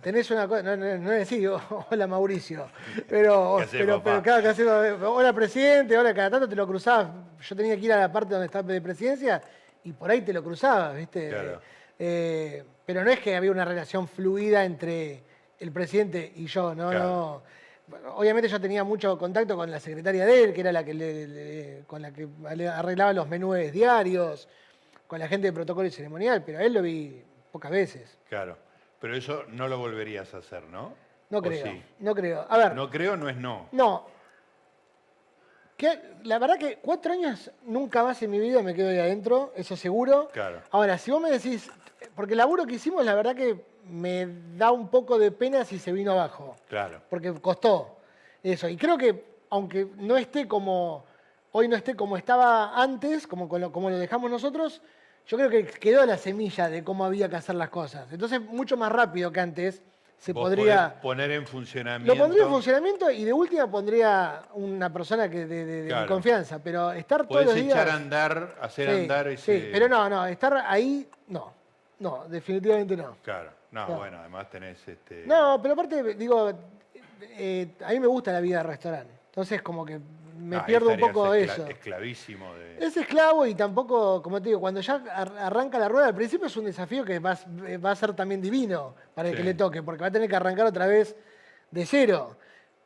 tenés 0.00 0.30
una 0.30 0.46
cosa, 0.46 0.62
no, 0.62 0.76
no, 0.76 0.98
no 0.98 1.10
decir, 1.10 1.48
hola 1.90 2.06
Mauricio, 2.06 2.68
pero, 3.08 3.56
¿Qué 3.58 3.62
hacés, 3.64 3.80
pero, 3.80 3.98
papá? 3.98 4.04
pero 4.10 4.22
claro, 4.22 4.42
¿qué 4.42 4.48
hacés? 4.48 4.66
hola 5.02 5.32
presidente, 5.32 5.96
hola, 5.98 6.14
cada 6.14 6.30
tanto 6.30 6.48
te 6.48 6.56
lo 6.56 6.66
cruzabas, 6.66 7.08
yo 7.40 7.56
tenía 7.56 7.74
que 7.76 7.82
ir 7.82 7.92
a 7.92 8.00
la 8.00 8.12
parte 8.12 8.32
donde 8.32 8.46
estaba 8.46 8.70
de 8.72 8.80
presidencia 8.80 9.42
y 9.82 9.92
por 9.92 10.10
ahí 10.10 10.20
te 10.22 10.32
lo 10.32 10.42
cruzabas, 10.42 10.96
¿viste? 10.96 11.28
Claro. 11.28 11.60
Eh, 11.98 12.64
pero 12.86 13.04
no 13.04 13.10
es 13.10 13.20
que 13.20 13.34
había 13.36 13.50
una 13.50 13.64
relación 13.64 14.06
fluida 14.08 14.64
entre 14.64 15.22
el 15.58 15.72
presidente 15.72 16.32
y 16.36 16.46
yo, 16.46 16.74
no, 16.74 16.90
Claro. 16.90 17.04
no. 17.04 17.42
Bueno, 17.86 18.14
Obviamente 18.16 18.48
yo 18.48 18.58
tenía 18.60 18.82
mucho 18.82 19.18
contacto 19.18 19.56
con 19.56 19.70
la 19.70 19.78
secretaria 19.78 20.24
de 20.24 20.44
él, 20.44 20.52
que 20.54 20.60
era 20.62 20.72
la 20.72 20.82
que 20.84 20.94
le- 20.94 21.26
le- 21.28 21.84
con 21.86 22.00
la 22.00 22.12
que 22.12 22.26
le 22.56 22.66
arreglaba 22.68 23.12
los 23.12 23.28
menúes 23.28 23.72
diarios, 23.72 24.48
con 25.14 25.20
la 25.20 25.28
gente 25.28 25.46
de 25.46 25.52
protocolo 25.52 25.86
y 25.86 25.92
ceremonial, 25.92 26.42
pero 26.44 26.58
a 26.58 26.62
él 26.64 26.72
lo 26.72 26.82
vi 26.82 27.22
pocas 27.52 27.70
veces. 27.70 28.18
Claro. 28.28 28.58
Pero 28.98 29.14
eso 29.14 29.44
no 29.46 29.68
lo 29.68 29.78
volverías 29.78 30.34
a 30.34 30.38
hacer, 30.38 30.64
¿no? 30.64 30.92
No 31.30 31.38
¿O 31.38 31.40
creo, 31.40 31.64
sí? 31.64 31.82
no 32.00 32.16
creo. 32.16 32.44
A 32.48 32.58
ver, 32.58 32.74
no. 32.74 32.86
No 32.86 32.90
creo, 32.90 33.16
no 33.16 33.28
es 33.28 33.36
no. 33.36 33.68
Que, 35.76 36.16
la 36.24 36.40
verdad 36.40 36.58
que 36.58 36.78
cuatro 36.78 37.12
años 37.12 37.48
nunca 37.62 38.02
más 38.02 38.20
en 38.24 38.32
mi 38.32 38.40
vida 38.40 38.60
me 38.60 38.74
quedo 38.74 38.88
ahí 38.88 38.98
adentro, 38.98 39.52
eso 39.54 39.76
seguro. 39.76 40.30
Claro. 40.32 40.62
Ahora, 40.72 40.98
si 40.98 41.12
vos 41.12 41.20
me 41.20 41.30
decís, 41.30 41.70
porque 42.16 42.32
el 42.32 42.38
laburo 42.38 42.66
que 42.66 42.74
hicimos, 42.74 43.04
la 43.04 43.14
verdad 43.14 43.36
que 43.36 43.64
me 43.84 44.26
da 44.56 44.72
un 44.72 44.88
poco 44.88 45.16
de 45.16 45.30
pena 45.30 45.64
si 45.64 45.78
se 45.78 45.92
vino 45.92 46.10
abajo. 46.10 46.56
Claro. 46.68 47.02
porque 47.08 47.32
costó 47.34 47.98
eso. 48.42 48.68
Y 48.68 48.76
creo 48.76 48.98
que 48.98 49.24
aunque 49.50 49.86
no 49.96 50.16
esté 50.16 50.48
como, 50.48 51.04
hoy 51.52 51.68
no 51.68 51.76
esté 51.76 51.94
como 51.94 52.16
estaba 52.16 52.82
antes, 52.82 53.28
como, 53.28 53.48
como 53.48 53.90
lo 53.90 53.96
dejamos 53.96 54.28
nosotros, 54.28 54.82
yo 55.26 55.36
creo 55.36 55.50
que 55.50 55.64
quedó 55.66 56.04
la 56.06 56.16
semilla 56.18 56.68
de 56.68 56.84
cómo 56.84 57.04
había 57.04 57.28
que 57.28 57.36
hacer 57.36 57.54
las 57.54 57.70
cosas. 57.70 58.10
Entonces, 58.12 58.40
mucho 58.40 58.76
más 58.76 58.90
rápido 58.92 59.30
que 59.32 59.40
antes 59.40 59.82
se 60.18 60.32
Vos 60.32 60.44
podría... 60.44 61.00
poner 61.02 61.30
en 61.32 61.46
funcionamiento. 61.46 62.14
Lo 62.14 62.18
pondría 62.20 62.44
en 62.44 62.48
funcionamiento 62.50 63.10
y 63.10 63.24
de 63.24 63.32
última 63.32 63.70
pondría 63.70 64.42
una 64.54 64.90
persona 64.92 65.28
que 65.28 65.44
de, 65.46 65.64
de- 65.64 65.66
de 65.66 65.82
mi 65.82 65.88
Claro. 65.88 66.06
confianza, 66.08 66.58
pero 66.62 66.92
estar 66.92 67.26
todos 67.26 67.42
Podés 67.42 67.46
los 67.46 67.54
días... 67.56 67.74
echar 67.74 67.88
a 67.90 67.94
andar, 67.94 68.54
hacer 68.60 68.88
Sí, 68.90 69.00
andar 69.02 69.28
ese. 69.28 69.60
sí, 69.60 69.68
pero 69.72 69.88
no, 69.88 70.08
no, 70.08 70.26
estar 70.26 70.54
ahí, 70.66 71.08
no. 71.28 71.52
No, 71.98 72.24
definitivamente 72.28 72.96
no. 72.96 73.16
Claro. 73.22 73.50
No, 73.70 73.88
No. 73.88 73.96
bueno, 73.98 74.18
además 74.20 74.48
tenés 74.50 74.86
este. 74.86 75.24
No, 75.26 75.58
pero 75.60 75.74
aparte, 75.74 76.14
digo, 76.14 76.52
eh, 77.20 77.68
a 77.84 77.90
mí 77.90 78.00
me 78.00 78.06
gusta 78.06 78.32
la 78.32 78.40
vida 78.40 78.58
de 78.58 78.62
restaurante. 78.62 79.12
Entonces, 79.26 79.62
como 79.62 79.84
que 79.84 79.98
me 80.38 80.60
pierdo 80.60 80.90
un 80.90 80.98
poco 81.00 81.34
escla- 81.34 81.54
eso. 81.54 81.66
Esclavísimo 81.66 82.54
de. 82.54 82.84
Es 82.86 82.96
esclavo 82.96 83.46
y 83.46 83.54
tampoco, 83.54 84.22
como 84.22 84.40
te 84.40 84.48
digo, 84.50 84.60
cuando 84.60 84.80
ya 84.80 84.94
ar- 85.12 85.36
arranca 85.38 85.78
la 85.78 85.88
rueda, 85.88 86.06
al 86.08 86.14
principio 86.14 86.46
es 86.46 86.56
un 86.56 86.64
desafío 86.64 87.04
que 87.04 87.18
va, 87.18 87.38
va 87.84 87.90
a 87.90 87.96
ser 87.96 88.14
también 88.14 88.40
divino 88.40 88.94
para 89.14 89.28
el 89.28 89.34
Sí. 89.34 89.38
que 89.38 89.44
le 89.44 89.54
toque, 89.54 89.82
porque 89.82 90.00
va 90.02 90.08
a 90.08 90.10
tener 90.10 90.28
que 90.28 90.36
arrancar 90.36 90.66
otra 90.66 90.86
vez 90.86 91.14
de 91.70 91.86
cero. 91.86 92.36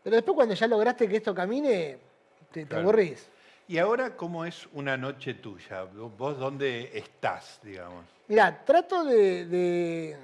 Pero 0.03 0.17
después 0.17 0.35
cuando 0.35 0.55
ya 0.55 0.67
lograste 0.67 1.09
que 1.09 1.17
esto 1.17 1.35
camine, 1.35 1.99
te, 2.51 2.67
te 2.67 2.77
aburrís. 2.77 3.29
¿Y 3.67 3.77
ahora 3.79 4.17
cómo 4.17 4.45
es 4.47 4.67
una 4.73 4.97
noche 4.97 5.35
tuya? 5.35 5.85
¿Vos 5.85 6.39
dónde 6.39 6.91
estás, 6.95 7.61
digamos? 7.63 8.05
Mirá, 8.29 8.65
trato 8.65 9.05
de... 9.05 9.45
de- 9.47 10.17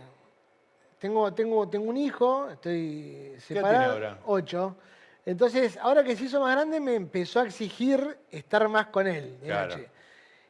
Tengo, 0.98 1.34
tengo, 1.34 1.68
tengo 1.68 1.90
un 1.90 1.96
hijo, 1.98 2.48
estoy 2.50 3.34
separado. 3.38 3.74
tiene 3.74 4.06
ahora? 4.06 4.18
Ocho. 4.24 4.76
Entonces, 5.26 5.78
ahora 5.80 6.04
que 6.04 6.16
se 6.16 6.24
hizo 6.24 6.40
más 6.40 6.54
grande, 6.54 6.80
me 6.80 6.94
empezó 6.94 7.40
a 7.40 7.44
exigir 7.44 8.18
estar 8.30 8.68
más 8.68 8.86
con 8.88 9.06
él 9.06 9.38
de 9.40 9.46
Claro. 9.46 9.68
noche. 9.76 9.88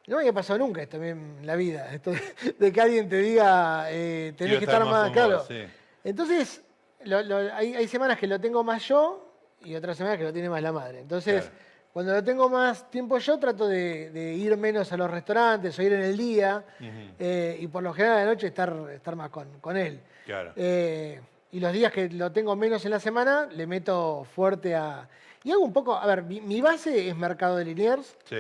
No 0.07 0.17
me 0.17 0.23
había 0.23 0.33
pasado 0.33 0.59
nunca 0.59 0.83
esto 0.83 1.03
en 1.03 1.39
la 1.47 1.57
vida, 1.57 1.93
esto 1.95 2.11
de, 2.11 2.21
de 2.59 2.73
que 2.73 2.81
alguien 2.81 3.09
te 3.09 3.17
diga, 3.19 3.87
eh, 3.91 4.35
tenés 4.37 4.51
Quiero 4.51 4.59
que 4.59 4.65
estar 4.65 4.83
estar 4.83 4.93
más 5.03 5.11
claro. 5.13 5.37
vos, 5.39 5.47
sí. 5.49 5.65
Entonces, 6.03 6.63
lo- 7.05 7.23
lo- 7.23 7.55
hay, 7.55 7.75
hay 7.75 7.89
semanas 7.89 8.19
que 8.19 8.27
lo 8.27 8.39
tengo 8.41 8.63
más 8.65 8.87
yo 8.89 9.33
y 9.63 9.75
otras 9.75 9.97
semanas 9.97 10.19
que 10.19 10.25
lo 10.25 10.33
tiene 10.33 10.51
más 10.51 10.61
la 10.61 10.73
madre. 10.73 11.01
Entonces, 11.01 11.45
Claro. 11.45 11.57
cuando 11.93 12.13
lo 12.13 12.23
tengo 12.25 12.51
más 12.51 12.91
tiempo 12.91 13.17
yo, 13.19 13.39
trato 13.39 13.67
de, 13.69 14.11
de 14.11 14.35
ir 14.35 14.55
menos 14.59 14.93
a 14.93 14.97
los 14.99 15.11
restaurantes 15.11 15.79
o 15.79 15.83
ir 15.83 15.93
en 15.95 16.03
el 16.03 16.17
día 16.19 16.65
eh, 17.19 17.57
y 17.61 17.67
por 17.69 17.83
lo 17.83 17.95
general 17.95 18.19
la 18.19 18.25
noche 18.27 18.49
estar, 18.49 18.75
estar 18.93 19.15
más 19.17 19.31
con, 19.31 19.61
con 19.61 19.77
él. 19.77 20.01
Claro. 20.27 20.53
Eh, 20.57 21.19
y 21.55 21.61
los 21.61 21.73
días 21.73 21.93
que 21.93 22.09
lo 22.09 22.33
tengo 22.33 22.57
menos 22.57 22.85
en 22.85 22.91
la 22.91 22.99
semana, 22.99 23.47
le 23.47 23.69
meto 23.69 24.27
fuerte 24.35 24.75
a... 24.75 25.09
Y 25.45 25.53
hago 25.53 25.63
un 25.63 25.73
poco, 25.73 25.95
a 25.95 26.05
ver, 26.05 26.25
mi, 26.25 26.61
base 26.61 27.09
es 27.09 27.15
Mercado 27.15 27.57
de 27.57 27.65
Liniers, 27.65 28.17
sí. 28.25 28.39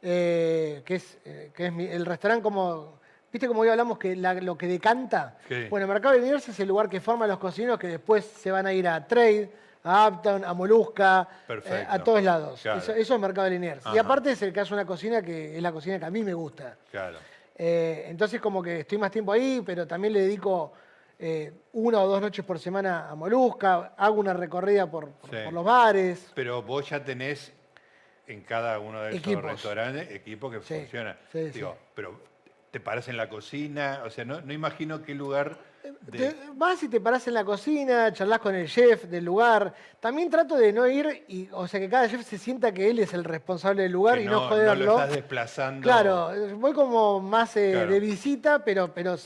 Eh, 0.00 0.82
que 0.82 0.94
es, 0.94 1.18
eh, 1.26 1.50
que 1.54 1.66
es 1.66 1.72
el 1.92 2.06
restaurante 2.06 2.42
como... 2.42 3.00
¿Viste 3.30 3.48
como 3.48 3.60
hoy 3.60 3.68
hablamos 3.68 3.98
que 3.98 4.16
lo 4.16 4.56
que 4.56 4.66
decanta? 4.66 5.36
Bueno, 5.68 5.86
Mercado 5.86 6.14
de 6.14 6.20
Liniers 6.22 6.48
es 6.48 6.58
el 6.58 6.68
lugar 6.68 6.88
que 6.88 7.02
forman 7.02 7.28
los 7.28 7.38
cocineros 7.38 7.78
que 7.78 7.88
después 7.88 8.24
se 8.24 8.50
van 8.50 8.66
a 8.66 8.72
ir 8.72 8.88
a 8.88 9.06
Trade, 9.06 9.50
a 9.82 10.08
Uptown, 10.08 10.44
a 10.46 10.54
Molusca, 10.54 11.28
eh, 11.46 11.86
a 11.86 11.98
todos 11.98 12.22
lados. 12.22 12.64
Eso, 12.64 12.94
es 12.94 13.20
Mercado 13.20 13.44
de 13.44 13.50
Liniers. 13.50 13.84
Y 13.92 13.98
aparte 13.98 14.30
es 14.30 14.40
el 14.40 14.54
que 14.54 14.60
hace 14.60 14.72
una 14.72 14.86
cocina 14.86 15.20
que 15.20 15.54
es 15.54 15.62
la 15.62 15.70
cocina 15.70 15.98
que 15.98 16.06
a 16.06 16.10
mí 16.10 16.22
me 16.22 16.32
gusta. 16.32 16.78
Claro. 16.90 17.18
entonces 17.56 18.40
como 18.40 18.62
que 18.62 18.80
estoy 18.80 18.96
más 18.96 19.10
tiempo 19.10 19.32
ahí, 19.32 19.62
pero 19.66 19.86
también 19.86 20.14
le 20.14 20.22
dedico 20.22 20.72
eh, 21.26 21.50
una 21.72 22.02
o 22.02 22.06
dos 22.06 22.20
noches 22.20 22.44
por 22.44 22.58
semana 22.58 23.08
a 23.08 23.14
Molusca, 23.14 23.94
hago 23.96 24.20
una 24.20 24.34
recorrida 24.34 24.90
por, 24.90 25.08
los 25.50 25.64
bares. 25.64 26.30
Pero 26.34 26.60
vos 26.62 26.86
ya 26.90 27.02
tenés 27.02 27.50
en 28.26 28.42
cada 28.42 28.78
uno 28.78 29.00
de 29.00 29.16
esos 29.16 29.42
restaurantes 29.42 30.10
equipos 30.10 30.52
que 30.52 30.60
funcionan. 30.60 31.16
Digo, 31.32 31.78
pero 31.94 32.20
te 32.70 32.78
paras 32.78 33.08
en 33.08 33.16
la 33.16 33.30
cocina, 33.30 34.02
o 34.04 34.10
sea, 34.10 34.26
no, 34.26 34.42
no 34.42 34.52
imagino 34.52 35.00
qué 35.00 35.14
lugar 35.14 35.56
vas 36.54 36.82
y 36.82 36.88
te 36.88 37.00
parás 37.00 37.26
en 37.28 37.34
la 37.34 37.44
cocina, 37.44 38.12
charlas 38.12 38.38
con 38.38 38.54
el 38.54 38.68
chef 38.68 39.04
del 39.04 39.24
lugar. 39.24 39.74
También 40.00 40.30
trato 40.30 40.56
de 40.56 40.72
no 40.72 40.86
ir, 40.86 41.24
y, 41.28 41.48
o 41.52 41.66
sea, 41.66 41.80
que 41.80 41.88
cada 41.88 42.08
chef 42.08 42.24
se 42.24 42.38
sienta 42.38 42.72
que 42.72 42.90
él 42.90 42.98
es 42.98 43.12
el 43.14 43.24
responsable 43.24 43.82
del 43.82 43.92
lugar 43.92 44.18
y 44.18 44.24
no, 44.24 44.48
joderlo. 44.48 44.84
No 44.84 44.92
lo 44.92 45.00
estás 45.00 45.14
desplazando. 45.14 45.82
Claro, 45.82 46.30
voy 46.56 46.72
como 46.72 47.20
más 47.20 47.56
eh, 47.56 47.86
de 47.86 48.00
visita, 48.00 48.64
pero, 48.64 48.92
pero, 48.92 49.16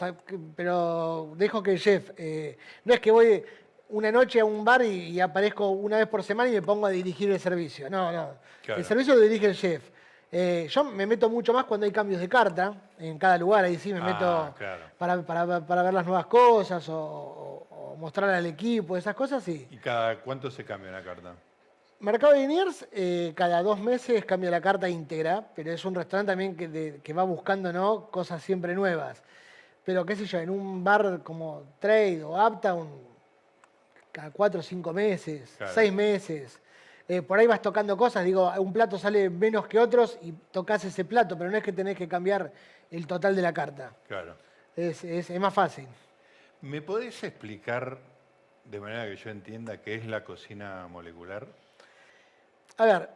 pero 0.55 1.33
dejo 1.37 1.63
que 1.63 1.73
el 1.73 1.81
chef. 1.81 2.11
Eh, 2.17 2.57
no 2.85 2.95
es 2.95 3.01
que 3.01 3.11
voy 3.11 3.43
una 3.91 4.13
noche 4.13 4.41
a 4.41 4.45
un 4.45 4.65
bar 4.65 4.85
y, 4.85 5.21
aparezco 5.21 5.69
una 5.71 5.99
vez 5.99 6.07
por 6.07 6.23
semana 6.23 6.51
y 6.51 6.55
me 6.55 6.63
pongo 6.63 6.87
a 6.87 6.91
dirigir 6.91 7.31
el 7.31 7.41
servicio. 7.41 7.89
No, 7.89 8.13
no. 8.13 8.31
El 8.67 8.85
servicio 8.85 9.15
lo 9.15 9.21
dirige 9.21 9.47
el 9.47 9.57
chef. 9.57 9.83
Eh, 10.31 10.67
yo 10.69 10.85
me 10.85 11.07
meto 11.07 11.31
mucho 11.31 11.55
más 11.55 11.65
cuando 11.65 11.87
hay 11.87 11.93
cambios 11.93 12.21
de 12.21 12.29
carta 12.29 12.75
en 12.99 13.19
cada 13.19 13.39
lugar, 13.39 13.65
ahí 13.65 13.79
sí 13.79 13.95
me 13.95 14.01
meto 14.01 14.27
ah, 14.27 14.55
para, 14.99 15.83
ver 15.83 15.95
las 15.95 16.05
nuevas 16.05 16.27
cosas 16.27 16.87
o, 16.91 17.95
mostrar 17.99 18.31
al 18.31 18.47
equipo, 18.47 18.97
esas 18.97 19.15
cosas, 19.15 19.43
sí. 19.43 19.67
¿Y 19.71 19.79
cada 19.79 20.21
cuánto 20.21 20.51
se 20.51 20.65
cambia 20.65 20.91
una 20.91 21.03
carta? 21.03 21.35
Mercado 22.01 22.35
de 22.35 22.41
Liniers, 22.41 22.87
eh, 22.93 23.33
cada 23.35 23.61
dos 23.61 23.81
meses 23.81 24.25
cambia 24.25 24.51
la 24.51 24.61
carta 24.61 24.89
íntegra, 24.89 25.45
pero 25.57 25.73
es 25.73 25.85
un 25.85 25.97
restaurante 25.97 26.31
también 26.31 26.55
que, 26.57 27.13
va 27.13 27.25
buscando 27.25 27.73
¿no? 27.73 28.09
cosas 28.09 28.41
siempre 28.43 28.75
nuevas. 28.75 29.21
Pero 29.85 30.07
qué 30.07 30.15
sé 30.15 30.27
yo, 30.27 30.39
en 30.39 30.51
un 30.51 30.85
bar 30.85 31.23
como 31.25 31.65
Trade 31.81 32.23
o 32.23 32.47
Uptown, 32.47 32.89
cada 34.13 34.31
cuatro 34.31 34.61
o 34.61 34.63
cinco 34.63 34.93
meses, 34.93 35.59
seis 35.73 35.93
meses. 35.93 36.61
Eh, 37.09 37.23
por 37.23 37.39
ahí 37.39 37.47
vas 37.47 37.63
tocando 37.63 37.97
cosas, 37.97 38.23
digo, 38.23 38.53
un 38.59 38.71
plato 38.71 38.99
sale 38.99 39.31
menos 39.31 39.67
que 39.67 39.79
otros 39.79 40.19
y 40.21 40.33
tocas 40.33 40.85
ese 40.85 41.07
plato, 41.07 41.39
pero 41.39 41.51
no 41.51 41.57
es 41.57 41.65
que 41.65 41.73
tenés 41.73 41.97
que 41.97 42.07
cambiar 42.07 42.53
el 42.91 43.07
total 43.07 43.35
de 43.35 43.41
la 43.41 43.55
carta. 43.55 43.93
Claro. 44.07 44.37
Es, 44.77 45.31
más 45.41 45.55
fácil. 45.55 45.89
¿Me 46.61 46.83
podés 46.83 47.25
explicar 47.25 47.99
de 48.63 48.79
manera 48.79 49.07
que 49.07 49.17
yo 49.17 49.31
entienda 49.31 49.81
qué 49.81 49.95
es 49.95 50.07
la 50.07 50.23
cocina 50.23 50.87
molecular? 50.87 51.47
A 52.77 52.85
ver, 52.85 53.09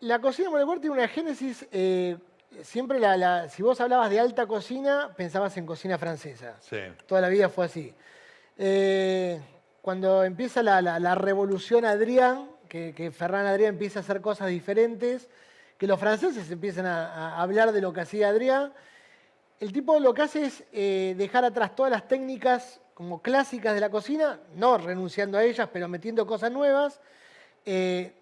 la 0.00 0.18
cocina 0.18 0.50
molecular 0.50 0.80
tiene 0.80 0.96
una 0.96 1.08
génesis, 1.08 1.66
eh, 1.72 2.18
siempre 2.60 3.00
la, 3.00 3.48
si 3.48 3.62
vos 3.62 3.80
hablabas 3.80 4.10
de 4.10 4.20
alta 4.20 4.46
cocina, 4.46 5.10
pensabas 5.16 5.56
en 5.56 5.64
cocina 5.64 5.96
francesa. 5.96 6.58
Sí. 6.60 6.80
Toda 7.06 7.22
la 7.22 7.30
vida 7.30 7.48
fue 7.48 7.64
así. 7.64 7.94
Eh, 8.58 9.40
cuando 9.80 10.22
empieza 10.22 10.62
la, 10.62 10.82
la 10.82 11.14
revolución 11.14 11.86
Adrián, 11.86 12.51
que, 12.72 13.10
Ferran 13.10 13.44
Adrián 13.44 13.74
empieza 13.74 13.98
a 13.98 14.02
hacer 14.02 14.22
cosas 14.22 14.48
diferentes, 14.48 15.28
que 15.76 15.86
los 15.86 16.00
franceses 16.00 16.50
empiezan 16.50 16.86
a, 16.86 17.40
hablar 17.40 17.70
de 17.72 17.82
lo 17.82 17.92
que 17.92 18.00
hacía 18.00 18.28
Adrián. 18.28 18.72
El 19.60 19.72
tipo 19.72 19.98
lo 20.00 20.14
que 20.14 20.22
hace 20.22 20.46
es 20.46 20.64
eh, 20.72 21.14
dejar 21.18 21.44
atrás 21.44 21.76
todas 21.76 21.92
las 21.92 22.08
técnicas 22.08 22.80
como 22.94 23.20
clásicas 23.20 23.74
de 23.74 23.80
la 23.80 23.90
cocina, 23.90 24.40
no 24.54 24.78
renunciando 24.78 25.36
a 25.36 25.44
ellas, 25.44 25.68
pero 25.70 25.86
metiendo 25.86 26.26
cosas 26.26 26.50
nuevas. 26.50 27.00
Eh, 27.66 28.14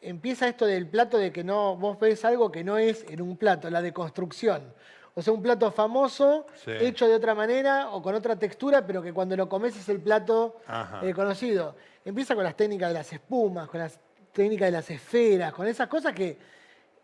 empieza 0.00 0.48
esto 0.48 0.66
del 0.66 0.88
plato 0.88 1.16
de 1.16 1.30
que 1.30 1.44
no, 1.44 1.76
vos 1.76 1.98
ves 2.00 2.24
algo 2.24 2.50
que 2.50 2.64
no 2.64 2.78
es 2.78 3.04
en 3.08 3.22
un 3.22 3.36
plato, 3.36 3.70
la 3.70 3.80
deconstrucción. 3.80 4.74
O 5.16 5.22
sea, 5.22 5.32
un 5.32 5.42
plato 5.42 5.70
famoso, 5.70 6.46
hecho 6.66 7.06
de 7.06 7.14
otra 7.14 7.34
manera 7.34 7.90
o 7.90 8.02
con 8.02 8.14
otra 8.14 8.36
textura, 8.36 8.84
pero 8.84 9.00
que 9.00 9.12
cuando 9.12 9.36
lo 9.36 9.48
comes 9.48 9.76
es 9.76 9.88
el 9.88 10.00
plato 10.00 10.60
eh, 11.02 11.12
conocido. 11.12 11.76
Empieza 12.04 12.34
con 12.34 12.42
las 12.42 12.56
técnicas 12.56 12.88
de 12.88 12.94
las 12.94 13.12
espumas, 13.12 13.68
con 13.68 13.80
las 13.80 13.98
técnicas 14.32 14.66
de 14.66 14.72
las 14.72 14.90
esferas, 14.90 15.52
con 15.52 15.66
esas 15.68 15.88
cosas 15.88 16.12
que 16.12 16.36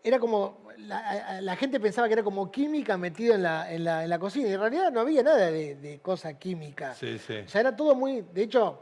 era 0.03 0.19
como. 0.19 0.61
La, 0.77 1.55
gente 1.55 1.79
pensaba 1.79 2.07
que 2.07 2.13
era 2.13 2.23
como 2.23 2.51
química 2.51 2.97
metido 2.97 3.35
en 3.35 3.43
la, 3.43 3.71
en 3.71 3.83
la, 3.83 4.19
cocina. 4.19 4.49
Y 4.49 4.53
en 4.53 4.59
realidad 4.59 4.91
no 4.91 4.99
había 4.99 5.23
nada 5.23 5.49
de, 5.49 5.75
de 5.75 5.99
cosa 5.99 6.33
química. 6.37 6.93
Sí, 6.95 7.17
sí. 7.19 7.37
O 7.45 7.47
sea, 7.47 7.61
era 7.61 7.75
todo 7.75 7.95
muy. 7.95 8.25
De 8.33 8.43
hecho, 8.43 8.79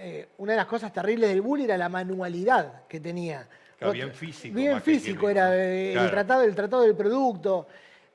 eh, 0.00 0.28
una 0.38 0.52
de 0.52 0.58
las 0.58 0.66
cosas 0.66 0.92
terribles 0.92 1.28
del 1.28 1.40
bullying 1.40 1.64
era 1.64 1.76
la 1.76 1.88
manualidad 1.88 2.86
que 2.86 3.00
tenía. 3.00 3.48
bien 3.92 4.12
físico. 4.12 4.54
Bien 4.54 4.80
físico, 4.80 5.28
era 5.28 5.56
eh, 5.56 5.92
el, 5.92 6.10
tratado, 6.10 6.42
el 6.42 6.54
tratado 6.54 6.82
del 6.82 6.94
producto. 6.94 7.66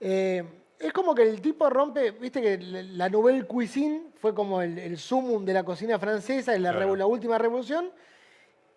Eh, 0.05 0.43
es 0.79 0.91
como 0.91 1.15
que 1.15 1.23
el 1.23 1.39
tipo 1.39 1.69
rompe, 1.69 2.11
viste 2.11 2.41
que 2.41 2.57
la 2.57 3.07
Nouvelle 3.07 3.45
Cuisine 3.45 4.07
fue 4.19 4.35
como 4.35 4.61
el, 4.61 4.97
sumum 4.97 5.45
de 5.45 5.53
la 5.53 5.63
cocina 5.63 5.97
francesa, 5.97 6.53
en 6.53 6.63
la, 6.63 6.73
la 6.73 7.05
última 7.05 7.37
revolución, 7.37 7.89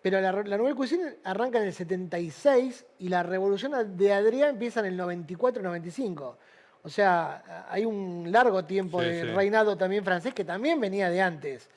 pero 0.01 0.21
la, 0.21 0.31
la, 0.31 0.57
Nouvelle 0.57 0.77
Cuisine 0.77 1.17
arranca 1.25 1.57
en 1.57 1.65
el 1.65 1.73
76 1.73 2.85
y 2.99 3.09
la 3.09 3.23
revolución 3.23 3.97
de 3.97 4.13
Adrián 4.13 4.51
empieza 4.51 4.79
en 4.79 4.85
el 4.85 4.97
94-95. 4.97 6.35
O 6.83 6.89
sea, 6.89 7.65
hay 7.69 7.83
un 7.83 8.31
largo 8.31 8.63
tiempo 8.63 9.01
de 9.01 9.25
reinado 9.33 9.75
también 9.75 10.05
francés 10.05 10.33
que 10.33 10.45
también 10.45 10.79
venía 10.79 11.09
de 11.09 11.21
antes. 11.21 11.69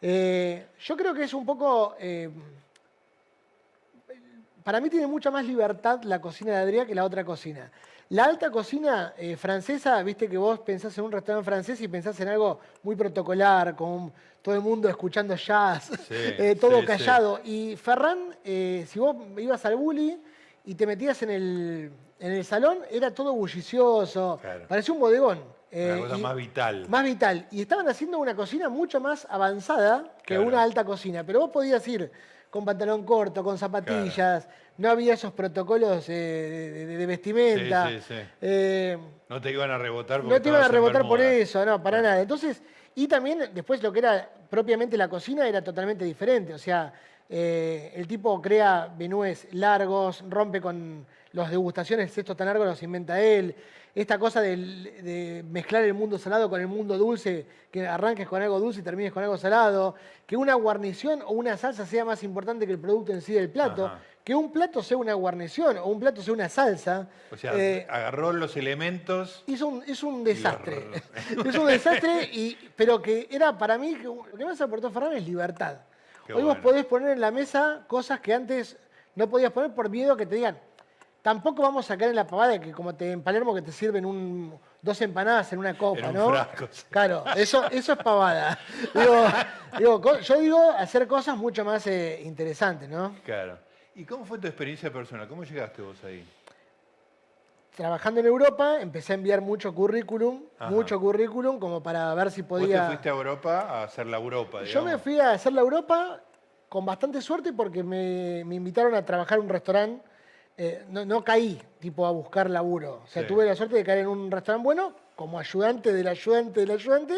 Eh, 0.00 0.66
yo 0.78 0.96
creo 0.96 1.12
que 1.12 1.24
es 1.24 1.34
un 1.34 1.44
poco... 1.44 1.96
Eh, 1.98 2.30
para 4.62 4.80
mí 4.80 4.88
tiene 4.88 5.08
mucha 5.08 5.32
más 5.32 5.44
libertad 5.44 6.04
la 6.04 6.20
cocina 6.20 6.52
de 6.52 6.58
Adrián 6.58 6.86
que 6.86 6.94
la 6.94 7.04
otra 7.04 7.24
cocina. 7.24 7.72
La 8.10 8.24
alta 8.24 8.52
cocina 8.52 9.14
eh, 9.18 9.36
francesa, 9.36 10.00
viste 10.04 10.28
que 10.28 10.38
vos 10.38 10.60
pensás 10.60 10.96
en 10.96 11.04
un 11.04 11.10
restaurante 11.10 11.44
francés 11.44 11.80
y 11.80 11.88
pensás 11.88 12.18
en 12.20 12.28
algo 12.28 12.60
muy 12.84 12.94
protocolar, 12.94 13.74
con 13.74 14.12
todo 14.40 14.54
el 14.54 14.60
mundo 14.60 14.88
escuchando 14.88 15.34
jazz, 15.34 15.90
eh, 16.10 16.56
todo 16.60 16.84
callado. 16.84 17.40
Y 17.42 17.74
Ferran, 17.74 18.36
eh, 18.44 18.86
si 18.88 19.00
vos 19.00 19.16
ibas 19.38 19.64
al 19.64 19.74
bully 19.74 20.16
y 20.66 20.76
te 20.76 20.86
metías 20.86 21.20
en 21.22 21.30
el, 21.30 21.92
en 22.20 22.32
el 22.32 22.44
salón, 22.44 22.78
era 22.92 23.12
todo 23.12 23.32
bullicioso, 23.32 24.38
parecía 24.68 24.94
un 24.94 25.00
bodegón. 25.00 25.42
una 25.72 25.98
cosa 25.98 26.18
más 26.18 26.36
vital. 26.36 26.88
Más 26.88 27.04
vital. 27.04 27.48
Y 27.50 27.60
estaban 27.62 27.88
haciendo 27.88 28.18
una 28.20 28.36
cocina 28.36 28.68
mucho 28.68 29.00
más 29.00 29.26
avanzada 29.28 30.14
que 30.24 30.38
una 30.38 30.62
alta 30.62 30.84
cocina. 30.84 31.24
Pero 31.24 31.40
vos 31.40 31.50
podías 31.50 31.86
ir 31.88 32.12
con 32.56 32.64
pantalón 32.64 33.04
corto, 33.04 33.44
con 33.44 33.58
zapatillas, 33.58 34.48
no 34.78 34.88
había 34.88 35.12
esos 35.12 35.30
protocolos 35.34 36.08
eh, 36.08 36.86
de, 36.88 37.06
vestimenta. 37.06 37.88
Sí, 37.88 37.98
sí, 38.00 38.14
sí. 38.14 38.20
Eh, 38.40 38.96
no 39.28 39.40
te 39.42 39.50
iban 39.50 39.70
a 39.70 39.76
rebotar 39.76 40.24
No 40.24 40.40
te 40.40 40.48
iban 40.48 40.62
a 40.62 40.68
rebotar 40.68 41.06
por 41.06 41.20
eso, 41.20 41.66
no, 41.66 41.82
para 41.82 42.00
nada. 42.00 42.22
Entonces, 42.22 42.62
y 42.94 43.08
también 43.08 43.50
después 43.52 43.82
lo 43.82 43.92
que 43.92 43.98
era 43.98 44.30
propiamente 44.48 44.96
la 44.96 45.06
cocina 45.06 45.46
era 45.46 45.62
totalmente 45.62 46.02
diferente. 46.06 46.54
O 46.54 46.58
sea, 46.58 46.94
eh, 47.28 47.92
el 47.94 48.06
tipo 48.06 48.40
crea 48.40 48.90
menúes 48.98 49.48
largos, 49.52 50.24
rompe 50.26 50.58
con 50.58 51.04
las 51.42 51.50
degustaciones, 51.50 52.16
estos 52.16 52.36
tan 52.36 52.46
largos 52.46 52.66
los 52.66 52.82
inventa 52.82 53.20
él 53.20 53.54
esta 53.96 54.18
cosa 54.18 54.42
de, 54.42 55.42
mezclar 55.50 55.82
el 55.82 55.94
mundo 55.94 56.18
salado 56.18 56.50
con 56.50 56.60
el 56.60 56.66
mundo 56.66 56.98
dulce, 56.98 57.46
que 57.70 57.88
arranques 57.88 58.28
con 58.28 58.42
algo 58.42 58.60
dulce 58.60 58.80
y 58.80 58.82
termines 58.82 59.10
con 59.10 59.22
algo 59.22 59.38
salado, 59.38 59.94
que 60.26 60.36
una 60.36 60.52
guarnición 60.52 61.22
o 61.22 61.30
una 61.30 61.56
salsa 61.56 61.86
sea 61.86 62.04
más 62.04 62.22
importante 62.22 62.66
que 62.66 62.72
el 62.72 62.78
producto 62.78 63.12
en 63.12 63.22
sí 63.22 63.32
del 63.32 63.48
plato, 63.48 63.90
que 64.22 64.34
un 64.34 64.52
plato 64.52 64.82
sea 64.82 64.98
una 64.98 65.14
guarnición 65.14 65.78
o 65.78 65.86
un 65.86 65.98
plato 65.98 66.20
sea 66.20 66.34
una 66.34 66.50
salsa. 66.50 67.08
O 67.32 67.38
sea, 67.38 67.54
eh, 67.54 67.86
agarró 67.88 68.34
los 68.34 68.54
elementos. 68.58 69.42
Hizo 69.46 69.68
un, 69.68 69.82
es 69.86 70.02
un 70.02 70.24
desastre. 70.24 70.90
es 71.46 71.56
un 71.56 71.66
desastre, 71.66 72.28
y, 72.30 72.54
pero 72.76 73.00
que 73.00 73.28
era 73.30 73.56
para 73.56 73.78
mí, 73.78 73.96
lo 73.96 74.24
que 74.36 74.44
más 74.44 74.60
aportó 74.60 74.90
Ferran 74.90 75.14
es 75.14 75.26
libertad. 75.26 75.78
Hoy 76.34 76.42
vos 76.42 76.58
podés 76.58 76.84
poner 76.84 77.12
en 77.12 77.20
la 77.22 77.30
mesa 77.30 77.86
cosas 77.86 78.20
que 78.20 78.34
antes 78.34 78.76
no 79.14 79.26
podías 79.30 79.52
poner 79.52 79.74
por 79.74 79.88
miedo 79.88 80.12
a 80.12 80.16
que 80.18 80.26
te 80.26 80.34
digan, 80.34 80.58
Tampoco 81.26 81.60
vamos 81.60 81.90
a 81.90 81.98
caer 81.98 82.10
en 82.10 82.14
la 82.14 82.24
pavada 82.24 82.60
que 82.60 82.70
como 82.70 82.94
te, 82.94 83.10
en 83.10 83.20
Palermo 83.20 83.52
que 83.52 83.60
te 83.60 83.72
sirven 83.72 84.56
dos 84.80 85.00
empanadas 85.02 85.52
en 85.52 85.58
una 85.58 85.76
copa, 85.76 86.12
¿no? 86.12 86.32
Claro, 86.88 87.24
eso, 87.34 87.68
eso 87.68 87.94
es 87.94 87.98
pavada. 87.98 88.56
yo 89.80 90.38
digo 90.38 90.70
hacer 90.70 91.08
cosas 91.08 91.36
mucho 91.36 91.64
más 91.64 91.84
eh, 91.88 92.20
interesantes, 92.22 92.88
¿no? 92.88 93.16
Claro. 93.24 93.58
¿Y 93.96 94.04
cómo 94.04 94.24
fue 94.24 94.38
tu 94.38 94.46
experiencia 94.46 94.92
personal? 94.92 95.26
¿Cómo 95.26 95.42
llegaste 95.42 95.82
vos 95.82 95.96
ahí? 96.04 96.24
trabajando 97.74 98.20
en 98.20 98.26
Europa, 98.26 98.80
empecé 98.80 99.12
a 99.12 99.16
enviar 99.16 99.40
mucho 99.40 99.74
currículum, 99.74 100.44
Ajá. 100.60 100.70
mucho 100.70 101.00
currículum, 101.00 101.58
como 101.58 101.82
para 101.82 102.14
ver 102.14 102.30
si 102.30 102.42
Vos 102.42 102.60
te 102.60 102.66
podía. 102.66 102.86
fuiste 102.86 103.08
a 103.08 103.12
Europa 103.12 103.62
a 103.62 103.82
hacer 103.82 104.06
la 104.06 104.18
Europa, 104.18 104.62
Yo 104.62 104.84
me 104.84 104.96
fui 104.96 105.18
a 105.18 105.32
hacer 105.32 105.52
la 105.52 105.62
Europa 105.62 106.20
con 106.68 106.86
bastante 106.86 107.20
suerte 107.20 107.52
porque 107.52 107.82
me, 107.82 108.44
me 108.44 108.54
invitaron 108.54 108.94
a 108.94 109.04
trabajar 109.04 109.38
en 109.38 109.44
un 109.46 109.50
restaurante. 109.50 110.15
Eh, 110.58 110.84
no, 110.88 111.04
no 111.04 111.22
caí, 111.22 111.60
tipo, 111.78 112.06
a 112.06 112.10
buscar 112.10 112.48
laburo. 112.48 113.02
O 113.04 113.06
sea, 113.06 113.22
Sí. 113.22 113.28
tuve 113.28 113.44
la 113.44 113.54
suerte 113.54 113.76
de 113.76 113.84
caer 113.84 113.98
en 114.00 114.06
un 114.06 114.30
restaurante 114.30 114.64
bueno, 114.64 114.92
como 115.14 115.38
ayudante 115.38 115.92
del 115.92 116.08
ayudante 116.08 116.60
del 116.60 116.70
ayudante, 116.70 117.14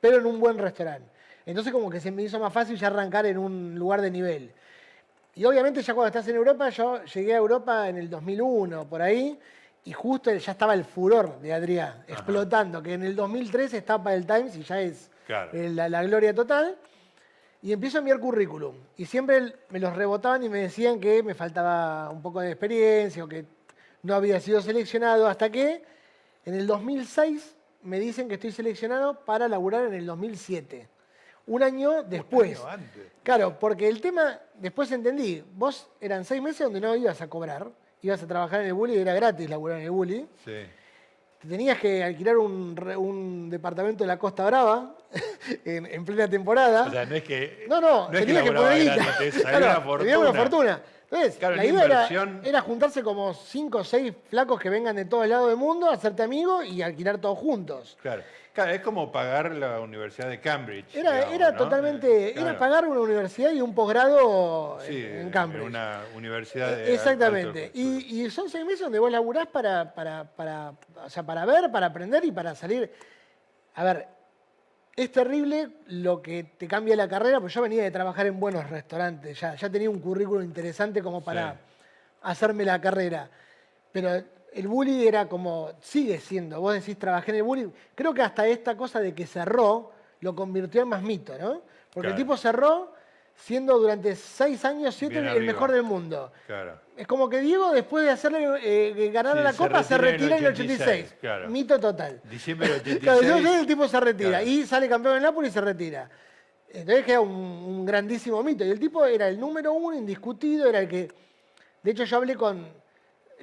pero 0.00 0.18
en 0.18 0.26
un 0.26 0.38
buen 0.38 0.56
restaurante. 0.56 1.08
Entonces, 1.46 1.72
como 1.72 1.90
que 1.90 1.98
se 2.00 2.10
me 2.12 2.22
hizo 2.22 2.38
más 2.38 2.52
fácil 2.52 2.76
ya 2.76 2.86
arrancar 2.88 3.26
en 3.26 3.38
un 3.38 3.74
lugar 3.76 4.00
de 4.02 4.10
nivel. 4.10 4.52
Y 5.34 5.44
obviamente 5.44 5.82
ya 5.82 5.94
cuando 5.94 6.08
estás 6.08 6.28
en 6.28 6.36
Europa, 6.36 6.68
yo 6.70 7.04
llegué 7.04 7.34
a 7.34 7.38
Europa 7.38 7.88
en 7.88 7.98
el 7.98 8.08
2001, 8.08 8.84
por 8.88 9.02
ahí, 9.02 9.38
y 9.84 9.92
justo 9.92 10.32
ya 10.32 10.52
estaba 10.52 10.74
el 10.74 10.84
furor 10.84 11.40
de 11.40 11.52
Adrián, 11.52 12.04
explotando, 12.08 12.82
que 12.82 12.94
en 12.94 13.02
el 13.02 13.14
2003 13.16 13.74
estaba 13.74 14.04
para 14.04 14.16
el 14.16 14.26
Times 14.26 14.56
y 14.56 14.62
ya 14.62 14.80
es 14.80 15.10
Claro. 15.26 15.50
eh, 15.52 15.70
la, 15.70 15.88
la 15.88 16.02
gloria 16.04 16.32
total. 16.34 16.76
Y 17.62 17.72
empiezo 17.72 17.98
a 17.98 18.00
enviar 18.00 18.20
currículum. 18.20 18.76
Y 18.96 19.06
siempre 19.06 19.54
me 19.70 19.80
los 19.80 19.94
rebotaban 19.94 20.42
y 20.44 20.48
me 20.48 20.60
decían 20.60 21.00
que 21.00 21.22
me 21.22 21.34
faltaba 21.34 22.10
un 22.10 22.22
poco 22.22 22.40
de 22.40 22.50
experiencia 22.50 23.24
o 23.24 23.28
que 23.28 23.44
no 24.02 24.14
había 24.14 24.38
sido 24.40 24.60
seleccionado, 24.60 25.26
hasta 25.26 25.50
que 25.50 25.82
en 26.44 26.54
el 26.54 26.66
2006 26.66 27.56
me 27.82 27.98
dicen 27.98 28.28
que 28.28 28.34
estoy 28.34 28.52
seleccionado 28.52 29.24
para 29.24 29.48
laburar 29.48 29.86
en 29.86 29.94
el 29.94 30.06
2007. 30.06 30.88
Un 31.46 31.62
año 31.62 32.02
después. 32.02 32.58
año 32.58 32.68
antes. 32.68 33.12
Claro, 33.22 33.58
porque 33.58 33.88
el 33.88 34.00
tema, 34.00 34.40
después 34.54 34.90
entendí, 34.92 35.42
vos 35.54 35.88
eran 36.00 36.24
seis 36.24 36.42
meses 36.42 36.60
donde 36.60 36.80
no 36.80 36.94
ibas 36.94 37.20
a 37.20 37.28
cobrar, 37.28 37.70
ibas 38.02 38.22
a 38.22 38.26
trabajar 38.26 38.60
en 38.60 38.68
el 38.68 38.74
bully, 38.74 38.96
era 38.96 39.14
gratis 39.14 39.48
laburar 39.48 39.78
en 39.78 39.84
el 39.84 39.90
bully. 39.90 40.26
Sí. 40.44 40.66
Te 41.40 41.48
tenías 41.48 41.78
que 41.78 42.02
alquilar 42.02 42.38
un, 42.38 42.74
un 42.96 43.50
departamento 43.50 44.04
de 44.04 44.08
la 44.08 44.18
Costa 44.18 44.46
Brava 44.46 44.96
en, 45.64 45.86
en 45.86 46.04
plena 46.04 46.28
temporada. 46.28 46.84
O 46.84 46.90
sea, 46.90 47.04
no 47.04 47.14
es 47.14 47.22
que. 47.22 47.66
no, 47.68 47.80
no, 47.80 48.10
es 48.12 48.20
que 48.20 48.26
tenías 48.26 48.42
que, 48.42 48.52
laburaba 48.52 48.76
poner 48.76 49.32
guita. 49.32 49.48
Claro, 49.50 50.20
una 50.20 50.32
fortuna. 50.32 50.82
Entonces, 51.10 51.36
Claro, 51.38 51.54
la 51.56 51.64
idea 51.64 51.84
era, 51.84 51.94
inversión- 52.08 52.40
era 52.44 52.60
juntarse 52.60 53.02
como 53.02 53.32
cinco 53.32 53.78
o 53.78 53.84
seis 53.84 54.12
flacos 54.28 54.58
que 54.60 54.68
vengan 54.70 54.96
de 54.96 55.04
todos 55.04 55.26
lados 55.28 55.48
del 55.48 55.56
mundo, 55.56 55.88
hacerte 55.88 56.22
amigo 56.24 56.62
y 56.64 56.82
alquilar 56.82 57.18
todos 57.18 57.38
juntos. 57.38 57.96
Claro. 58.02 58.22
Claro, 58.52 58.70
es 58.72 58.80
como 58.80 59.12
pagar 59.12 59.52
la 59.54 59.80
Universidad 59.80 60.30
de 60.30 60.40
Cambridge. 60.40 60.86
Era, 60.94 61.12
digamos, 61.12 61.34
era 61.34 61.50
¿no? 61.52 61.58
totalmente, 61.58 62.28
Eh, 62.30 62.34
era 62.40 62.58
pagar 62.58 62.86
una 62.88 63.00
universidad 63.00 63.52
y 63.52 63.60
un 63.60 63.74
posgrado 63.74 64.78
Sí, 64.80 64.96
en, 65.04 65.16
en 65.20 65.30
Cambridge. 65.30 65.60
en 65.62 65.68
una 65.68 66.00
universidad 66.16 66.74
de 66.74 66.90
Eh, 66.90 66.94
Exactamente. 66.94 67.70
y 67.74 68.30
son 68.30 68.48
seis 68.48 68.64
meses 68.64 68.80
donde 68.80 68.98
vos 68.98 69.12
laburás 69.12 69.46
para, 69.48 69.92
para, 69.94 70.24
para, 70.24 70.72
o 71.04 71.10
sea, 71.10 71.22
para 71.22 71.44
ver, 71.44 71.70
para 71.70 71.86
aprender 71.88 72.24
y 72.24 72.32
para 72.32 72.54
salir. 72.54 72.90
A 73.74 73.84
ver, 73.84 74.06
es 74.96 75.12
terrible 75.12 75.68
lo 75.88 76.22
que 76.22 76.44
te 76.56 76.66
cambia 76.66 76.96
la 76.96 77.06
carrera, 77.06 77.38
porque 77.38 77.52
yo 77.54 77.60
venía 77.62 77.82
de 77.82 77.90
trabajar 77.90 78.26
en 78.26 78.40
buenos 78.40 78.68
restaurantes, 78.70 79.38
ya, 79.38 79.54
ya 79.54 79.68
tenía 79.68 79.90
un 79.90 80.00
currículum 80.00 80.42
interesante 80.42 81.02
como 81.02 81.22
para 81.22 81.52
Sí. 81.52 81.58
hacerme 82.22 82.64
la 82.64 82.80
carrera. 82.80 83.28
Pero 83.92 84.10
el 84.52 84.68
bully 84.68 85.06
era 85.06 85.28
como, 85.28 85.72
sigue 85.80 86.18
siendo, 86.18 86.60
vos 86.62 86.72
decís, 86.72 86.98
trabajé 86.98 87.32
en 87.32 87.36
el 87.38 87.42
bully. 87.42 87.70
Creo 87.94 88.14
que 88.14 88.22
hasta 88.22 88.46
esta 88.46 88.74
cosa 88.74 89.00
de 89.00 89.14
que 89.14 89.26
cerró 89.26 89.92
lo 90.20 90.34
convirtió 90.34 90.80
en 90.82 90.88
más 90.88 91.02
mito, 91.02 91.36
¿no? 91.38 91.60
Porque 91.92 92.08
el 92.10 92.14
tipo 92.14 92.36
cerró 92.36 92.94
siendo 93.36 93.78
durante 93.78 94.16
seis 94.16 94.64
años, 94.64 94.94
siete, 94.94 95.14
Bien 95.20 95.26
el 95.26 95.36
arriba. 95.36 95.52
mejor 95.52 95.72
del 95.72 95.82
mundo. 95.82 96.32
Claro. 96.46 96.80
Es 96.96 97.06
como 97.06 97.28
que 97.28 97.40
Diego, 97.40 97.70
después 97.72 98.04
de 98.04 98.10
hacerle 98.10 98.48
eh, 98.62 99.10
ganar 99.12 99.36
Sí, 99.36 99.42
la 99.44 99.52
se 99.52 99.58
copa, 99.58 99.82
se 99.82 99.98
retira 99.98 100.36
en 100.38 100.44
el 100.44 100.46
el 100.46 100.52
86. 100.52 100.80
86, 100.88 101.14
claro. 101.20 101.48
Mito 101.50 101.78
total. 101.78 102.20
Diciembre 102.24 102.68
del 102.68 102.80
86. 102.80 103.02
Claro, 103.30 103.60
el 103.60 103.66
tipo 103.66 103.86
se 103.86 104.00
retira 104.00 104.42
y 104.42 104.64
sale 104.66 104.88
campeón 104.88 105.16
en 105.16 105.22
Nápoles 105.22 105.50
y 105.50 105.54
se 105.54 105.60
retira. 105.60 106.10
Entonces 106.68 107.04
queda 107.04 107.20
un, 107.20 107.30
un 107.30 107.86
grandísimo 107.86 108.42
mito. 108.42 108.64
Y 108.64 108.70
el 108.70 108.80
tipo 108.80 109.04
era 109.04 109.28
el 109.28 109.38
número 109.38 109.72
uno, 109.72 109.96
indiscutido, 109.96 110.68
era 110.68 110.80
el 110.80 110.88
que. 110.88 111.08
De 111.82 111.90
hecho, 111.92 112.04
yo 112.04 112.16
hablé 112.16 112.34
con 112.34 112.66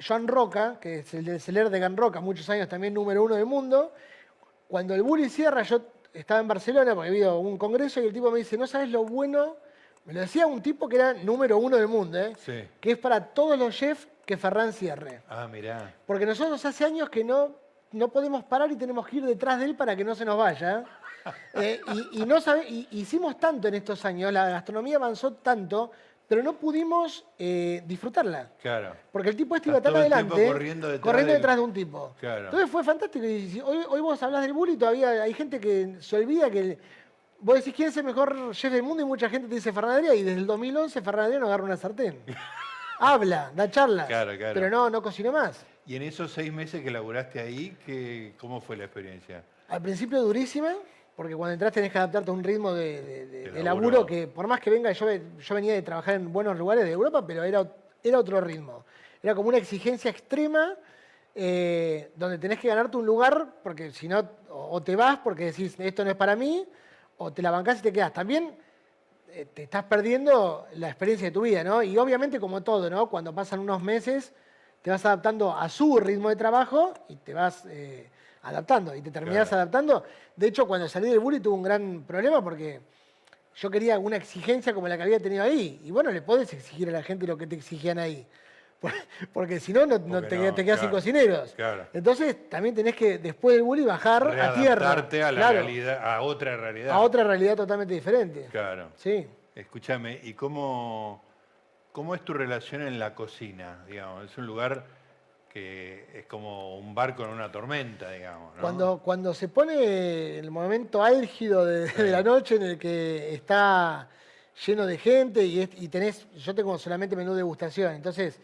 Joan 0.06 0.28
Roca, 0.28 0.78
que 0.80 0.98
es 0.98 1.14
el 1.14 1.24
del 1.24 1.40
Celer 1.40 1.70
de 1.70 1.78
Gan 1.78 1.96
Roca, 1.96 2.20
muchos 2.20 2.48
años 2.50 2.68
también 2.68 2.92
número 2.92 3.22
uno 3.22 3.36
del 3.36 3.46
mundo. 3.46 3.92
Cuando 4.68 4.94
el 4.94 5.02
Bully 5.02 5.28
cierra, 5.30 5.62
yo 5.62 5.80
estaba 6.12 6.40
en 6.40 6.48
Barcelona 6.48 6.94
porque 6.94 7.08
había 7.10 7.32
un 7.32 7.56
congreso 7.56 8.00
y 8.02 8.06
el 8.06 8.12
tipo 8.12 8.30
me 8.30 8.38
dice: 8.38 8.58
No 8.58 8.66
sabes 8.66 8.90
lo 8.90 9.04
bueno. 9.04 9.56
Me 10.04 10.12
lo 10.12 10.20
decía 10.20 10.46
un 10.46 10.60
tipo 10.62 10.88
que 10.88 10.96
era 10.96 11.14
número 11.14 11.56
uno 11.58 11.76
del 11.76 11.88
mundo, 11.88 12.18
¿eh? 12.18 12.34
Sí. 12.38 12.64
que 12.80 12.92
es 12.92 12.98
para 12.98 13.20
todos 13.24 13.58
los 13.58 13.74
chefs 13.74 14.06
que 14.26 14.36
Ferran 14.36 14.72
cierre. 14.72 15.22
Ah, 15.28 15.46
mirá. 15.50 15.94
Porque 16.06 16.26
nosotros 16.26 16.62
hace 16.64 16.84
años 16.84 17.08
que 17.10 17.24
no, 17.24 17.56
no 17.92 18.08
podemos 18.08 18.44
parar 18.44 18.70
y 18.70 18.76
tenemos 18.76 19.06
que 19.06 19.16
ir 19.16 19.24
detrás 19.24 19.58
de 19.58 19.66
él 19.66 19.76
para 19.76 19.94
que 19.96 20.04
no 20.04 20.14
se 20.14 20.24
nos 20.24 20.36
vaya. 20.36 20.84
Eh, 21.54 21.80
y, 22.12 22.22
y 22.22 22.26
no 22.26 22.38
sabe, 22.40 22.66
y- 22.68 22.86
hicimos 22.90 23.38
tanto 23.38 23.68
en 23.68 23.74
estos 23.76 24.04
años, 24.04 24.30
la 24.32 24.48
gastronomía 24.50 24.96
avanzó 24.96 25.32
tanto, 25.34 25.90
pero 26.28 26.42
no 26.42 26.54
pudimos 26.58 27.24
eh, 27.38 27.82
disfrutarla. 27.86 28.50
Claro. 28.60 28.94
Porque 29.10 29.30
el 29.30 29.36
tipo 29.36 29.56
este 29.56 29.70
iba 29.70 29.80
tan 29.80 29.96
adelante, 29.96 30.46
corriendo 30.46 30.88
detrás 30.88 31.02
corriendo 31.02 31.32
detrás 31.32 31.56
de 31.56 31.62
un 31.62 31.72
tipo. 31.72 32.14
Claro. 32.20 32.44
Entonces 32.46 32.70
fue 32.70 32.84
fantástico. 32.84 33.24
Y 33.24 33.58
hoy, 33.64 33.84
hoy 33.88 34.00
vos 34.02 34.22
hablas 34.22 34.42
del 34.42 34.52
bully, 34.52 34.76
todavía 34.76 35.22
hay 35.22 35.32
gente 35.32 35.58
que 35.60 35.96
se 36.00 36.16
olvida 36.16 36.50
que 36.50 36.58
el- 36.60 36.78
vos 37.44 37.56
decís 37.56 37.74
quién 37.74 37.88
es 37.90 37.96
el 37.98 38.04
mejor 38.04 38.50
chef 38.52 38.72
del 38.72 38.82
mundo 38.82 39.02
y 39.02 39.06
mucha 39.06 39.28
gente 39.28 39.48
te 39.48 39.54
dice 39.56 39.70
Adrià, 39.70 40.14
y 40.16 40.22
desde 40.22 40.38
el 40.40 40.46
2011 40.46 41.02
Ferran 41.02 41.26
Adrià 41.30 41.38
no 41.38 41.46
agarra 41.46 41.64
una 41.64 41.76
sartén. 41.76 42.18
Habla, 42.98 43.52
da 43.54 43.70
charlas, 43.70 44.06
Claro, 44.06 44.36
claro. 44.36 44.54
pero 44.54 44.70
no, 44.70 44.88
no 44.88 45.02
cocinó 45.02 45.30
más. 45.32 45.64
Y 45.86 45.96
en 45.96 46.02
esos 46.02 46.32
seis 46.32 46.50
meses 46.52 46.82
que 46.82 46.90
laburaste 46.90 47.40
ahí, 47.40 47.76
¿qué, 47.84 48.32
¿cómo 48.38 48.60
fue 48.60 48.76
la 48.76 48.84
experiencia? 48.84 49.42
Al 49.68 49.82
principio 49.82 50.22
durísima, 50.22 50.72
porque 51.14 51.34
cuando 51.36 51.52
entras 51.52 51.72
tenés 51.72 51.92
que 51.92 51.98
adaptarte 51.98 52.30
a 52.30 52.34
un 52.34 52.42
ritmo 52.42 52.72
de, 52.72 53.02
de- 53.02 53.26
de- 53.26 53.42
De 53.44 53.50
de 53.50 53.62
laburo. 53.62 54.06
que 54.06 54.26
por 54.26 54.46
más 54.46 54.60
que 54.60 54.70
venga, 54.70 54.90
yo, 54.92 55.04
ve- 55.06 55.22
yo 55.38 55.54
venía 55.54 55.74
de 55.74 55.82
trabajar 55.82 56.14
en 56.14 56.32
buenos 56.32 56.56
lugares 56.56 56.84
de 56.84 56.92
Europa, 56.92 57.26
pero 57.26 57.42
era, 57.44 57.68
era 58.02 58.18
otro 58.18 58.40
ritmo. 58.40 58.84
Era 59.22 59.34
como 59.34 59.48
una 59.48 59.58
exigencia 59.58 60.10
extrema 60.10 60.74
eh, 61.34 62.10
donde 62.16 62.38
tenés 62.38 62.58
que 62.60 62.68
ganarte 62.68 62.96
un 62.96 63.04
lugar, 63.04 63.48
porque 63.62 63.90
si 63.90 64.08
no, 64.08 64.20
o, 64.50 64.76
o 64.76 64.82
te 64.82 64.96
vas 64.96 65.18
porque 65.18 65.46
decís, 65.46 65.74
esto 65.78 66.04
no 66.04 66.10
es 66.10 66.16
para 66.16 66.36
mí, 66.36 66.64
o 67.18 67.32
te 67.32 67.42
la 67.42 67.50
bancás 67.50 67.78
y 67.80 67.82
te 67.82 67.92
quedás. 67.92 68.12
También 68.12 68.56
eh, 69.28 69.46
te 69.52 69.64
estás 69.64 69.84
perdiendo 69.84 70.66
la 70.74 70.88
experiencia 70.88 71.28
de 71.28 71.32
tu 71.32 71.42
vida, 71.42 71.64
¿no? 71.64 71.82
Y 71.82 71.96
obviamente 71.98 72.38
como 72.40 72.62
todo, 72.62 72.88
¿no? 72.90 73.08
Cuando 73.08 73.34
pasan 73.34 73.60
unos 73.60 73.82
meses, 73.82 74.32
te 74.82 74.90
vas 74.90 75.04
adaptando 75.04 75.56
a 75.56 75.68
su 75.68 75.98
ritmo 75.98 76.28
de 76.28 76.36
trabajo 76.36 76.92
y 77.08 77.16
te 77.16 77.34
vas 77.34 77.64
eh, 77.66 78.10
adaptando 78.42 78.94
y 78.94 79.02
te 79.02 79.10
terminás 79.10 79.48
Claro. 79.48 79.62
adaptando. 79.62 80.04
De 80.36 80.46
hecho, 80.48 80.66
cuando 80.66 80.88
salí 80.88 81.08
del 81.10 81.20
bully 81.20 81.40
tuve 81.40 81.54
un 81.54 81.62
gran 81.62 82.04
problema 82.04 82.42
porque 82.42 82.80
yo 83.56 83.70
quería 83.70 83.98
una 83.98 84.16
exigencia 84.16 84.74
como 84.74 84.88
la 84.88 84.96
que 84.96 85.04
había 85.04 85.20
tenido 85.20 85.42
ahí. 85.42 85.80
Y 85.84 85.90
bueno, 85.90 86.10
le 86.10 86.22
podés 86.22 86.52
exigir 86.52 86.88
a 86.88 86.92
la 86.92 87.02
gente 87.02 87.26
lo 87.26 87.36
que 87.36 87.46
te 87.46 87.56
exigían 87.56 87.98
ahí. 87.98 88.26
Por- 88.80 88.92
Porque 89.32 89.60
si 89.60 89.72
no, 89.72 89.86
no, 89.86 90.00
te, 90.00 90.36
no, 90.36 90.54
te 90.54 90.64
quedas 90.64 90.80
sin 90.80 90.90
cocineros. 90.90 91.52
claro. 91.54 91.86
Entonces, 91.92 92.48
también 92.50 92.74
tenés 92.74 92.94
que, 92.94 93.18
después 93.18 93.56
del 93.56 93.62
bully, 93.64 93.84
bajar 93.84 94.28
a 94.38 94.54
tierra. 94.54 94.92
A 94.92 94.96
la 94.96 95.08
Claro, 95.08 95.52
realidad, 95.52 96.00
a 96.14 96.20
otra 96.22 96.56
realidad. 96.56 96.90
a 96.90 96.98
otra 97.00 97.24
realidad 97.24 97.56
totalmente 97.56 97.94
diferente. 97.94 98.48
Claro. 98.50 98.90
Sí. 98.96 99.26
Escúchame, 99.54 100.18
¿y 100.22 100.34
cómo, 100.34 101.22
cómo 101.92 102.14
es 102.14 102.22
tu 102.24 102.34
relación 102.34 102.82
en 102.82 102.98
la 102.98 103.14
cocina? 103.14 103.84
Digamos, 103.86 104.30
es 104.30 104.36
un 104.36 104.46
lugar 104.46 104.84
que 105.48 106.06
es 106.12 106.26
como 106.26 106.76
un 106.78 106.94
barco 106.96 107.22
en 107.24 107.30
una 107.30 107.52
tormenta, 107.52 108.10
digamos. 108.10 108.56
¿no? 108.56 108.60
Cuando, 108.60 108.98
cuando 108.98 109.32
se 109.32 109.46
pone 109.48 110.38
el 110.40 110.50
momento 110.50 111.02
álgido 111.04 111.64
de, 111.64 111.86
de 111.86 112.10
la 112.10 112.24
noche 112.24 112.56
en 112.56 112.62
el 112.64 112.78
que 112.78 113.32
está 113.32 114.08
lleno 114.66 114.84
de 114.86 114.98
gente 114.98 115.44
y, 115.44 115.60
es- 115.62 115.70
y 115.80 115.86
tenés, 115.88 116.26
yo 116.32 116.54
tengo 116.56 116.76
solamente 116.76 117.14
menú 117.14 117.34
degustación, 117.34 117.94
entonces 117.94 118.40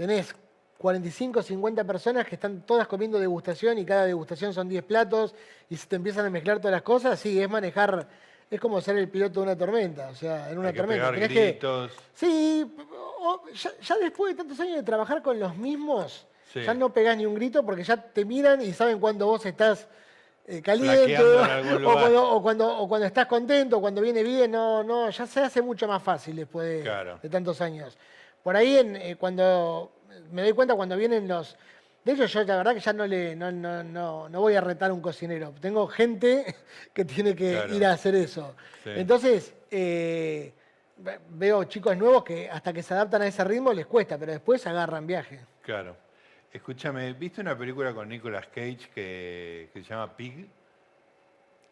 tenés 0.00 0.34
45, 0.78 1.42
50 1.42 1.84
personas 1.84 2.24
que 2.26 2.36
están 2.36 2.62
todas 2.62 2.86
comiendo 2.88 3.18
degustación 3.18 3.76
y 3.76 3.84
cada 3.84 4.06
degustación 4.06 4.54
son 4.54 4.66
10 4.66 4.82
platos 4.82 5.34
y 5.68 5.76
se 5.76 5.86
te 5.86 5.96
empiezan 5.96 6.24
a 6.24 6.30
mezclar 6.30 6.56
todas 6.58 6.72
las 6.72 6.80
cosas, 6.80 7.20
sí, 7.20 7.38
es 7.38 7.50
manejar, 7.50 8.08
es 8.50 8.58
como 8.58 8.80
ser 8.80 8.96
el 8.96 9.10
piloto 9.10 9.40
de 9.40 9.44
una 9.48 9.58
tormenta, 9.58 10.08
o 10.08 10.14
sea, 10.14 10.48
en 10.50 10.56
una 10.58 10.68
Hay 10.68 10.72
que 10.72 10.78
tormenta. 10.80 11.10
pegar 11.10 11.14
tenés 11.20 11.28
que- 11.28 11.50
gritos. 11.50 11.92
Sí, 12.14 12.74
o- 13.20 13.42
ya, 13.52 13.70
ya 13.78 13.96
después 13.98 14.32
de 14.34 14.38
tantos 14.42 14.58
años 14.60 14.76
de 14.76 14.82
trabajar 14.82 15.20
con 15.20 15.38
los 15.38 15.54
mismos, 15.54 16.26
Sí. 16.50 16.62
ya 16.62 16.72
no 16.72 16.90
pegás 16.94 17.14
ni 17.18 17.26
un 17.26 17.34
grito 17.34 17.62
porque 17.62 17.84
ya 17.84 17.98
te 17.98 18.24
miran 18.24 18.62
y 18.62 18.72
saben 18.72 18.98
cuando 19.00 19.26
vos 19.26 19.44
estás 19.44 19.86
eh, 20.46 20.62
caliente 20.62 21.14
o 21.84 21.92
cuando, 21.92 22.30
o, 22.32 22.42
cuando, 22.42 22.78
o 22.78 22.88
cuando 22.88 23.06
estás 23.06 23.26
contento, 23.26 23.76
o 23.76 23.80
cuando 23.82 24.00
viene 24.00 24.22
bien, 24.22 24.50
no, 24.50 24.82
no, 24.82 25.10
ya 25.10 25.26
se 25.26 25.40
hace 25.40 25.60
mucho 25.60 25.86
más 25.86 26.02
fácil 26.02 26.36
después 26.36 26.66
de, 26.66 26.80
Claro. 26.84 27.18
de 27.22 27.28
tantos 27.28 27.60
años. 27.60 27.98
Por 28.42 28.56
ahí 28.56 28.76
en, 28.78 28.96
eh, 28.96 29.16
cuando 29.16 29.92
me 30.32 30.42
doy 30.42 30.52
cuenta 30.52 30.74
cuando 30.74 30.96
vienen 30.96 31.28
los. 31.28 31.56
De 32.04 32.12
hecho, 32.12 32.24
yo 32.24 32.44
la 32.44 32.56
verdad 32.56 32.74
que 32.74 32.80
ya 32.80 32.92
no 32.94 33.06
le 33.06 33.36
no, 33.36 33.52
no, 33.52 33.84
no, 33.84 34.28
no 34.28 34.40
voy 34.40 34.54
a 34.54 34.60
retar 34.62 34.90
a 34.90 34.94
un 34.94 35.02
cocinero. 35.02 35.52
Tengo 35.60 35.86
gente 35.86 36.54
que 36.94 37.04
tiene 37.04 37.34
que 37.36 37.52
Claro. 37.52 37.74
ir 37.74 37.84
a 37.84 37.92
hacer 37.92 38.14
eso. 38.14 38.54
Sí. 38.84 38.90
Entonces, 38.96 39.54
eh, 39.70 40.52
ve- 40.96 41.20
veo 41.28 41.64
chicos 41.64 41.96
nuevos 41.96 42.24
que 42.24 42.48
hasta 42.48 42.72
que 42.72 42.82
se 42.82 42.94
adaptan 42.94 43.22
a 43.22 43.26
ese 43.26 43.44
ritmo 43.44 43.72
les 43.72 43.86
cuesta, 43.86 44.16
pero 44.16 44.32
después 44.32 44.66
agarran 44.66 45.06
viaje. 45.06 45.40
Claro. 45.62 45.96
Escúchame, 46.52 47.12
¿viste 47.12 47.40
una 47.42 47.56
película 47.56 47.92
con 47.94 48.08
Nicolas 48.08 48.46
Cage 48.48 48.88
que, 48.94 49.70
que 49.72 49.82
se 49.84 49.90
llama 49.90 50.16
Pig? 50.16 50.48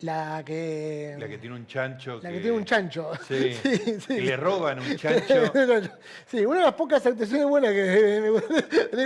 La 0.01 0.43
que. 0.45 1.17
La 1.19 1.29
que 1.29 1.39
tiene 1.39 1.57
un 1.57 1.67
chancho. 1.67 2.21
La 2.23 2.31
que, 2.31 2.39
tiene 2.41 2.57
un 2.57 2.65
chancho. 2.65 3.11
Sí. 3.27 3.53
sí, 3.55 4.13
Y 4.15 4.21
le 4.21 4.37
roban 4.37 4.79
un 4.79 4.97
chancho. 4.97 5.53
sí, 6.27 6.45
una 6.47 6.61
de 6.61 6.65
las 6.67 6.75
pocas 6.75 7.05
actuaciones 7.05 7.47
buenas 7.47 7.73
que 7.73 8.19
me 8.23 8.31
gusta. 8.31 8.55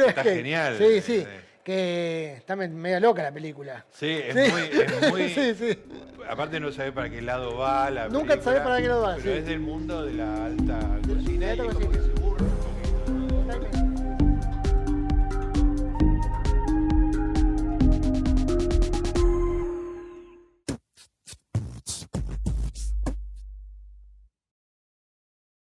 Está 0.09 0.23
genial. 0.25 0.77
Sí, 0.79 1.01
sí. 1.01 1.27
Que 1.65 2.35
está 2.39 2.57
media 2.57 3.01
loca 3.01 3.23
la 3.23 3.33
película. 3.33 3.87
Sí, 3.91 4.11
es 4.11 4.35
muy. 4.35 4.63
Es 4.63 5.11
muy 5.11 5.29
sí, 5.31 5.55
sí. 5.55 5.79
Aparte 6.29 6.61
no 6.61 6.71
sabes 6.73 6.93
para 6.93 7.09
qué 7.09 7.23
lado 7.23 7.57
va 7.57 7.91
la 7.91 8.09
Nunca 8.09 8.41
sabes 8.41 8.61
para 8.61 8.81
qué 8.81 8.89
lado 8.89 9.03
va. 9.03 9.17
Pero 9.17 9.33
es 9.35 9.47
del 9.47 9.61
mundo 9.61 10.05
de 10.05 10.13
la 10.15 10.47
alta 10.47 10.79
cocina. 11.07 11.55
y 11.55 11.59
que 11.59 12.12